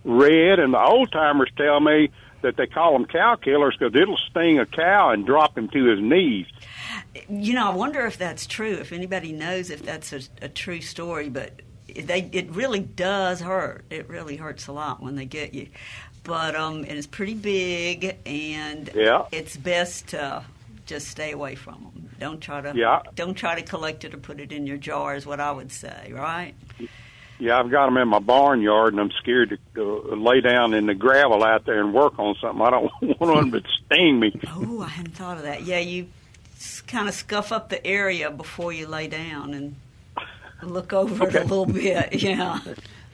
Red, 0.06 0.58
and 0.60 0.72
the 0.72 0.80
old 0.80 1.10
timers 1.12 1.50
tell 1.56 1.80
me 1.80 2.10
that 2.42 2.56
they 2.56 2.66
call 2.66 2.92
them 2.92 3.06
cow 3.06 3.34
killers 3.34 3.76
because 3.78 3.94
it'll 4.00 4.16
sting 4.30 4.58
a 4.58 4.66
cow 4.66 5.10
and 5.10 5.26
drop 5.26 5.58
him 5.58 5.68
to 5.70 5.84
his 5.84 6.00
knees. 6.00 6.46
You 7.28 7.54
know, 7.54 7.70
I 7.70 7.74
wonder 7.74 8.06
if 8.06 8.16
that's 8.16 8.46
true. 8.46 8.74
If 8.74 8.92
anybody 8.92 9.32
knows 9.32 9.70
if 9.70 9.82
that's 9.82 10.12
a, 10.12 10.20
a 10.42 10.48
true 10.48 10.80
story, 10.80 11.28
but 11.28 11.60
they 11.88 12.28
it 12.32 12.50
really 12.50 12.80
does 12.80 13.40
hurt. 13.40 13.84
It 13.90 14.08
really 14.08 14.36
hurts 14.36 14.66
a 14.68 14.72
lot 14.72 15.02
when 15.02 15.16
they 15.16 15.24
get 15.24 15.54
you. 15.54 15.68
But 16.22 16.54
um, 16.54 16.78
and 16.78 16.92
it's 16.92 17.06
pretty 17.06 17.34
big, 17.34 18.16
and 18.26 18.90
Yeah. 18.94 19.24
it's 19.32 19.56
best 19.56 20.08
to 20.08 20.44
just 20.84 21.08
stay 21.08 21.32
away 21.32 21.54
from 21.56 21.74
them. 21.94 22.10
Don't 22.20 22.40
try 22.40 22.60
to 22.60 22.72
Yeah. 22.76 23.02
don't 23.14 23.34
try 23.34 23.54
to 23.56 23.62
collect 23.62 24.04
it 24.04 24.14
or 24.14 24.18
put 24.18 24.40
it 24.40 24.52
in 24.52 24.66
your 24.66 24.76
jar. 24.76 25.16
Is 25.16 25.26
what 25.26 25.40
I 25.40 25.50
would 25.52 25.72
say, 25.72 26.12
right? 26.12 26.54
Yeah, 27.38 27.58
I've 27.58 27.70
got 27.70 27.86
them 27.86 27.96
in 27.98 28.08
my 28.08 28.18
barnyard, 28.18 28.92
and 28.94 29.00
I'm 29.00 29.10
scared 29.12 29.58
to 29.74 29.82
uh, 30.10 30.14
lay 30.16 30.40
down 30.40 30.72
in 30.74 30.86
the 30.86 30.94
gravel 30.94 31.44
out 31.44 31.66
there 31.66 31.80
and 31.80 31.92
work 31.92 32.18
on 32.18 32.34
something. 32.40 32.62
I 32.62 32.70
don't 32.70 32.90
want 33.20 33.50
them 33.52 33.62
to 33.62 33.68
sting 33.86 34.18
me. 34.20 34.40
Oh, 34.48 34.80
I 34.82 34.88
hadn't 34.88 35.12
thought 35.14 35.36
of 35.36 35.42
that. 35.42 35.62
Yeah, 35.62 35.78
you 35.78 36.08
kind 36.86 37.08
of 37.08 37.14
scuff 37.14 37.52
up 37.52 37.68
the 37.68 37.84
area 37.86 38.30
before 38.30 38.72
you 38.72 38.86
lay 38.86 39.06
down 39.08 39.52
and 39.52 39.74
look 40.62 40.92
over 40.92 41.28
it 41.28 41.34
a 41.34 41.40
little 41.44 41.66
bit. 41.66 42.14
Yeah. 42.22 42.60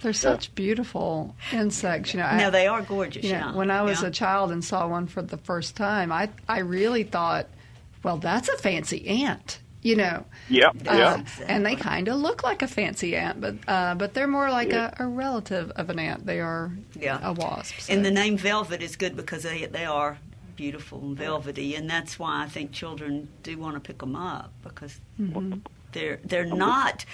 They're 0.02 0.12
such 0.12 0.52
beautiful 0.56 1.36
insects, 1.52 2.12
you 2.12 2.18
know. 2.18 2.36
No, 2.36 2.50
they 2.50 2.66
are 2.66 2.82
gorgeous, 2.82 3.22
You 3.24 3.34
know, 3.34 3.38
yeah. 3.38 3.52
when 3.54 3.70
I 3.70 3.82
was 3.82 4.02
Yeah. 4.02 4.08
a 4.08 4.10
child 4.10 4.50
and 4.50 4.64
saw 4.64 4.88
one 4.88 5.06
for 5.06 5.22
the 5.22 5.36
first 5.36 5.76
time, 5.76 6.10
I 6.10 6.28
I 6.48 6.58
really 6.58 7.04
thought, 7.04 7.46
well, 8.02 8.16
that's 8.16 8.48
a 8.48 8.56
fancy 8.56 9.06
ant, 9.06 9.60
you 9.82 9.96
know. 9.96 10.24
Yep, 10.48 10.76
Uh, 10.88 10.92
yep. 10.94 11.26
And 11.46 11.66
they 11.66 11.74
kind 11.76 12.08
of 12.08 12.16
look 12.20 12.42
like 12.44 12.62
a 12.62 12.68
fancy 12.68 13.16
ant, 13.16 13.40
but 13.40 13.54
uh, 13.68 13.94
but 13.96 14.14
they're 14.14 14.28
more 14.28 14.50
like 14.50 14.70
Yeah. 14.70 14.94
a, 14.98 15.04
a 15.04 15.06
relative 15.06 15.70
of 15.72 15.90
an 15.90 15.98
ant. 15.98 16.24
They 16.26 16.40
are 16.40 16.70
Yeah. 16.98 17.18
a 17.22 17.32
wasp. 17.32 17.80
so. 17.80 17.92
And 17.92 18.04
the 18.04 18.10
name 18.10 18.36
velvet 18.36 18.82
is 18.82 18.96
good 18.96 19.16
because 19.16 19.42
they 19.42 19.66
they 19.66 19.84
are 19.84 20.18
beautiful 20.56 21.00
and 21.00 21.16
velvety, 21.16 21.74
and 21.74 21.88
that's 21.90 22.18
why 22.18 22.44
I 22.44 22.48
think 22.48 22.72
children 22.72 23.28
do 23.42 23.58
want 23.58 23.74
to 23.74 23.80
pick 23.80 23.98
them 23.98 24.14
up 24.14 24.52
because 24.62 25.00
Mhm. 25.20 25.60
they're 25.92 26.20
they're 26.24 26.44
not. 26.46 27.04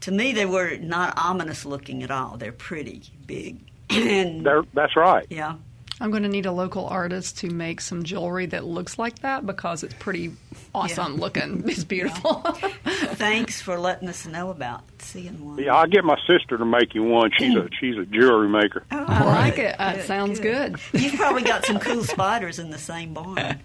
To 0.00 0.12
me, 0.12 0.32
they 0.32 0.44
were 0.46 0.76
not 0.76 1.14
ominous 1.16 1.64
looking 1.64 2.02
at 2.02 2.10
all. 2.10 2.36
They're 2.36 2.52
pretty 2.52 3.02
big, 3.26 3.58
and 3.90 4.44
They're, 4.44 4.62
that's 4.74 4.96
right. 4.96 5.26
yeah. 5.30 5.54
I'm 6.00 6.10
going 6.10 6.24
to 6.24 6.28
need 6.28 6.44
a 6.46 6.50
local 6.52 6.86
artist 6.88 7.38
to 7.38 7.48
make 7.50 7.80
some 7.80 8.02
jewelry 8.02 8.46
that 8.46 8.64
looks 8.64 8.98
like 8.98 9.20
that 9.20 9.46
because 9.46 9.84
it's 9.84 9.94
pretty 9.94 10.32
awesome 10.74 11.14
Yeah. 11.14 11.20
looking. 11.20 11.62
It's 11.68 11.84
beautiful. 11.84 12.34
Thanks 13.14 13.60
for 13.62 13.78
letting 13.78 14.08
us 14.08 14.26
know 14.26 14.50
about 14.50 14.82
seeing 14.98 15.44
one. 15.44 15.58
Yeah, 15.58 15.74
I'll 15.76 15.86
get 15.86 16.04
my 16.04 16.18
sister 16.26 16.58
to 16.58 16.64
make 16.64 16.94
you 16.96 17.04
one. 17.04 17.30
She's 17.38 17.54
a 17.54 17.68
she's 17.80 17.96
a 17.96 18.04
jewelry 18.06 18.48
maker. 18.48 18.84
Oh, 18.90 19.04
I 19.06 19.24
like 19.24 19.58
it. 19.58 19.78
Uh, 19.80 20.00
sounds 20.02 20.40
good. 20.40 20.76
You've 20.92 21.14
probably 21.14 21.42
got 21.42 21.64
some 21.64 21.78
cool 21.78 22.02
spiders 22.14 22.58
in 22.58 22.70
the 22.70 22.78
same 22.78 23.14
barn. 23.14 23.60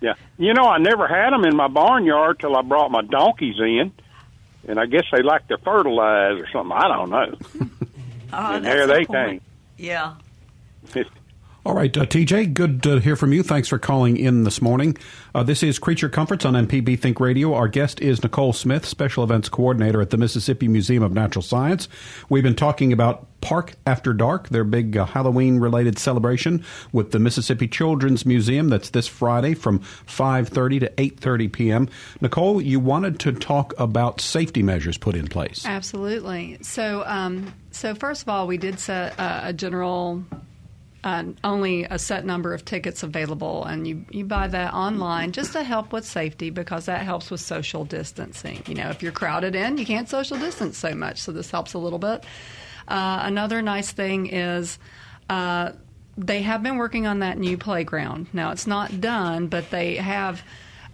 Yeah, 0.00 0.14
you 0.38 0.52
know, 0.54 0.64
I 0.68 0.78
never 0.78 1.08
had 1.08 1.30
them 1.32 1.44
in 1.44 1.56
my 1.56 1.68
barnyard 1.68 2.38
till 2.38 2.54
I 2.56 2.62
brought 2.62 2.90
my 2.90 3.02
donkeys 3.02 3.56
in, 3.58 3.92
and 4.68 4.78
I 4.78 4.86
guess 4.86 5.04
they 5.10 5.22
like 5.22 5.48
to 5.48 5.56
fertilize 5.58 6.38
or 6.38 6.46
something. 6.52 6.76
I 6.76 6.86
don't 6.88 7.10
know. 7.10 7.34
Oh, 8.32 8.54
and 8.56 8.64
that's 8.64 8.76
there 8.76 8.86
they 8.86 9.04
point. 9.06 9.42
Yeah. 9.78 10.14
All 11.66 11.74
right, 11.74 11.94
uh, 11.96 12.06
TJ, 12.06 12.54
good 12.54 12.80
to 12.84 13.00
hear 13.00 13.16
from 13.16 13.32
you. 13.32 13.42
Thanks 13.42 13.66
for 13.66 13.76
calling 13.76 14.16
in 14.16 14.44
this 14.44 14.62
morning. 14.62 14.96
Uh, 15.34 15.42
this 15.42 15.64
is 15.64 15.80
Creature 15.80 16.10
Comforts 16.10 16.44
on 16.44 16.54
MPB 16.54 16.96
Think 16.96 17.18
Radio. 17.18 17.54
Our 17.54 17.66
guest 17.66 18.00
is 18.00 18.22
Nicole 18.22 18.52
Smith, 18.52 18.86
Special 18.86 19.24
Events 19.24 19.48
Coordinator 19.48 20.00
at 20.00 20.10
the 20.10 20.16
Mississippi 20.16 20.68
Museum 20.68 21.02
of 21.02 21.12
Natural 21.12 21.42
Science. 21.42 21.88
We've 22.28 22.44
been 22.44 22.54
talking 22.54 22.92
about 22.92 23.26
Park 23.40 23.72
After 23.84 24.12
Dark, 24.12 24.50
their 24.50 24.62
big 24.62 24.96
uh, 24.96 25.06
Halloween-related 25.06 25.98
celebration 25.98 26.64
with 26.92 27.10
the 27.10 27.18
Mississippi 27.18 27.66
Children's 27.66 28.24
Museum. 28.24 28.68
That's 28.68 28.90
this 28.90 29.08
Friday 29.08 29.54
from 29.54 29.80
5.30 29.80 30.78
to 30.78 30.90
8.30 30.90 31.52
p.m. 31.52 31.88
Nicole, 32.20 32.62
you 32.62 32.78
wanted 32.78 33.18
to 33.18 33.32
talk 33.32 33.74
about 33.76 34.20
safety 34.20 34.62
measures 34.62 34.98
put 34.98 35.16
in 35.16 35.26
place. 35.26 35.66
Absolutely. 35.66 36.58
So, 36.62 37.02
um, 37.06 37.52
so 37.72 37.96
first 37.96 38.22
of 38.22 38.28
all, 38.28 38.46
we 38.46 38.56
did 38.56 38.78
set 38.78 39.14
a 39.18 39.52
general 39.52 40.22
uh, 41.06 41.22
only 41.44 41.84
a 41.84 42.00
set 42.00 42.26
number 42.26 42.52
of 42.52 42.64
tickets 42.64 43.04
available, 43.04 43.62
and 43.64 43.86
you, 43.86 44.04
you 44.10 44.24
buy 44.24 44.48
that 44.48 44.74
online 44.74 45.30
just 45.30 45.52
to 45.52 45.62
help 45.62 45.92
with 45.92 46.04
safety 46.04 46.50
because 46.50 46.86
that 46.86 47.02
helps 47.02 47.30
with 47.30 47.40
social 47.40 47.84
distancing. 47.84 48.60
You 48.66 48.74
know, 48.74 48.90
if 48.90 49.04
you're 49.04 49.12
crowded 49.12 49.54
in, 49.54 49.78
you 49.78 49.86
can't 49.86 50.08
social 50.08 50.36
distance 50.36 50.76
so 50.76 50.96
much, 50.96 51.20
so 51.20 51.30
this 51.30 51.48
helps 51.48 51.74
a 51.74 51.78
little 51.78 52.00
bit. 52.00 52.24
Uh, 52.88 53.20
another 53.22 53.62
nice 53.62 53.92
thing 53.92 54.26
is 54.26 54.80
uh, 55.30 55.70
they 56.16 56.42
have 56.42 56.64
been 56.64 56.76
working 56.76 57.06
on 57.06 57.20
that 57.20 57.38
new 57.38 57.56
playground. 57.56 58.26
Now, 58.32 58.50
it's 58.50 58.66
not 58.66 59.00
done, 59.00 59.46
but 59.46 59.70
they 59.70 59.94
have. 59.96 60.42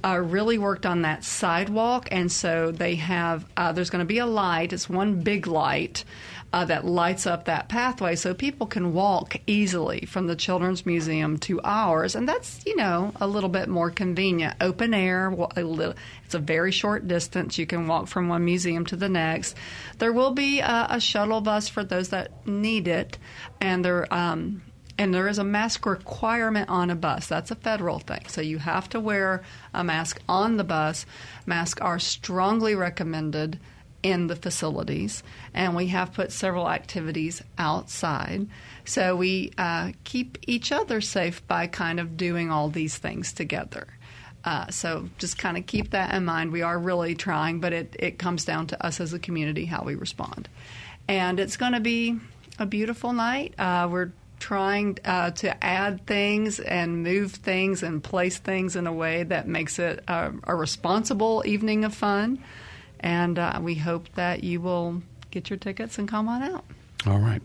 Uh, 0.04 0.18
really 0.18 0.58
worked 0.58 0.84
on 0.84 1.02
that 1.02 1.22
sidewalk, 1.22 2.08
and 2.10 2.32
so 2.32 2.72
they 2.72 2.96
have. 2.96 3.48
Uh, 3.56 3.70
there's 3.70 3.88
going 3.88 4.00
to 4.00 4.04
be 4.04 4.18
a 4.18 4.26
light. 4.26 4.72
It's 4.72 4.90
one 4.90 5.20
big 5.20 5.46
light 5.46 6.04
uh, 6.52 6.64
that 6.66 6.84
lights 6.84 7.26
up 7.26 7.46
that 7.46 7.68
pathway 7.68 8.14
so 8.14 8.34
people 8.34 8.66
can 8.66 8.92
walk 8.92 9.36
easily 9.46 10.04
from 10.06 10.26
the 10.26 10.36
Children's 10.36 10.84
Museum 10.84 11.38
to 11.38 11.60
ours. 11.62 12.14
And 12.14 12.28
that's, 12.28 12.64
you 12.66 12.76
know, 12.76 13.12
a 13.20 13.26
little 13.26 13.48
bit 13.48 13.68
more 13.68 13.90
convenient. 13.90 14.56
Open 14.60 14.92
air, 14.92 15.28
a 15.28 15.62
little, 15.62 15.94
it's 16.24 16.34
a 16.34 16.38
very 16.38 16.70
short 16.70 17.08
distance. 17.08 17.56
You 17.56 17.66
can 17.66 17.86
walk 17.86 18.06
from 18.06 18.28
one 18.28 18.44
museum 18.44 18.84
to 18.86 18.96
the 18.96 19.08
next. 19.08 19.56
There 19.98 20.12
will 20.12 20.32
be 20.32 20.60
a, 20.60 20.86
a 20.90 21.00
shuttle 21.00 21.40
bus 21.40 21.68
for 21.68 21.84
those 21.84 22.10
that 22.10 22.46
need 22.46 22.86
it, 22.86 23.16
and 23.60 23.84
there, 23.84 24.12
um, 24.12 24.62
and 24.98 25.14
there 25.14 25.28
is 25.28 25.38
a 25.38 25.44
mask 25.44 25.86
requirement 25.86 26.68
on 26.68 26.90
a 26.90 26.94
bus. 26.94 27.26
That's 27.28 27.50
a 27.50 27.56
federal 27.56 27.98
thing. 27.98 28.26
So 28.28 28.42
you 28.42 28.58
have 28.58 28.90
to 28.90 29.00
wear 29.00 29.42
a 29.72 29.82
mask 29.82 30.20
on 30.28 30.58
the 30.58 30.64
bus. 30.64 31.06
Masks 31.46 31.80
are 31.80 31.98
strongly 31.98 32.74
recommended 32.74 33.58
in 34.02 34.26
the 34.26 34.36
facilities, 34.36 35.22
and 35.54 35.76
we 35.76 35.88
have 35.88 36.12
put 36.12 36.32
several 36.32 36.68
activities 36.68 37.42
outside. 37.58 38.46
So 38.84 39.14
we 39.16 39.52
uh, 39.56 39.92
keep 40.04 40.38
each 40.46 40.72
other 40.72 41.00
safe 41.00 41.46
by 41.46 41.68
kind 41.68 42.00
of 42.00 42.16
doing 42.16 42.50
all 42.50 42.68
these 42.68 42.98
things 42.98 43.32
together. 43.32 43.86
Uh, 44.44 44.68
so 44.70 45.08
just 45.18 45.38
kind 45.38 45.56
of 45.56 45.66
keep 45.66 45.90
that 45.90 46.12
in 46.14 46.24
mind. 46.24 46.50
We 46.50 46.62
are 46.62 46.78
really 46.78 47.14
trying, 47.14 47.60
but 47.60 47.72
it, 47.72 47.94
it 47.98 48.18
comes 48.18 48.44
down 48.44 48.66
to 48.68 48.86
us 48.86 49.00
as 49.00 49.12
a 49.12 49.18
community 49.18 49.66
how 49.66 49.84
we 49.84 49.94
respond. 49.94 50.48
And 51.06 51.38
it's 51.38 51.56
going 51.56 51.72
to 51.72 51.80
be 51.80 52.18
a 52.58 52.66
beautiful 52.66 53.12
night. 53.12 53.54
Uh, 53.58 53.88
we're 53.90 54.10
trying 54.40 54.98
uh, 55.04 55.30
to 55.30 55.64
add 55.64 56.04
things 56.04 56.58
and 56.58 57.04
move 57.04 57.30
things 57.30 57.84
and 57.84 58.02
place 58.02 58.38
things 58.38 58.74
in 58.74 58.88
a 58.88 58.92
way 58.92 59.22
that 59.22 59.46
makes 59.46 59.78
it 59.78 60.02
a, 60.08 60.32
a 60.44 60.54
responsible 60.56 61.44
evening 61.46 61.84
of 61.84 61.94
fun 61.94 62.42
and 63.02 63.38
uh, 63.38 63.60
we 63.62 63.74
hope 63.74 64.08
that 64.14 64.44
you 64.44 64.60
will 64.60 65.02
get 65.30 65.50
your 65.50 65.58
tickets 65.58 65.98
and 65.98 66.08
come 66.08 66.28
on 66.28 66.42
out. 66.42 66.64
All 67.06 67.18
right. 67.18 67.42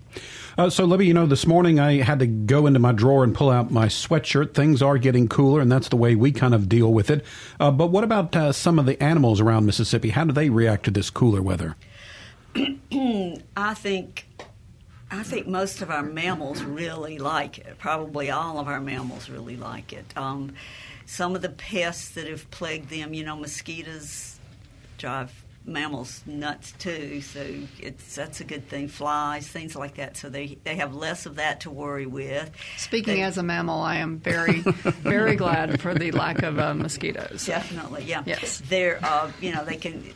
Uh, 0.56 0.70
so, 0.70 0.86
Libby, 0.86 1.08
you 1.08 1.16
know, 1.16 1.26
this 1.26 1.48
morning 1.48 1.80
I 1.80 2.04
had 2.04 2.20
to 2.20 2.28
go 2.28 2.68
into 2.68 2.80
my 2.80 2.92
drawer 2.92 3.24
and 3.24 3.34
pull 3.34 3.50
out 3.50 3.72
my 3.72 3.88
sweatshirt. 3.88 4.54
Things 4.54 4.84
are 4.84 5.00
getting 5.00 5.28
cooler, 5.28 5.62
and 5.62 5.72
that's 5.72 5.90
the 5.90 5.96
way 5.96 6.14
we 6.14 6.32
kind 6.32 6.54
of 6.54 6.70
deal 6.70 6.94
with 6.94 7.10
it. 7.10 7.26
Uh, 7.60 7.72
but 7.72 7.88
what 7.88 8.04
about 8.04 8.36
uh, 8.36 8.52
some 8.52 8.78
of 8.78 8.86
the 8.86 9.02
animals 9.02 9.42
around 9.42 9.66
Mississippi? 9.66 10.10
How 10.10 10.26
do 10.26 10.32
they 10.32 10.50
react 10.50 10.86
to 10.86 10.92
this 10.92 11.10
cooler 11.10 11.42
weather? 11.42 11.76
I 12.56 13.74
think. 13.74 14.26
I 15.10 15.24
think 15.24 15.48
most 15.48 15.82
of 15.82 15.90
our 15.90 16.04
mammals 16.04 16.62
really 16.64 17.18
like 17.18 17.60
it. 17.60 17.78
Probably 17.80 18.30
all 18.30 18.60
of 18.60 18.68
our 18.68 18.82
mammals 18.82 19.30
really 19.30 19.56
like 19.56 19.94
it. 19.94 20.06
Um, 20.18 20.54
some 21.06 21.34
of 21.34 21.42
the 21.42 21.48
pests 21.48 22.10
that 22.10 22.28
have 22.28 22.52
plagued 22.52 22.90
them, 22.90 23.14
you 23.14 23.24
know, 23.24 23.38
mosquitoes 23.38 24.38
drive 24.98 25.32
mammals 25.68 26.24
nuts 26.26 26.72
too. 26.74 27.22
So 27.22 27.46
it's 27.80 28.16
that's 28.16 28.40
a 28.40 28.44
good 28.44 28.68
thing. 28.70 28.88
Flies, 28.88 29.48
things 29.48 29.76
like 29.76 29.96
that. 29.96 30.18
So 30.18 30.30
they 30.30 30.58
they 30.64 30.76
have 30.78 30.96
less 30.96 31.26
of 31.26 31.36
that 31.36 31.62
to 31.62 31.70
worry 31.70 32.06
with. 32.06 32.50
Speaking 32.78 33.16
they, 33.16 33.24
as 33.24 33.38
a 33.38 33.44
mammal, 33.44 33.82
I 33.82 33.98
am 33.98 34.20
very 34.20 34.60
very 34.62 35.36
glad 35.36 35.82
for 35.82 35.94
the 35.94 36.12
lack 36.12 36.44
of 36.44 36.58
uh, 36.58 36.74
mosquitoes. 36.74 37.46
Definitely, 37.46 38.06
yeah. 38.06 38.24
Yes, 38.26 38.62
they're 38.70 39.00
uh, 39.04 39.32
you 39.42 39.52
know 39.54 39.64
they 39.66 39.76
can 39.78 40.14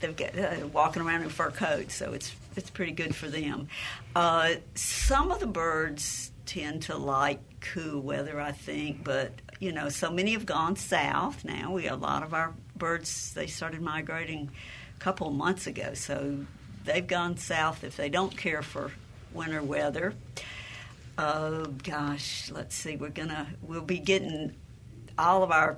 they've 0.00 0.16
got 0.16 0.38
uh, 0.38 0.66
walking 0.68 1.02
around 1.02 1.22
in 1.22 1.28
fur 1.28 1.50
coats, 1.50 1.94
so 1.94 2.12
it's 2.12 2.34
it's 2.56 2.70
pretty 2.70 2.92
good 2.92 3.14
for 3.14 3.28
them. 3.28 3.68
Uh, 4.14 4.54
some 4.74 5.30
of 5.30 5.40
the 5.40 5.46
birds 5.46 6.30
tend 6.46 6.82
to 6.82 6.96
like 6.96 7.40
cool 7.60 8.00
weather, 8.00 8.40
I 8.40 8.52
think, 8.52 9.04
but 9.04 9.32
you 9.58 9.72
know, 9.72 9.88
so 9.88 10.10
many 10.10 10.32
have 10.32 10.44
gone 10.44 10.76
south 10.76 11.44
now. 11.44 11.72
We 11.72 11.84
have 11.84 12.00
a 12.00 12.02
lot 12.02 12.22
of 12.22 12.34
our 12.34 12.52
birds 12.82 13.32
they 13.34 13.46
started 13.46 13.80
migrating 13.80 14.50
a 14.96 15.00
couple 15.00 15.30
months 15.30 15.68
ago, 15.68 15.94
so 15.94 16.36
they've 16.84 17.06
gone 17.06 17.36
south 17.36 17.84
if 17.84 17.96
they 17.96 18.08
don't 18.08 18.36
care 18.36 18.60
for 18.60 18.90
winter 19.32 19.62
weather. 19.62 20.14
Oh 21.16 21.66
gosh, 21.84 22.50
let's 22.50 22.74
see. 22.74 22.96
We're 22.96 23.10
gonna 23.10 23.46
we'll 23.62 23.82
be 23.82 24.00
getting 24.00 24.56
all 25.16 25.44
of 25.44 25.52
our 25.52 25.76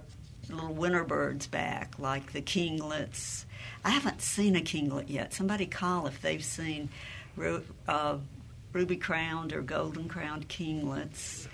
little 0.48 0.72
winter 0.72 1.05
birds 1.05 1.46
back, 1.46 1.98
like 1.98 2.32
the 2.32 2.40
kinglets. 2.40 3.44
I 3.84 3.90
haven't 3.90 4.22
seen 4.22 4.57
a 4.57 4.62
kinglet 4.62 5.11
yet. 5.11 5.34
Somebody 5.34 5.66
call 5.66 6.07
if 6.07 6.22
they've 6.22 6.42
seen 6.42 6.88
uh, 7.86 8.16
ruby 8.72 8.96
crowned 8.96 9.52
or 9.52 9.61
golden 9.61 10.09
crowned 10.09 10.48
kinglets 10.48 11.48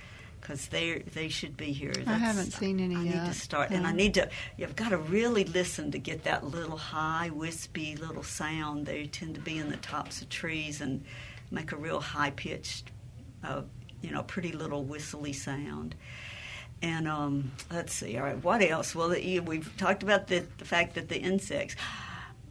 because 0.51 0.67
they 0.69 0.99
they 1.15 1.29
should 1.29 1.57
be 1.57 1.73
here. 1.73 1.93
That's, 1.93 2.09
I 2.09 2.19
haven't 2.19 2.53
seen 2.53 2.81
any 2.81 2.97
I 2.97 3.03
yet. 3.03 3.15
need 3.15 3.33
to 3.33 3.39
start, 3.39 3.71
and 3.71 3.87
I 3.87 3.93
need 3.93 4.15
to. 4.15 4.29
You've 4.57 4.75
got 4.75 4.89
to 4.89 4.97
really 4.97 5.45
listen 5.45 5.93
to 5.93 5.99
get 5.99 6.25
that 6.25 6.45
little 6.45 6.77
high, 6.77 7.31
wispy 7.31 7.95
little 7.95 8.25
sound. 8.25 8.87
They 8.87 9.07
tend 9.07 9.37
to 9.37 9.41
be 9.41 9.59
in 9.59 9.71
the 9.71 9.77
tops 9.77 10.23
of 10.23 10.29
trees 10.29 10.81
and 10.81 11.05
make 11.53 11.71
a 11.71 11.77
real 11.77 12.01
high 12.01 12.31
pitched, 12.31 12.91
uh, 13.45 13.63
you 14.03 14.11
know, 14.11 14.25
pretty 14.25 14.51
little 14.51 14.83
whistly 14.83 15.33
sound. 15.33 15.95
And 16.83 17.07
um, 17.07 17.53
let's 17.71 17.93
see. 17.93 18.17
All 18.17 18.25
right, 18.25 18.43
what 18.43 18.63
else? 18.63 18.95
Well, 18.95 19.11
the, 19.11 19.41
we've 19.41 19.77
talked 19.77 20.03
about 20.03 20.27
the, 20.27 20.45
the 20.59 20.65
fact 20.65 20.95
that 20.95 21.09
the 21.09 21.19
insects, 21.19 21.77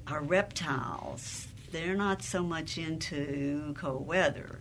are 0.07 0.21
reptiles, 0.21 1.47
they're 1.71 1.95
not 1.95 2.21
so 2.21 2.43
much 2.43 2.77
into 2.77 3.73
cold 3.77 4.07
weather 4.07 4.58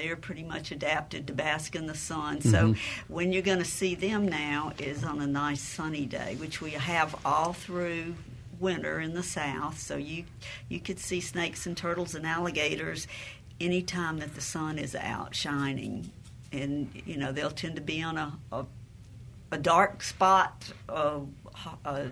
they're 0.00 0.16
pretty 0.16 0.42
much 0.42 0.72
adapted 0.72 1.26
to 1.26 1.32
bask 1.32 1.76
in 1.76 1.86
the 1.86 1.94
sun. 1.94 2.38
Mm-hmm. 2.38 2.50
So 2.50 2.74
when 3.08 3.32
you're 3.32 3.42
going 3.42 3.58
to 3.58 3.64
see 3.64 3.94
them 3.94 4.26
now 4.26 4.72
is 4.78 5.04
on 5.04 5.20
a 5.20 5.26
nice 5.26 5.60
sunny 5.60 6.06
day, 6.06 6.36
which 6.38 6.60
we 6.60 6.70
have 6.70 7.14
all 7.24 7.52
through 7.52 8.14
winter 8.58 9.00
in 9.00 9.14
the 9.14 9.22
south. 9.22 9.78
So 9.78 9.96
you 9.96 10.24
you 10.68 10.80
could 10.80 10.98
see 10.98 11.20
snakes 11.20 11.66
and 11.66 11.76
turtles 11.76 12.14
and 12.14 12.26
alligators 12.26 13.06
anytime 13.60 14.18
that 14.18 14.34
the 14.34 14.40
sun 14.40 14.78
is 14.78 14.94
out 14.94 15.34
shining, 15.34 16.10
and 16.50 16.90
you 17.04 17.16
know 17.16 17.32
they'll 17.32 17.50
tend 17.50 17.76
to 17.76 17.82
be 17.82 18.02
on 18.02 18.16
a 18.16 18.38
a, 18.52 18.64
a 19.52 19.58
dark 19.58 20.02
spot. 20.02 20.72
Uh, 20.88 21.20
a, 21.84 22.10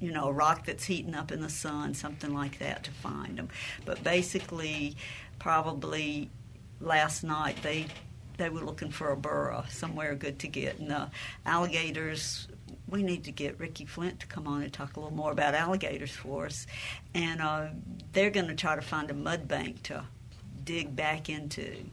you 0.00 0.12
know, 0.12 0.28
a 0.28 0.32
rock 0.32 0.64
that's 0.64 0.84
heating 0.84 1.14
up 1.14 1.32
in 1.32 1.40
the 1.40 1.48
sun, 1.48 1.92
something 1.92 2.32
like 2.32 2.60
that 2.60 2.84
to 2.84 2.90
find 2.92 3.36
them. 3.36 3.48
But 3.84 4.04
basically, 4.04 4.96
probably 5.40 6.30
last 6.80 7.24
night 7.24 7.60
they 7.62 7.86
they 8.36 8.48
were 8.48 8.60
looking 8.60 8.90
for 8.90 9.10
a 9.10 9.16
burrow 9.16 9.64
somewhere 9.68 10.14
good 10.14 10.38
to 10.38 10.48
get. 10.48 10.78
And 10.78 10.90
the 10.90 11.10
alligators 11.44 12.48
we 12.88 13.02
need 13.02 13.24
to 13.24 13.32
get 13.32 13.58
Ricky 13.58 13.84
Flynt 13.84 14.20
to 14.20 14.26
come 14.26 14.46
on 14.46 14.62
and 14.62 14.72
talk 14.72 14.96
a 14.96 15.00
little 15.00 15.14
more 15.14 15.32
about 15.32 15.54
alligators 15.54 16.10
for 16.10 16.46
us. 16.46 16.66
And 17.14 17.40
uh, 17.40 17.66
they're 18.12 18.30
going 18.30 18.48
to 18.48 18.54
try 18.54 18.76
to 18.76 18.80
find 18.80 19.10
a 19.10 19.14
mud 19.14 19.46
bank 19.46 19.82
to 19.84 20.04
dig 20.64 20.94
back 20.94 21.28
into 21.28 21.84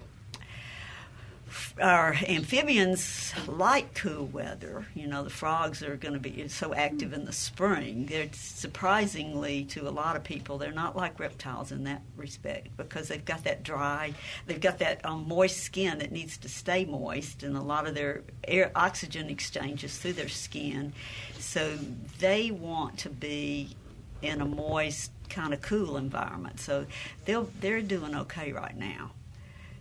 our 1.82 2.16
amphibians 2.28 3.34
like 3.48 3.94
cool 3.94 4.26
weather. 4.26 4.86
You 4.94 5.08
know, 5.08 5.24
the 5.24 5.30
frogs 5.30 5.84
are 5.84 5.96
going 5.96 6.14
to 6.14 6.20
be 6.20 6.48
so 6.48 6.74
active 6.74 7.14
in 7.14 7.26
the 7.26 7.34
spring. 7.34 8.06
They're 8.06 8.30
surprisingly, 8.34 9.66
to 9.66 9.88
a 9.88 9.92
lot 9.92 10.16
of 10.16 10.24
people, 10.24 10.58
they're 10.58 10.72
not 10.72 10.96
like 10.96 11.20
reptiles 11.20 11.72
in 11.72 11.84
that 11.86 12.02
respect 12.16 12.76
because 12.78 13.08
they've 13.08 13.24
got 13.24 13.44
that 13.44 13.64
dry, 13.64 14.14
they've 14.46 14.62
got 14.62 14.80
that 14.80 15.06
um, 15.06 15.28
moist 15.28 15.58
skin 15.58 16.00
that 16.00 16.12
needs 16.12 16.38
to 16.38 16.50
stay 16.50 16.86
moist, 16.86 17.44
and 17.44 17.58
a 17.58 17.62
lot 17.62 17.88
of 17.88 17.96
their 17.96 18.24
air 18.48 18.72
oxygen 18.76 19.30
exchanges 19.30 19.98
through 19.98 20.14
their 20.14 20.30
skin. 20.30 20.94
So 21.40 21.78
they 22.20 22.52
want 22.52 23.00
to 23.00 23.10
be 23.10 23.76
in 24.22 24.42
a 24.42 24.46
moist, 24.46 25.12
kind 25.30 25.54
of 25.54 25.62
cool 25.62 25.98
environment. 25.98 26.60
So 26.60 26.86
they'll 27.26 27.50
they're 27.60 27.82
doing 27.82 28.16
okay 28.16 28.52
right 28.52 28.78
now 28.78 29.12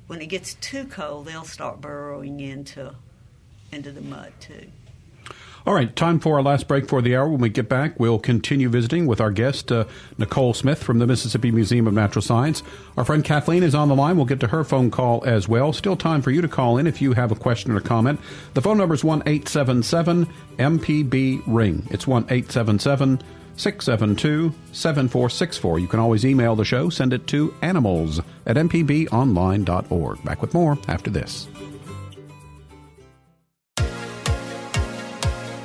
when 0.07 0.21
it 0.21 0.27
gets 0.27 0.55
too 0.55 0.85
cold, 0.85 1.27
they'll 1.27 1.45
start 1.45 1.81
burrowing 1.81 2.41
into 2.41 2.95
into 3.73 3.91
the 3.91 4.01
mud 4.01 4.33
too. 4.41 4.67
All 5.67 5.73
right, 5.73 5.97
time 5.97 6.21
for 6.21 6.37
our 6.37 6.43
last 6.43 6.69
break 6.69 6.87
for 6.87 7.01
the 7.01 7.17
hour. 7.17 7.27
When 7.27 7.41
we 7.41 7.49
get 7.49 7.71
back, 7.71 7.99
we'll 7.99 8.19
continue 8.19 8.69
visiting 8.69 9.07
with 9.07 9.19
our 9.19 9.31
guest, 9.31 9.73
uh, 9.73 9.87
Nicole 10.19 10.53
Smith 10.53 10.83
from 10.83 10.99
the 10.99 11.07
Mississippi 11.07 11.51
Museum 11.51 11.87
of 11.87 11.95
Natural 11.95 12.21
Science. 12.21 12.63
Our 12.99 13.05
friend 13.05 13.25
Kathleen 13.25 13.63
is 13.63 13.75
on 13.75 13.89
the 13.89 13.95
line. 13.95 14.17
We'll 14.17 14.27
get 14.27 14.41
to 14.41 14.49
her 14.49 14.63
phone 14.63 14.91
call 14.91 15.25
as 15.25 15.49
well. 15.49 15.73
Still 15.73 15.97
time 15.97 16.21
for 16.21 16.31
you 16.31 16.43
to 16.43 16.49
call 16.49 16.77
in 16.77 16.87
if 16.87 17.01
you 17.01 17.15
have 17.15 17.33
a 17.33 17.35
question 17.35 17.73
or 17.73 17.81
comment. 17.81 18.21
The 18.53 18.61
phone 18.61 18.77
number 18.77 18.95
is 18.95 19.03
1 19.03 19.23
877 19.25 20.27
MPB 20.59 21.43
Ring. 21.47 21.89
It's 21.91 22.07
1 22.07 22.25
877 22.25 23.23
672 23.57 24.53
7464. 24.73 25.79
You 25.79 25.89
can 25.89 26.01
always 26.01 26.25
email 26.25 26.57
the 26.57 26.65
show. 26.65 26.91
Send 26.91 27.13
it 27.13 27.27
to 27.29 27.55
animals 27.63 28.21
at 28.47 28.57
mpbonline.org. 28.57 30.25
Back 30.25 30.43
with 30.43 30.55
more 30.55 30.79
after 30.89 31.11
this. 31.11 31.49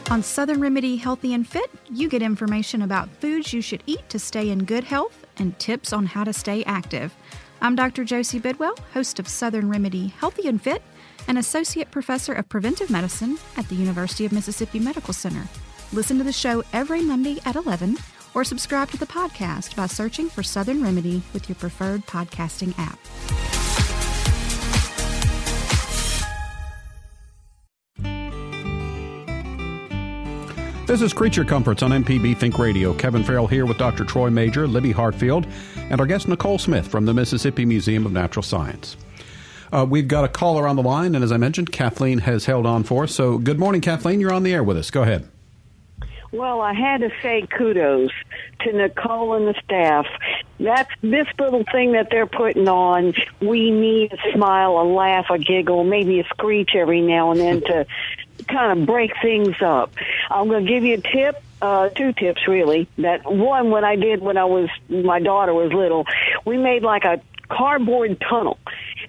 On 0.09 0.23
Southern 0.23 0.59
Remedy 0.59 0.95
Healthy 0.95 1.35
and 1.35 1.47
Fit, 1.47 1.69
you 1.91 2.09
get 2.09 2.23
information 2.23 2.81
about 2.81 3.09
foods 3.21 3.53
you 3.53 3.61
should 3.61 3.83
eat 3.85 4.09
to 4.09 4.17
stay 4.17 4.49
in 4.49 4.65
good 4.65 4.83
health 4.83 5.27
and 5.37 5.57
tips 5.59 5.93
on 5.93 6.07
how 6.07 6.23
to 6.23 6.33
stay 6.33 6.63
active. 6.63 7.15
I'm 7.61 7.75
Dr. 7.75 8.03
Josie 8.03 8.39
Bidwell, 8.39 8.73
host 8.93 9.19
of 9.19 9.27
Southern 9.27 9.69
Remedy 9.69 10.07
Healthy 10.07 10.47
and 10.47 10.59
Fit, 10.59 10.81
and 11.27 11.37
Associate 11.37 11.91
Professor 11.91 12.33
of 12.33 12.49
Preventive 12.49 12.89
Medicine 12.89 13.37
at 13.55 13.69
the 13.69 13.75
University 13.75 14.25
of 14.25 14.31
Mississippi 14.31 14.79
Medical 14.79 15.13
Center. 15.13 15.47
Listen 15.91 16.19
to 16.19 16.23
the 16.23 16.31
show 16.31 16.63
every 16.71 17.01
Monday 17.01 17.39
at 17.45 17.55
11 17.55 17.97
or 18.35 18.43
subscribe 18.43 18.91
to 18.91 18.97
the 18.97 19.07
podcast 19.07 19.75
by 19.75 19.87
searching 19.87 20.29
for 20.29 20.43
Southern 20.43 20.83
Remedy 20.83 21.23
with 21.33 21.49
your 21.49 21.55
preferred 21.55 22.05
podcasting 22.05 22.77
app. 22.77 22.99
This 30.85 31.01
is 31.01 31.13
Creature 31.13 31.45
Comforts 31.45 31.83
on 31.83 31.91
MPB 31.91 32.37
Think 32.37 32.57
Radio. 32.57 32.93
Kevin 32.93 33.23
Farrell 33.23 33.47
here 33.47 33.65
with 33.65 33.77
Dr. 33.77 34.05
Troy 34.05 34.29
Majure, 34.29 34.67
Libby 34.67 34.91
Hartfield, 34.91 35.47
and 35.89 35.99
our 35.99 36.07
guest 36.07 36.27
Nicole 36.27 36.57
Smith 36.57 36.87
from 36.87 37.05
the 37.05 37.13
Mississippi 37.13 37.65
Museum 37.65 38.05
of 38.07 38.11
Natural 38.11 38.41
Science. 38.41 38.95
Uh, 39.71 39.85
we've 39.87 40.07
got 40.07 40.23
a 40.23 40.27
caller 40.27 40.67
on 40.67 40.75
the 40.75 40.81
line, 40.81 41.13
and 41.13 41.23
as 41.23 41.31
I 41.31 41.37
mentioned, 41.37 41.71
Kathleen 41.71 42.19
has 42.19 42.45
held 42.45 42.65
on 42.65 42.83
for 42.83 43.03
us. 43.03 43.13
So, 43.13 43.37
good 43.37 43.59
morning, 43.59 43.81
Kathleen. 43.81 44.19
You're 44.19 44.33
on 44.33 44.41
the 44.41 44.53
air 44.53 44.63
with 44.63 44.77
us. 44.77 44.89
Go 44.89 45.03
ahead. 45.03 45.29
Well, 46.31 46.61
I 46.61 46.73
had 46.73 47.01
to 47.01 47.09
say 47.21 47.47
kudos 47.47 48.11
to 48.61 48.73
Nicole 48.73 49.33
and 49.33 49.47
the 49.47 49.59
staff. 49.63 50.05
That's 50.59 50.91
this 51.01 51.27
little 51.39 51.63
thing 51.71 51.93
that 51.93 52.09
they're 52.11 52.27
putting 52.27 52.67
on. 52.67 53.13
We 53.41 53.71
need 53.71 54.13
a 54.13 54.33
smile, 54.33 54.79
a 54.79 54.83
laugh, 54.83 55.27
a 55.31 55.39
giggle, 55.39 55.83
maybe 55.83 56.19
a 56.19 56.23
screech 56.25 56.71
every 56.75 57.01
now 57.01 57.31
and 57.31 57.39
then 57.39 57.61
to 57.61 57.85
kind 58.47 58.79
of 58.79 58.85
break 58.85 59.11
things 59.21 59.55
up. 59.61 59.93
I'm 60.29 60.47
going 60.47 60.65
to 60.65 60.71
give 60.71 60.83
you 60.83 60.95
a 60.95 61.01
tip 61.01 61.43
uh, 61.61 61.89
two 61.89 62.13
tips 62.13 62.47
really. 62.47 62.87
That 62.97 63.29
one, 63.29 63.69
what 63.69 63.83
I 63.83 63.95
did 63.95 64.21
when 64.21 64.37
I 64.37 64.45
was 64.45 64.69
my 64.87 65.19
daughter 65.19 65.53
was 65.53 65.73
little, 65.73 66.05
we 66.45 66.57
made 66.57 66.83
like 66.83 67.03
a 67.03 67.21
cardboard 67.49 68.19
tunnel. 68.21 68.57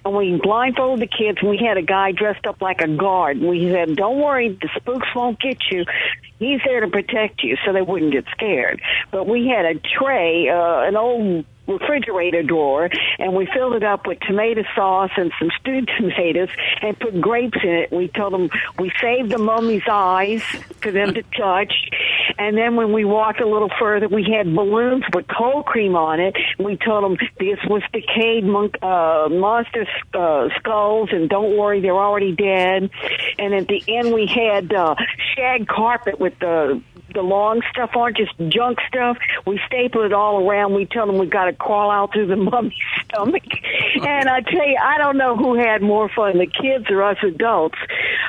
And 0.03 0.15
we 0.15 0.39
blindfolded 0.41 1.07
the 1.07 1.15
kids, 1.15 1.37
and 1.41 1.49
we 1.51 1.57
had 1.57 1.77
a 1.77 1.83
guy 1.83 2.11
dressed 2.11 2.47
up 2.47 2.59
like 2.59 2.81
a 2.81 2.87
guard. 2.87 3.39
We 3.39 3.69
said, 3.69 3.95
"Don't 3.95 4.19
worry, 4.19 4.49
the 4.49 4.67
spooks 4.75 5.07
won't 5.15 5.39
get 5.39 5.59
you. 5.69 5.85
He's 6.41 6.59
there 6.65 6.81
to 6.81 6.87
protect 6.87 7.43
you, 7.43 7.55
so 7.63 7.71
they 7.71 7.83
wouldn't 7.83 8.11
get 8.11 8.25
scared." 8.31 8.81
But 9.11 9.27
we 9.27 9.47
had 9.47 9.65
a 9.65 9.75
tray, 9.75 10.49
uh, 10.49 10.81
an 10.81 10.97
old 10.97 11.45
refrigerator 11.67 12.43
drawer 12.43 12.89
and 13.19 13.33
we 13.33 13.47
filled 13.53 13.73
it 13.73 13.83
up 13.83 14.07
with 14.07 14.19
tomato 14.21 14.63
sauce 14.75 15.11
and 15.15 15.31
some 15.39 15.49
stewed 15.59 15.89
tomatoes 15.97 16.49
and 16.81 16.99
put 16.99 17.19
grapes 17.21 17.59
in 17.63 17.69
it. 17.69 17.91
We 17.91 18.07
told 18.07 18.33
them 18.33 18.49
we 18.79 18.91
saved 18.99 19.29
the 19.29 19.37
mummy's 19.37 19.83
eyes 19.89 20.43
for 20.81 20.91
them 20.91 21.13
to 21.13 21.23
touch. 21.37 21.73
And 22.41 22.57
then 22.57 22.75
when 22.75 22.91
we 22.91 23.05
walked 23.05 23.39
a 23.39 23.47
little 23.47 23.69
further, 23.79 24.07
we 24.07 24.23
had 24.23 24.51
balloons 24.55 25.03
with 25.13 25.27
cold 25.27 25.67
cream 25.67 25.95
on 25.95 26.19
it. 26.19 26.35
We 26.57 26.75
told 26.75 27.03
them 27.03 27.27
this 27.37 27.59
was 27.67 27.83
decayed 27.93 28.43
monk, 28.43 28.81
uh, 28.81 29.29
monster 29.29 29.85
uh, 30.15 30.49
skulls 30.57 31.09
and 31.11 31.29
don't 31.29 31.55
worry, 31.55 31.81
they're 31.81 31.93
already 31.93 32.31
dead. 32.31 32.89
And 33.37 33.53
at 33.53 33.67
the 33.67 33.83
end, 33.87 34.11
we 34.11 34.25
had 34.25 34.73
uh, 34.73 34.95
shag 35.35 35.67
carpet 35.67 36.19
with 36.19 36.33
the 36.39 36.81
the 37.13 37.21
long 37.21 37.61
stuff 37.71 37.95
on, 37.95 38.13
just 38.15 38.33
junk 38.49 38.79
stuff. 38.87 39.17
We 39.45 39.59
staple 39.65 40.03
it 40.03 40.13
all 40.13 40.47
around. 40.47 40.73
We 40.73 40.85
tell 40.85 41.07
them 41.07 41.17
we've 41.17 41.29
got 41.29 41.45
to 41.45 41.53
crawl 41.53 41.91
out 41.91 42.13
through 42.13 42.27
the 42.27 42.35
mummy's 42.37 42.73
stomach. 43.05 43.43
and 44.01 44.29
I 44.29 44.41
tell 44.41 44.67
you, 44.67 44.77
I 44.81 44.97
don't 44.97 45.17
know 45.17 45.35
who 45.35 45.55
had 45.55 45.81
more 45.81 46.09
fun, 46.09 46.37
the 46.37 46.47
kids 46.47 46.85
or 46.89 47.03
us 47.03 47.17
adults. 47.23 47.77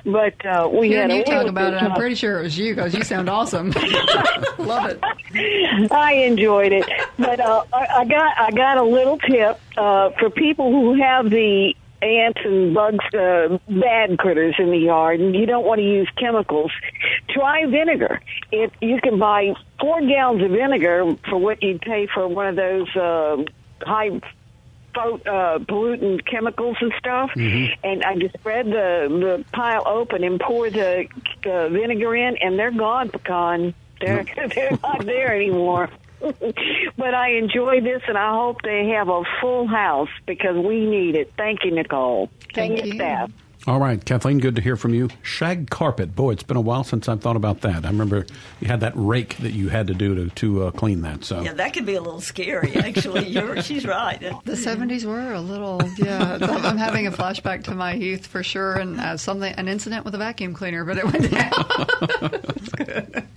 But 0.05 0.45
uh, 0.45 0.69
we 0.73 0.89
Hearing 0.89 1.11
had 1.11 1.19
you 1.19 1.25
talk 1.25 1.47
about 1.47 1.75
it, 1.75 1.83
I'm 1.83 1.95
pretty 1.95 2.17
sure 2.17 2.41
it 2.41 2.43
was 2.43 2.59
you 2.59 2.75
because 2.75 2.95
you 2.95 3.05
sound 3.05 3.29
awesome. 3.29 3.71
Love 4.59 4.91
it. 4.91 5.93
I 5.93 6.15
enjoyed 6.27 6.73
it, 6.73 6.85
but 7.19 7.41
uh, 7.41 7.65
I, 7.73 7.87
I 7.99 8.05
got 8.05 8.39
I 8.39 8.51
got 8.51 8.79
a 8.79 8.83
little 8.83 9.19
tip 9.19 9.61
uh, 9.77 10.11
for 10.19 10.31
people 10.31 10.71
who 10.71 11.01
have 11.01 11.31
the 11.31 11.75
ants 12.03 12.41
and 12.45 12.75
bugs, 12.75 13.05
uh, 13.15 13.59
bad 13.69 14.19
critters 14.19 14.57
in 14.59 14.71
the 14.71 14.79
yard, 14.79 15.21
and 15.21 15.35
you 15.35 15.47
don't 15.47 15.65
want 15.65 15.79
to 15.79 15.85
use 15.85 16.09
chemicals. 16.19 16.73
Try 17.31 17.67
vinegar. 17.67 18.21
It 18.51 18.73
you 18.81 19.01
can 19.01 19.19
buy 19.19 19.55
four 19.81 20.01
gallons 20.01 20.43
of 20.43 20.51
vinegar 20.51 21.17
for 21.29 21.39
what 21.39 21.63
you'd 21.63 21.81
pay 21.81 22.09
for 22.13 22.27
one 22.29 22.49
of 22.49 22.57
those 22.57 22.95
uh, 22.97 23.45
high 23.83 24.21
uh, 24.95 25.59
pollutant 25.61 26.25
chemicals 26.27 26.77
and 26.81 26.93
stuff. 26.99 27.31
And 27.83 28.03
I 28.05 28.17
just 28.17 28.35
spread 28.35 28.67
the 28.67 29.09
the 29.09 29.45
pile 29.53 29.83
open 29.87 30.25
and 30.25 30.41
pour 30.41 30.71
the 30.71 31.07
uh, 31.47 31.69
vinegar 31.69 32.15
in, 32.15 32.37
and 32.39 32.59
they're 32.59 32.71
gone, 32.71 33.11
pecan. 33.11 33.75
They're 34.01 34.25
they're 34.55 34.79
not 34.83 35.05
there 35.05 35.35
anymore. 35.35 35.89
but 36.97 37.15
I 37.15 37.33
enjoy 37.33 37.81
this, 37.81 38.03
and 38.09 38.17
I 38.17 38.33
hope 38.35 38.63
they 38.63 38.89
have 38.89 39.09
a 39.09 39.23
full 39.41 39.67
house 39.67 40.09
because 40.27 40.57
we 40.57 40.87
need 40.87 41.15
it. 41.15 41.33
Thank 41.37 41.65
you, 41.65 41.73
Nicole. 41.73 42.31
Thank 42.55 42.79
and 42.79 42.89
you. 42.89 42.95
staff. 42.95 43.31
All 43.65 43.79
right, 43.79 44.05
Kathleen, 44.05 44.39
good 44.39 44.57
to 44.57 44.63
hear 44.63 44.75
from 44.75 44.93
you. 44.93 45.09
Shag 45.23 45.71
carpet. 45.71 46.17
Boy, 46.17 46.33
it's 46.33 46.43
been 46.43 46.57
a 46.57 46.61
while 46.61 46.83
since 46.83 47.09
I've 47.09 47.21
thought 47.21 47.37
about 47.37 47.61
that. 47.61 47.85
I 47.85 47.89
remember 47.89 48.27
you 48.61 48.67
had 48.67 48.81
that 48.81 48.93
rake 48.97 49.37
that 49.37 49.53
you 49.53 49.69
had 49.69 49.87
to 49.87 49.95
do 49.95 50.17
to, 50.17 50.31
to 50.31 50.65
uh, 50.65 50.71
clean 50.73 51.03
that. 51.03 51.25
So 51.25 51.43
Yeah, 51.43 51.53
that 51.53 51.73
could 51.73 51.87
be 51.87 51.95
a 51.95 52.01
little 52.01 52.21
scary, 52.21 52.75
actually. 52.75 53.29
You're, 53.29 53.63
she's 53.63 53.87
right. 53.87 54.19
The 54.45 54.55
70s 54.55 55.05
were 55.05 55.33
a 55.33 55.41
little, 55.41 55.81
yeah. 55.97 56.39
I'm 56.41 56.67
I'm 56.73 56.77
having 56.77 57.07
a 57.07 57.13
flashback 57.13 57.63
to 57.65 57.75
my 57.75 57.95
youth 57.95 58.27
for 58.27 58.43
sure, 58.43 58.75
and 58.75 59.01
uh, 59.01 59.17
something, 59.17 59.53
an 59.53 59.69
incident 59.69 60.05
with 60.05 60.17
a 60.17 60.19
vacuum 60.19 60.55
cleaner, 60.55 60.85
but 60.85 60.99
it 60.99 61.05
went 61.05 61.31
down. 61.31 63.29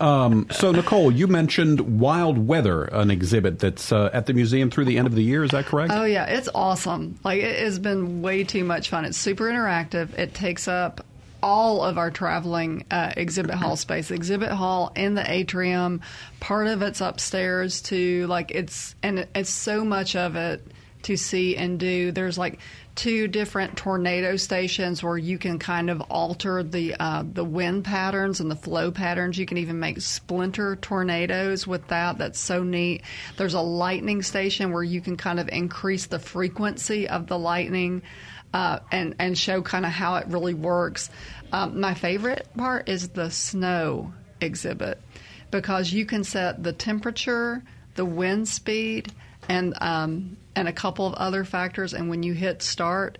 Um, 0.00 0.46
so, 0.50 0.72
Nicole, 0.72 1.10
you 1.10 1.26
mentioned 1.26 2.00
Wild 2.00 2.38
Weather, 2.46 2.84
an 2.84 3.10
exhibit 3.10 3.58
that's 3.58 3.92
uh, 3.92 4.10
at 4.12 4.26
the 4.26 4.34
museum 4.34 4.70
through 4.70 4.84
the 4.84 4.98
end 4.98 5.06
of 5.06 5.14
the 5.14 5.22
year. 5.22 5.44
Is 5.44 5.52
that 5.52 5.66
correct? 5.66 5.92
Oh 5.94 6.04
yeah, 6.04 6.26
it's 6.26 6.48
awesome. 6.54 7.18
Like 7.24 7.42
it 7.42 7.60
has 7.60 7.78
been 7.78 8.22
way 8.22 8.44
too 8.44 8.64
much 8.64 8.90
fun. 8.90 9.04
It's 9.04 9.18
super 9.18 9.44
interactive. 9.44 10.16
It 10.18 10.34
takes 10.34 10.68
up 10.68 11.04
all 11.42 11.82
of 11.84 11.98
our 11.98 12.10
traveling 12.10 12.84
uh, 12.90 13.12
exhibit 13.16 13.54
hall 13.54 13.76
space. 13.76 14.10
Exhibit 14.10 14.50
hall 14.50 14.92
in 14.96 15.14
the 15.14 15.30
atrium. 15.30 16.00
Part 16.40 16.66
of 16.66 16.82
it's 16.82 17.00
upstairs 17.00 17.80
too. 17.80 18.26
Like 18.26 18.50
it's 18.50 18.94
and 19.02 19.26
it's 19.34 19.50
so 19.50 19.84
much 19.84 20.16
of 20.16 20.36
it 20.36 20.66
to 21.02 21.16
see 21.16 21.56
and 21.56 21.78
do. 21.78 22.10
There's 22.12 22.36
like 22.36 22.58
two 22.96 23.28
different 23.28 23.76
tornado 23.76 24.36
stations 24.36 25.02
where 25.02 25.18
you 25.18 25.38
can 25.38 25.58
kind 25.58 25.90
of 25.90 26.00
alter 26.00 26.62
the 26.62 26.96
uh, 26.98 27.22
the 27.30 27.44
wind 27.44 27.84
patterns 27.84 28.40
and 28.40 28.50
the 28.50 28.56
flow 28.56 28.90
patterns. 28.90 29.38
You 29.38 29.46
can 29.46 29.58
even 29.58 29.78
make 29.78 30.00
splinter 30.00 30.76
tornadoes 30.76 31.66
with 31.66 31.86
that. 31.88 32.18
That's 32.18 32.40
so 32.40 32.64
neat. 32.64 33.02
There's 33.36 33.54
a 33.54 33.60
lightning 33.60 34.22
station 34.22 34.72
where 34.72 34.82
you 34.82 35.00
can 35.00 35.16
kind 35.16 35.38
of 35.38 35.48
increase 35.48 36.06
the 36.06 36.18
frequency 36.18 37.08
of 37.08 37.26
the 37.28 37.38
lightning. 37.38 38.02
Uh, 38.54 38.78
and 38.90 39.16
and 39.18 39.36
show 39.36 39.60
kind 39.60 39.84
of 39.84 39.90
how 39.90 40.14
it 40.16 40.26
really 40.28 40.54
works. 40.54 41.10
Um, 41.52 41.80
my 41.80 41.92
favorite 41.92 42.48
part 42.56 42.88
is 42.88 43.08
the 43.08 43.28
snow 43.28 44.14
exhibit 44.40 45.02
because 45.50 45.92
you 45.92 46.06
can 46.06 46.24
set 46.24 46.62
the 46.62 46.72
temperature, 46.72 47.62
the 47.96 48.04
wind 48.04 48.48
speed, 48.48 49.12
and 49.48 49.74
um, 49.80 50.36
and 50.56 50.66
a 50.66 50.72
couple 50.72 51.06
of 51.06 51.14
other 51.14 51.44
factors. 51.44 51.94
And 51.94 52.08
when 52.08 52.22
you 52.22 52.32
hit 52.32 52.62
start, 52.62 53.18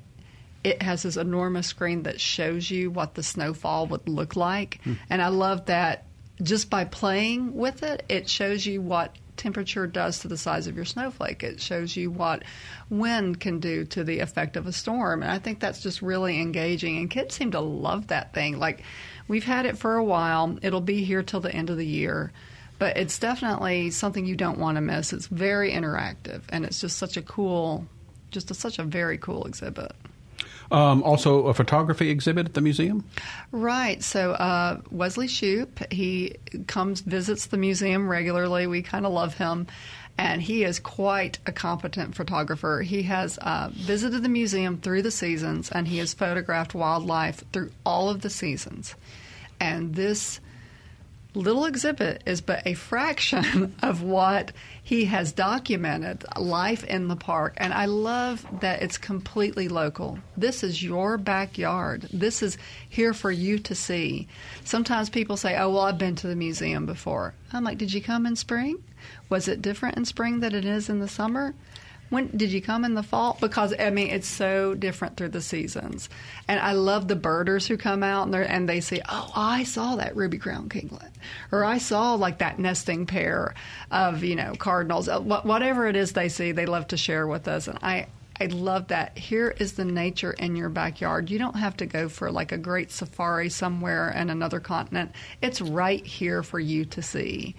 it 0.64 0.82
has 0.82 1.04
this 1.04 1.16
enormous 1.16 1.68
screen 1.68 2.02
that 2.04 2.20
shows 2.20 2.68
you 2.68 2.90
what 2.90 3.14
the 3.14 3.22
snowfall 3.22 3.86
would 3.86 4.08
look 4.08 4.34
like. 4.34 4.80
Hmm. 4.82 4.94
And 5.08 5.22
I 5.22 5.28
love 5.28 5.66
that 5.66 6.06
just 6.42 6.70
by 6.70 6.84
playing 6.84 7.54
with 7.54 7.82
it, 7.82 8.04
it 8.08 8.28
shows 8.28 8.66
you 8.66 8.80
what 8.80 9.14
temperature 9.36 9.86
does 9.86 10.20
to 10.20 10.28
the 10.28 10.36
size 10.36 10.66
of 10.66 10.76
your 10.76 10.84
snowflake. 10.84 11.42
It 11.42 11.60
shows 11.60 11.94
you 11.94 12.10
what 12.10 12.42
wind 12.88 13.38
can 13.38 13.60
do 13.60 13.84
to 13.84 14.02
the 14.02 14.20
effect 14.20 14.56
of 14.56 14.66
a 14.66 14.72
storm. 14.72 15.22
And 15.22 15.30
I 15.30 15.38
think 15.38 15.60
that's 15.60 15.82
just 15.82 16.02
really 16.02 16.40
engaging. 16.40 16.96
And 16.98 17.10
kids 17.10 17.34
seem 17.34 17.50
to 17.52 17.60
love 17.60 18.08
that 18.08 18.32
thing. 18.32 18.58
Like, 18.58 18.82
we've 19.28 19.44
had 19.44 19.66
it 19.66 19.78
for 19.78 19.96
a 19.96 20.04
while, 20.04 20.58
it'll 20.62 20.80
be 20.80 21.04
here 21.04 21.22
till 21.22 21.40
the 21.40 21.54
end 21.54 21.70
of 21.70 21.76
the 21.76 21.86
year. 21.86 22.32
But 22.78 22.96
it's 22.96 23.18
definitely 23.18 23.90
something 23.90 24.26
you 24.26 24.36
don't 24.36 24.58
want 24.58 24.76
to 24.76 24.82
miss. 24.82 25.12
It's 25.12 25.26
very 25.26 25.72
interactive, 25.72 26.42
and 26.50 26.64
it's 26.64 26.80
just 26.80 26.98
such 26.98 27.16
a 27.16 27.22
cool, 27.22 27.86
just 28.30 28.50
a, 28.50 28.54
such 28.54 28.78
a 28.78 28.82
very 28.82 29.18
cool 29.18 29.44
exhibit. 29.44 29.92
Um, 30.70 31.02
also, 31.02 31.46
a 31.46 31.54
photography 31.54 32.10
exhibit 32.10 32.46
at 32.46 32.54
the 32.54 32.60
museum. 32.60 33.04
Right. 33.52 34.02
So 34.02 34.32
uh, 34.32 34.80
Wesley 34.90 35.28
Shoup, 35.28 35.92
he 35.92 36.36
comes 36.66 37.00
visits 37.00 37.46
the 37.46 37.56
museum 37.56 38.08
regularly. 38.08 38.66
We 38.66 38.82
kind 38.82 39.06
of 39.06 39.12
love 39.12 39.34
him, 39.34 39.68
and 40.18 40.42
he 40.42 40.64
is 40.64 40.80
quite 40.80 41.38
a 41.46 41.52
competent 41.52 42.14
photographer. 42.14 42.82
He 42.82 43.02
has 43.04 43.38
uh, 43.38 43.70
visited 43.72 44.22
the 44.22 44.28
museum 44.28 44.78
through 44.78 45.02
the 45.02 45.10
seasons, 45.10 45.70
and 45.70 45.86
he 45.86 45.98
has 45.98 46.14
photographed 46.14 46.74
wildlife 46.74 47.44
through 47.52 47.70
all 47.84 48.08
of 48.08 48.22
the 48.22 48.30
seasons. 48.30 48.96
And 49.60 49.94
this 49.94 50.40
little 51.36 51.66
exhibit 51.66 52.22
is 52.26 52.40
but 52.40 52.66
a 52.66 52.74
fraction 52.74 53.74
of 53.82 54.02
what 54.02 54.52
he 54.82 55.04
has 55.04 55.32
documented 55.32 56.24
life 56.36 56.82
in 56.84 57.08
the 57.08 57.16
park. 57.16 57.54
And 57.58 57.72
I 57.72 57.84
love 57.84 58.46
that 58.60 58.82
it's 58.82 58.98
completely 58.98 59.68
local. 59.68 60.18
This 60.36 60.62
is 60.62 60.82
your 60.82 61.18
backyard. 61.18 62.08
This 62.12 62.42
is 62.42 62.56
here 62.88 63.12
for 63.12 63.30
you 63.30 63.58
to 63.60 63.74
see. 63.74 64.28
Sometimes 64.64 65.10
people 65.10 65.36
say, 65.36 65.56
oh, 65.56 65.70
well, 65.70 65.82
I've 65.82 65.98
been 65.98 66.16
to 66.16 66.26
the 66.26 66.36
museum 66.36 66.86
before. 66.86 67.34
I'm 67.52 67.64
like, 67.64 67.78
did 67.78 67.92
you 67.92 68.02
come 68.02 68.26
in 68.26 68.36
spring? 68.36 68.82
Was 69.28 69.48
it 69.48 69.62
different 69.62 69.96
in 69.96 70.04
spring 70.04 70.40
than 70.40 70.54
it 70.54 70.64
is 70.64 70.88
in 70.88 71.00
the 71.00 71.08
summer? 71.08 71.54
When 72.08 72.28
did 72.36 72.52
you 72.52 72.62
come 72.62 72.84
in 72.84 72.94
the 72.94 73.02
fall? 73.02 73.36
Because 73.40 73.74
I 73.78 73.90
mean, 73.90 74.08
it's 74.08 74.28
so 74.28 74.74
different 74.74 75.16
through 75.16 75.30
the 75.30 75.40
seasons, 75.40 76.08
and 76.46 76.60
I 76.60 76.72
love 76.72 77.08
the 77.08 77.16
birders 77.16 77.66
who 77.66 77.76
come 77.76 78.02
out 78.02 78.26
and, 78.26 78.34
and 78.34 78.68
they 78.68 78.80
say, 78.80 79.00
"Oh, 79.08 79.30
I 79.34 79.64
saw 79.64 79.96
that 79.96 80.16
ruby 80.16 80.38
crown 80.38 80.68
kinglet," 80.68 81.10
or 81.50 81.64
"I 81.64 81.78
saw 81.78 82.14
like 82.14 82.38
that 82.38 82.58
nesting 82.58 83.06
pair 83.06 83.54
of 83.90 84.22
you 84.22 84.36
know 84.36 84.54
cardinals." 84.54 85.08
Uh, 85.08 85.20
whatever 85.20 85.86
it 85.86 85.96
is 85.96 86.12
they 86.12 86.28
see, 86.28 86.52
they 86.52 86.66
love 86.66 86.86
to 86.88 86.96
share 86.96 87.26
with 87.26 87.48
us, 87.48 87.66
and 87.66 87.78
I 87.82 88.06
I 88.38 88.46
love 88.46 88.88
that. 88.88 89.16
Here 89.16 89.54
is 89.58 89.72
the 89.72 89.84
nature 89.84 90.32
in 90.32 90.56
your 90.56 90.68
backyard. 90.68 91.30
You 91.30 91.38
don't 91.38 91.56
have 91.56 91.76
to 91.78 91.86
go 91.86 92.08
for 92.08 92.30
like 92.30 92.52
a 92.52 92.58
great 92.58 92.90
safari 92.90 93.48
somewhere 93.48 94.10
in 94.10 94.28
another 94.28 94.60
continent. 94.60 95.12
It's 95.40 95.60
right 95.60 96.04
here 96.04 96.42
for 96.42 96.60
you 96.60 96.84
to 96.86 97.02
see 97.02 97.56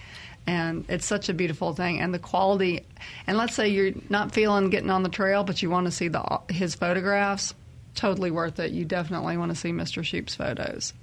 and 0.48 0.86
it's 0.88 1.06
such 1.06 1.30
a 1.30 1.34
beautiful 1.34 1.74
thing. 1.74 2.00
And 2.00 2.14
the 2.14 2.20
quality 2.20 2.86
and 3.28 3.38
let's 3.38 3.54
say 3.54 3.68
you're 3.68 3.93
not 4.10 4.32
feeling 4.32 4.70
getting 4.70 4.89
on 4.89 5.04
the 5.04 5.10
trail 5.10 5.43
but 5.43 5.62
you 5.62 5.70
want 5.70 5.86
to 5.86 5.91
see 5.91 6.08
the 6.08 6.39
his 6.50 6.74
photographs 6.74 7.54
totally 7.93 8.32
worth 8.32 8.60
it. 8.60 8.72
You 8.72 8.86
definitely 8.86 9.38
want 9.38 9.52
to 9.52 9.56
see 9.56 9.72
mr 9.72 10.04
Shoup's 10.04 10.36
photos. 10.36 10.93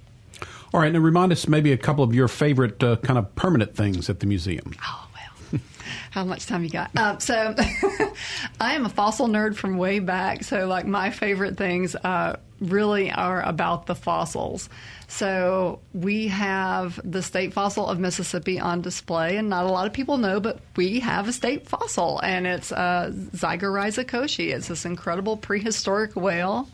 All 0.73 0.81
right 0.81 0.91
now 0.91 0.99
remind 0.99 1.31
us 1.31 1.47
maybe 1.47 1.71
a 1.71 1.77
couple 1.77 2.03
of 2.03 2.13
your 2.13 2.27
favorite 2.27 2.83
uh, 2.83 2.97
kind 2.97 3.17
of 3.17 3.33
permanent 3.35 3.75
things 3.75 4.09
at 4.09 4.19
the 4.19 4.25
museum. 4.25 4.73
Oh 4.83 5.04
how 6.11 6.23
much 6.23 6.45
time 6.45 6.63
you 6.63 6.69
got 6.69 6.95
um, 6.97 7.19
so 7.19 7.55
i 8.59 8.73
am 8.73 8.85
a 8.85 8.89
fossil 8.89 9.27
nerd 9.27 9.55
from 9.55 9.77
way 9.77 9.99
back 9.99 10.43
so 10.43 10.67
like 10.67 10.85
my 10.85 11.09
favorite 11.09 11.57
things 11.57 11.95
uh, 11.95 12.35
really 12.59 13.11
are 13.11 13.41
about 13.43 13.85
the 13.85 13.95
fossils 13.95 14.69
so 15.07 15.79
we 15.93 16.27
have 16.29 16.99
the 17.03 17.21
state 17.21 17.53
fossil 17.53 17.87
of 17.87 17.99
Mississippi 17.99 18.59
on 18.59 18.81
display, 18.81 19.37
and 19.37 19.49
not 19.49 19.65
a 19.65 19.69
lot 19.69 19.85
of 19.85 19.93
people 19.93 20.17
know, 20.17 20.39
but 20.39 20.59
we 20.75 20.99
have 20.99 21.27
a 21.27 21.33
state 21.33 21.67
fossil, 21.67 22.19
and 22.19 22.47
it's 22.47 22.71
uh, 22.71 23.11
Zygorhiza 23.13 24.39
It's 24.39 24.67
this 24.67 24.85
incredible 24.85 25.37
prehistoric 25.37 26.15
whale. 26.15 26.67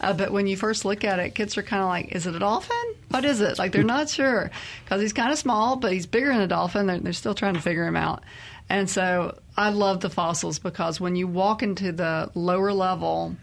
Uh, 0.00 0.12
but 0.12 0.32
when 0.32 0.46
you 0.46 0.56
first 0.56 0.84
look 0.84 1.04
at 1.04 1.18
it, 1.18 1.34
kids 1.34 1.56
are 1.56 1.62
kind 1.62 1.82
of 1.82 1.88
like, 1.88 2.12
is 2.12 2.26
it 2.26 2.34
a 2.34 2.38
dolphin? 2.38 2.93
What 3.14 3.24
is 3.24 3.40
it? 3.40 3.60
Like, 3.60 3.70
they're 3.70 3.84
not 3.84 4.08
sure 4.08 4.50
because 4.84 5.00
he's 5.00 5.12
kind 5.12 5.30
of 5.30 5.38
small, 5.38 5.76
but 5.76 5.92
he's 5.92 6.04
bigger 6.04 6.32
than 6.32 6.40
a 6.40 6.48
dolphin. 6.48 6.88
They're, 6.88 6.98
they're 6.98 7.12
still 7.12 7.36
trying 7.36 7.54
to 7.54 7.60
figure 7.60 7.86
him 7.86 7.94
out. 7.94 8.24
And 8.68 8.90
so 8.90 9.38
I 9.56 9.70
love 9.70 10.00
the 10.00 10.10
fossils 10.10 10.58
because 10.58 11.00
when 11.00 11.14
you 11.14 11.28
walk 11.28 11.62
into 11.62 11.92
the 11.92 12.32
lower 12.34 12.72
level, 12.72 13.36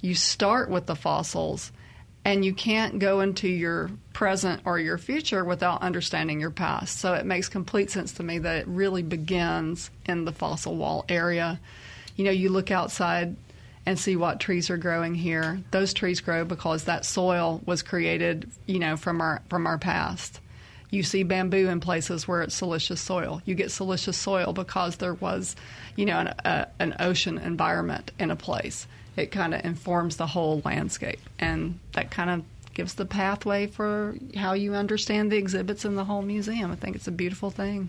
you 0.00 0.14
start 0.14 0.70
with 0.70 0.86
the 0.86 0.96
fossils 0.96 1.72
and 2.24 2.42
you 2.42 2.54
can't 2.54 3.00
go 3.00 3.20
into 3.20 3.48
your 3.48 3.90
present 4.14 4.62
or 4.64 4.78
your 4.78 4.96
future 4.96 5.44
without 5.44 5.82
understanding 5.82 6.40
your 6.40 6.50
past. 6.50 6.98
So 6.98 7.12
it 7.12 7.26
makes 7.26 7.50
complete 7.50 7.90
sense 7.90 8.12
to 8.12 8.22
me 8.22 8.38
that 8.38 8.56
it 8.56 8.66
really 8.66 9.02
begins 9.02 9.90
in 10.06 10.24
the 10.24 10.32
fossil 10.32 10.74
wall 10.74 11.04
area. 11.06 11.60
You 12.16 12.24
know, 12.24 12.30
you 12.30 12.48
look 12.48 12.70
outside 12.70 13.36
and 13.88 13.98
see 13.98 14.16
what 14.16 14.38
trees 14.38 14.68
are 14.68 14.76
growing 14.76 15.14
here. 15.14 15.62
Those 15.70 15.94
trees 15.94 16.20
grow 16.20 16.44
because 16.44 16.84
that 16.84 17.06
soil 17.06 17.62
was 17.64 17.82
created, 17.82 18.50
you 18.66 18.78
know, 18.78 18.98
from 18.98 19.22
our 19.22 19.40
from 19.48 19.66
our 19.66 19.78
past. 19.78 20.40
You 20.90 21.02
see 21.02 21.22
bamboo 21.22 21.68
in 21.68 21.80
places 21.80 22.28
where 22.28 22.42
it's 22.42 22.54
silicious 22.54 23.00
soil. 23.00 23.40
You 23.46 23.54
get 23.54 23.70
silicious 23.70 24.18
soil 24.18 24.52
because 24.52 24.96
there 24.96 25.14
was, 25.14 25.56
you 25.96 26.04
know, 26.04 26.18
an, 26.18 26.34
a, 26.44 26.66
an 26.78 26.96
ocean 27.00 27.38
environment 27.38 28.10
in 28.18 28.30
a 28.30 28.36
place 28.36 28.86
it 29.16 29.30
kind 29.30 29.54
of 29.54 29.64
informs 29.64 30.16
the 30.16 30.26
whole 30.26 30.60
landscape. 30.66 31.20
And 31.38 31.78
that 31.94 32.10
kind 32.10 32.28
of 32.28 32.44
gives 32.74 32.94
the 32.94 33.06
pathway 33.06 33.68
for 33.68 34.16
how 34.36 34.52
you 34.52 34.74
understand 34.74 35.32
the 35.32 35.38
exhibits 35.38 35.86
in 35.86 35.94
the 35.94 36.04
whole 36.04 36.22
museum. 36.22 36.70
I 36.70 36.76
think 36.76 36.94
it's 36.94 37.08
a 37.08 37.12
beautiful 37.12 37.50
thing. 37.50 37.88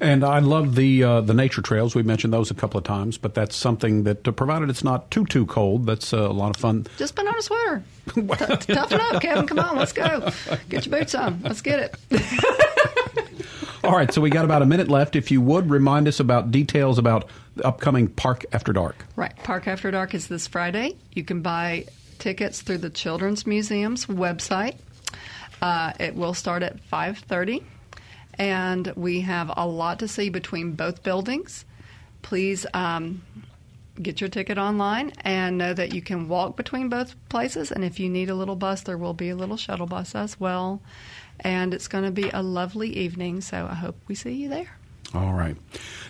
And 0.00 0.24
I 0.24 0.40
love 0.40 0.74
the 0.74 1.02
uh, 1.02 1.20
the 1.22 1.34
nature 1.34 1.62
trails. 1.62 1.94
We 1.94 2.02
mentioned 2.02 2.32
those 2.32 2.50
a 2.50 2.54
couple 2.54 2.78
of 2.78 2.84
times, 2.84 3.16
but 3.18 3.34
that's 3.34 3.56
something 3.56 4.04
that, 4.04 4.26
uh, 4.28 4.32
provided 4.32 4.68
it's 4.68 4.84
not 4.84 5.10
too 5.10 5.24
too 5.24 5.46
cold, 5.46 5.86
that's 5.86 6.12
uh, 6.12 6.28
a 6.28 6.32
lot 6.32 6.54
of 6.54 6.60
fun. 6.60 6.86
Just 6.98 7.14
put 7.14 7.26
on 7.26 7.34
a 7.36 7.42
sweater. 7.42 7.82
T- 8.14 8.74
toughen 8.74 9.00
up, 9.00 9.22
Kevin. 9.22 9.46
Come 9.46 9.58
on, 9.58 9.76
let's 9.76 9.92
go. 9.92 10.30
Get 10.68 10.86
your 10.86 10.98
boots 10.98 11.14
on. 11.14 11.40
Let's 11.42 11.62
get 11.62 11.96
it. 12.10 13.44
All 13.84 13.92
right, 13.92 14.12
so 14.12 14.20
we 14.20 14.30
got 14.30 14.44
about 14.44 14.62
a 14.62 14.66
minute 14.66 14.88
left. 14.88 15.16
If 15.16 15.30
you 15.30 15.40
would 15.40 15.70
remind 15.70 16.08
us 16.08 16.18
about 16.18 16.50
details 16.50 16.98
about 16.98 17.28
the 17.54 17.66
upcoming 17.66 18.08
Park 18.08 18.44
After 18.52 18.72
Dark. 18.72 18.96
Right, 19.14 19.34
Park 19.44 19.68
After 19.68 19.90
Dark 19.90 20.14
is 20.14 20.26
this 20.26 20.46
Friday. 20.46 20.96
You 21.12 21.24
can 21.24 21.40
buy 21.40 21.86
tickets 22.18 22.62
through 22.62 22.78
the 22.78 22.90
Children's 22.90 23.46
Museum's 23.46 24.06
website. 24.06 24.76
Uh, 25.62 25.92
it 26.00 26.14
will 26.14 26.34
start 26.34 26.62
at 26.62 26.78
5:30, 26.90 27.62
and 28.38 28.92
we 28.96 29.20
have 29.22 29.52
a 29.56 29.66
lot 29.66 29.98
to 30.00 30.08
see 30.08 30.28
between 30.28 30.72
both 30.72 31.02
buildings. 31.02 31.64
Please 32.22 32.66
um, 32.74 33.22
get 34.00 34.20
your 34.20 34.28
ticket 34.28 34.58
online 34.58 35.12
and 35.20 35.58
know 35.58 35.72
that 35.74 35.94
you 35.94 36.02
can 36.02 36.28
walk 36.28 36.56
between 36.56 36.88
both 36.88 37.14
places. 37.28 37.70
And 37.70 37.84
if 37.84 38.00
you 38.00 38.08
need 38.08 38.30
a 38.30 38.34
little 38.34 38.56
bus, 38.56 38.82
there 38.82 38.98
will 38.98 39.14
be 39.14 39.30
a 39.30 39.36
little 39.36 39.56
shuttle 39.56 39.86
bus 39.86 40.14
as 40.14 40.38
well 40.38 40.82
and 41.40 41.74
it's 41.74 41.88
going 41.88 42.04
to 42.04 42.10
be 42.10 42.30
a 42.30 42.42
lovely 42.42 42.96
evening. 42.96 43.40
So 43.40 43.68
I 43.70 43.74
hope 43.74 43.96
we 44.08 44.14
see 44.14 44.32
you 44.32 44.48
there. 44.48 44.78
All 45.14 45.32
right. 45.32 45.56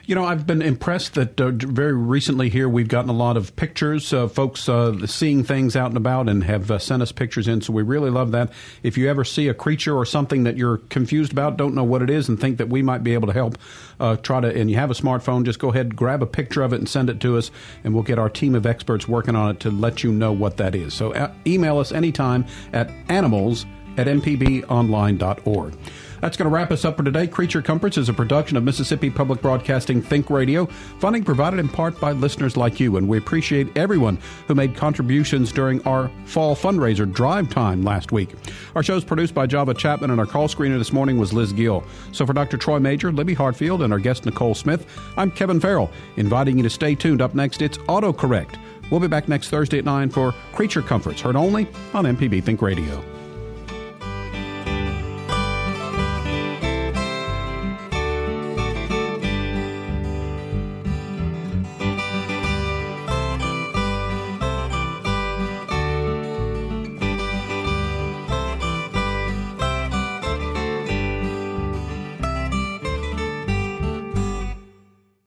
You 0.07 0.15
know, 0.15 0.25
I've 0.25 0.47
been 0.47 0.63
impressed 0.63 1.15
that 1.15 1.41
uh, 1.41 1.51
very 1.51 1.93
recently 1.93 2.49
here 2.49 2.69
we've 2.69 2.89
gotten 2.89 3.11
a 3.11 3.15
lot 3.15 3.37
of 3.37 3.57
pictures, 3.57 4.13
uh, 4.13 4.29
folks 4.29 4.69
uh, 4.69 5.07
seeing 5.07 5.43
things 5.43 5.75
out 5.75 5.89
and 5.89 5.97
about 5.97 6.29
and 6.29 6.45
have 6.45 6.71
uh, 6.71 6.79
sent 6.79 7.03
us 7.03 7.11
pictures 7.11 7.49
in. 7.49 7.61
So 7.61 7.73
we 7.73 7.83
really 7.83 8.11
love 8.11 8.31
that. 8.31 8.53
If 8.85 8.97
you 8.97 9.11
ever 9.11 9.25
see 9.25 9.49
a 9.49 9.55
creature 9.55 9.97
or 9.97 10.07
something 10.07 10.45
that 10.45 10.57
you're 10.57 10.79
confused 10.79 11.33
about, 11.33 11.57
don't 11.57 11.75
know 11.75 11.85
what 11.85 12.03
it 12.03 12.11
is, 12.11 12.29
and 12.29 12.41
think 12.41 12.59
that 12.59 12.69
we 12.69 12.83
might 12.83 13.03
be 13.03 13.15
able 13.15 13.27
to 13.27 13.33
help, 13.33 13.59
uh, 13.99 14.17
try 14.17 14.41
to, 14.41 14.49
and 14.49 14.71
you 14.71 14.77
have 14.77 14.93
a 14.93 14.95
smartphone, 14.95 15.45
just 15.45 15.59
go 15.59 15.71
ahead, 15.71 15.97
grab 15.97 16.23
a 16.23 16.27
picture 16.27 16.63
of 16.63 16.73
it 16.73 16.79
and 16.79 16.89
send 16.89 17.11
it 17.11 17.21
to 17.21 17.37
us, 17.37 17.51
and 17.83 17.93
we'll 17.93 18.05
get 18.05 18.19
our 18.19 18.31
team 18.31 18.55
of 18.55 18.65
experts 18.65 19.09
working 19.09 19.35
on 19.35 19.51
it 19.51 19.61
to 19.61 19.71
let 19.71 20.05
you 20.05 20.13
know 20.13 20.31
what 20.31 20.57
that 20.57 20.77
is. 20.77 20.95
So 20.95 21.13
uh, 21.15 21.33
email 21.47 21.79
us 21.79 21.91
anytime 21.91 22.47
at 22.73 22.91
animals 23.09 23.67
at 23.97 24.07
mpbonline.org. 24.07 25.75
That's 26.21 26.37
going 26.37 26.49
to 26.49 26.55
wrap 26.55 26.71
us 26.71 26.85
up 26.85 26.97
for 26.97 27.03
today. 27.03 27.27
Creature 27.27 27.63
Comforts 27.63 27.99
is 27.99 28.09
a 28.09 28.15
production 28.15 28.57
of 28.57 28.65
Mississippi 28.65 29.11
Public 29.11 29.43
Broadcasting 29.43 30.01
Think 30.01 30.31
Radio, 30.31 30.67
funding 30.99 31.25
provided 31.25 31.61
in 31.61 31.69
part 31.69 32.01
by 32.01 32.13
listeners 32.13 32.57
like 32.57 32.81
you. 32.81 32.97
And 32.97 33.09
we 33.09 33.19
appreciate 33.19 33.77
everyone 33.77 34.19
who 34.49 34.55
made 34.55 34.75
contributions 34.75 35.53
during 35.53 35.83
our 35.83 36.11
fall 36.25 36.57
fundraiser 36.57 37.11
drive 37.11 37.51
time 37.51 37.83
last 37.83 38.13
week. 38.13 38.35
Our 38.75 38.83
show 38.83 38.97
is 38.97 39.05
produced 39.05 39.35
by 39.35 39.47
Java 39.47 39.75
Chapman, 39.75 40.11
and 40.11 40.21
our 40.21 40.27
call 40.27 40.49
screener 40.49 40.79
this 40.79 40.93
morning 40.93 41.19
was 41.19 41.33
Liz 41.33 41.53
Gill. 41.53 41.85
So 42.13 42.25
for 42.25 42.33
Dr. 42.33 42.57
Troy 42.57 42.79
Majure, 42.79 43.13
Libby 43.13 43.35
Hartfield, 43.35 43.83
and 43.83 43.93
our 43.93 43.99
guest 43.99 44.25
Nicole 44.25 44.55
Smith, 44.55 44.87
I'm 45.17 45.31
Kevin 45.31 45.61
Farrell, 45.61 45.91
inviting 46.17 46.57
you 46.57 46.63
to 46.63 46.71
stay 46.71 46.95
tuned. 46.95 47.21
Up 47.21 47.35
next, 47.35 47.63
it's 47.63 47.79
AutoCorrect. 47.79 48.59
We'll 48.91 49.01
be 49.01 49.09
back 49.09 49.29
next 49.29 49.51
Thursday 49.51 49.79
at 49.79 49.85
9 49.85 50.11
for 50.11 50.33
Creature 50.53 50.83
Comforts, 50.83 51.21
heard 51.21 51.37
only 51.37 51.67
on 51.93 52.05
MPB 52.05 52.43
Think 52.43 52.63
Radio. 52.63 53.16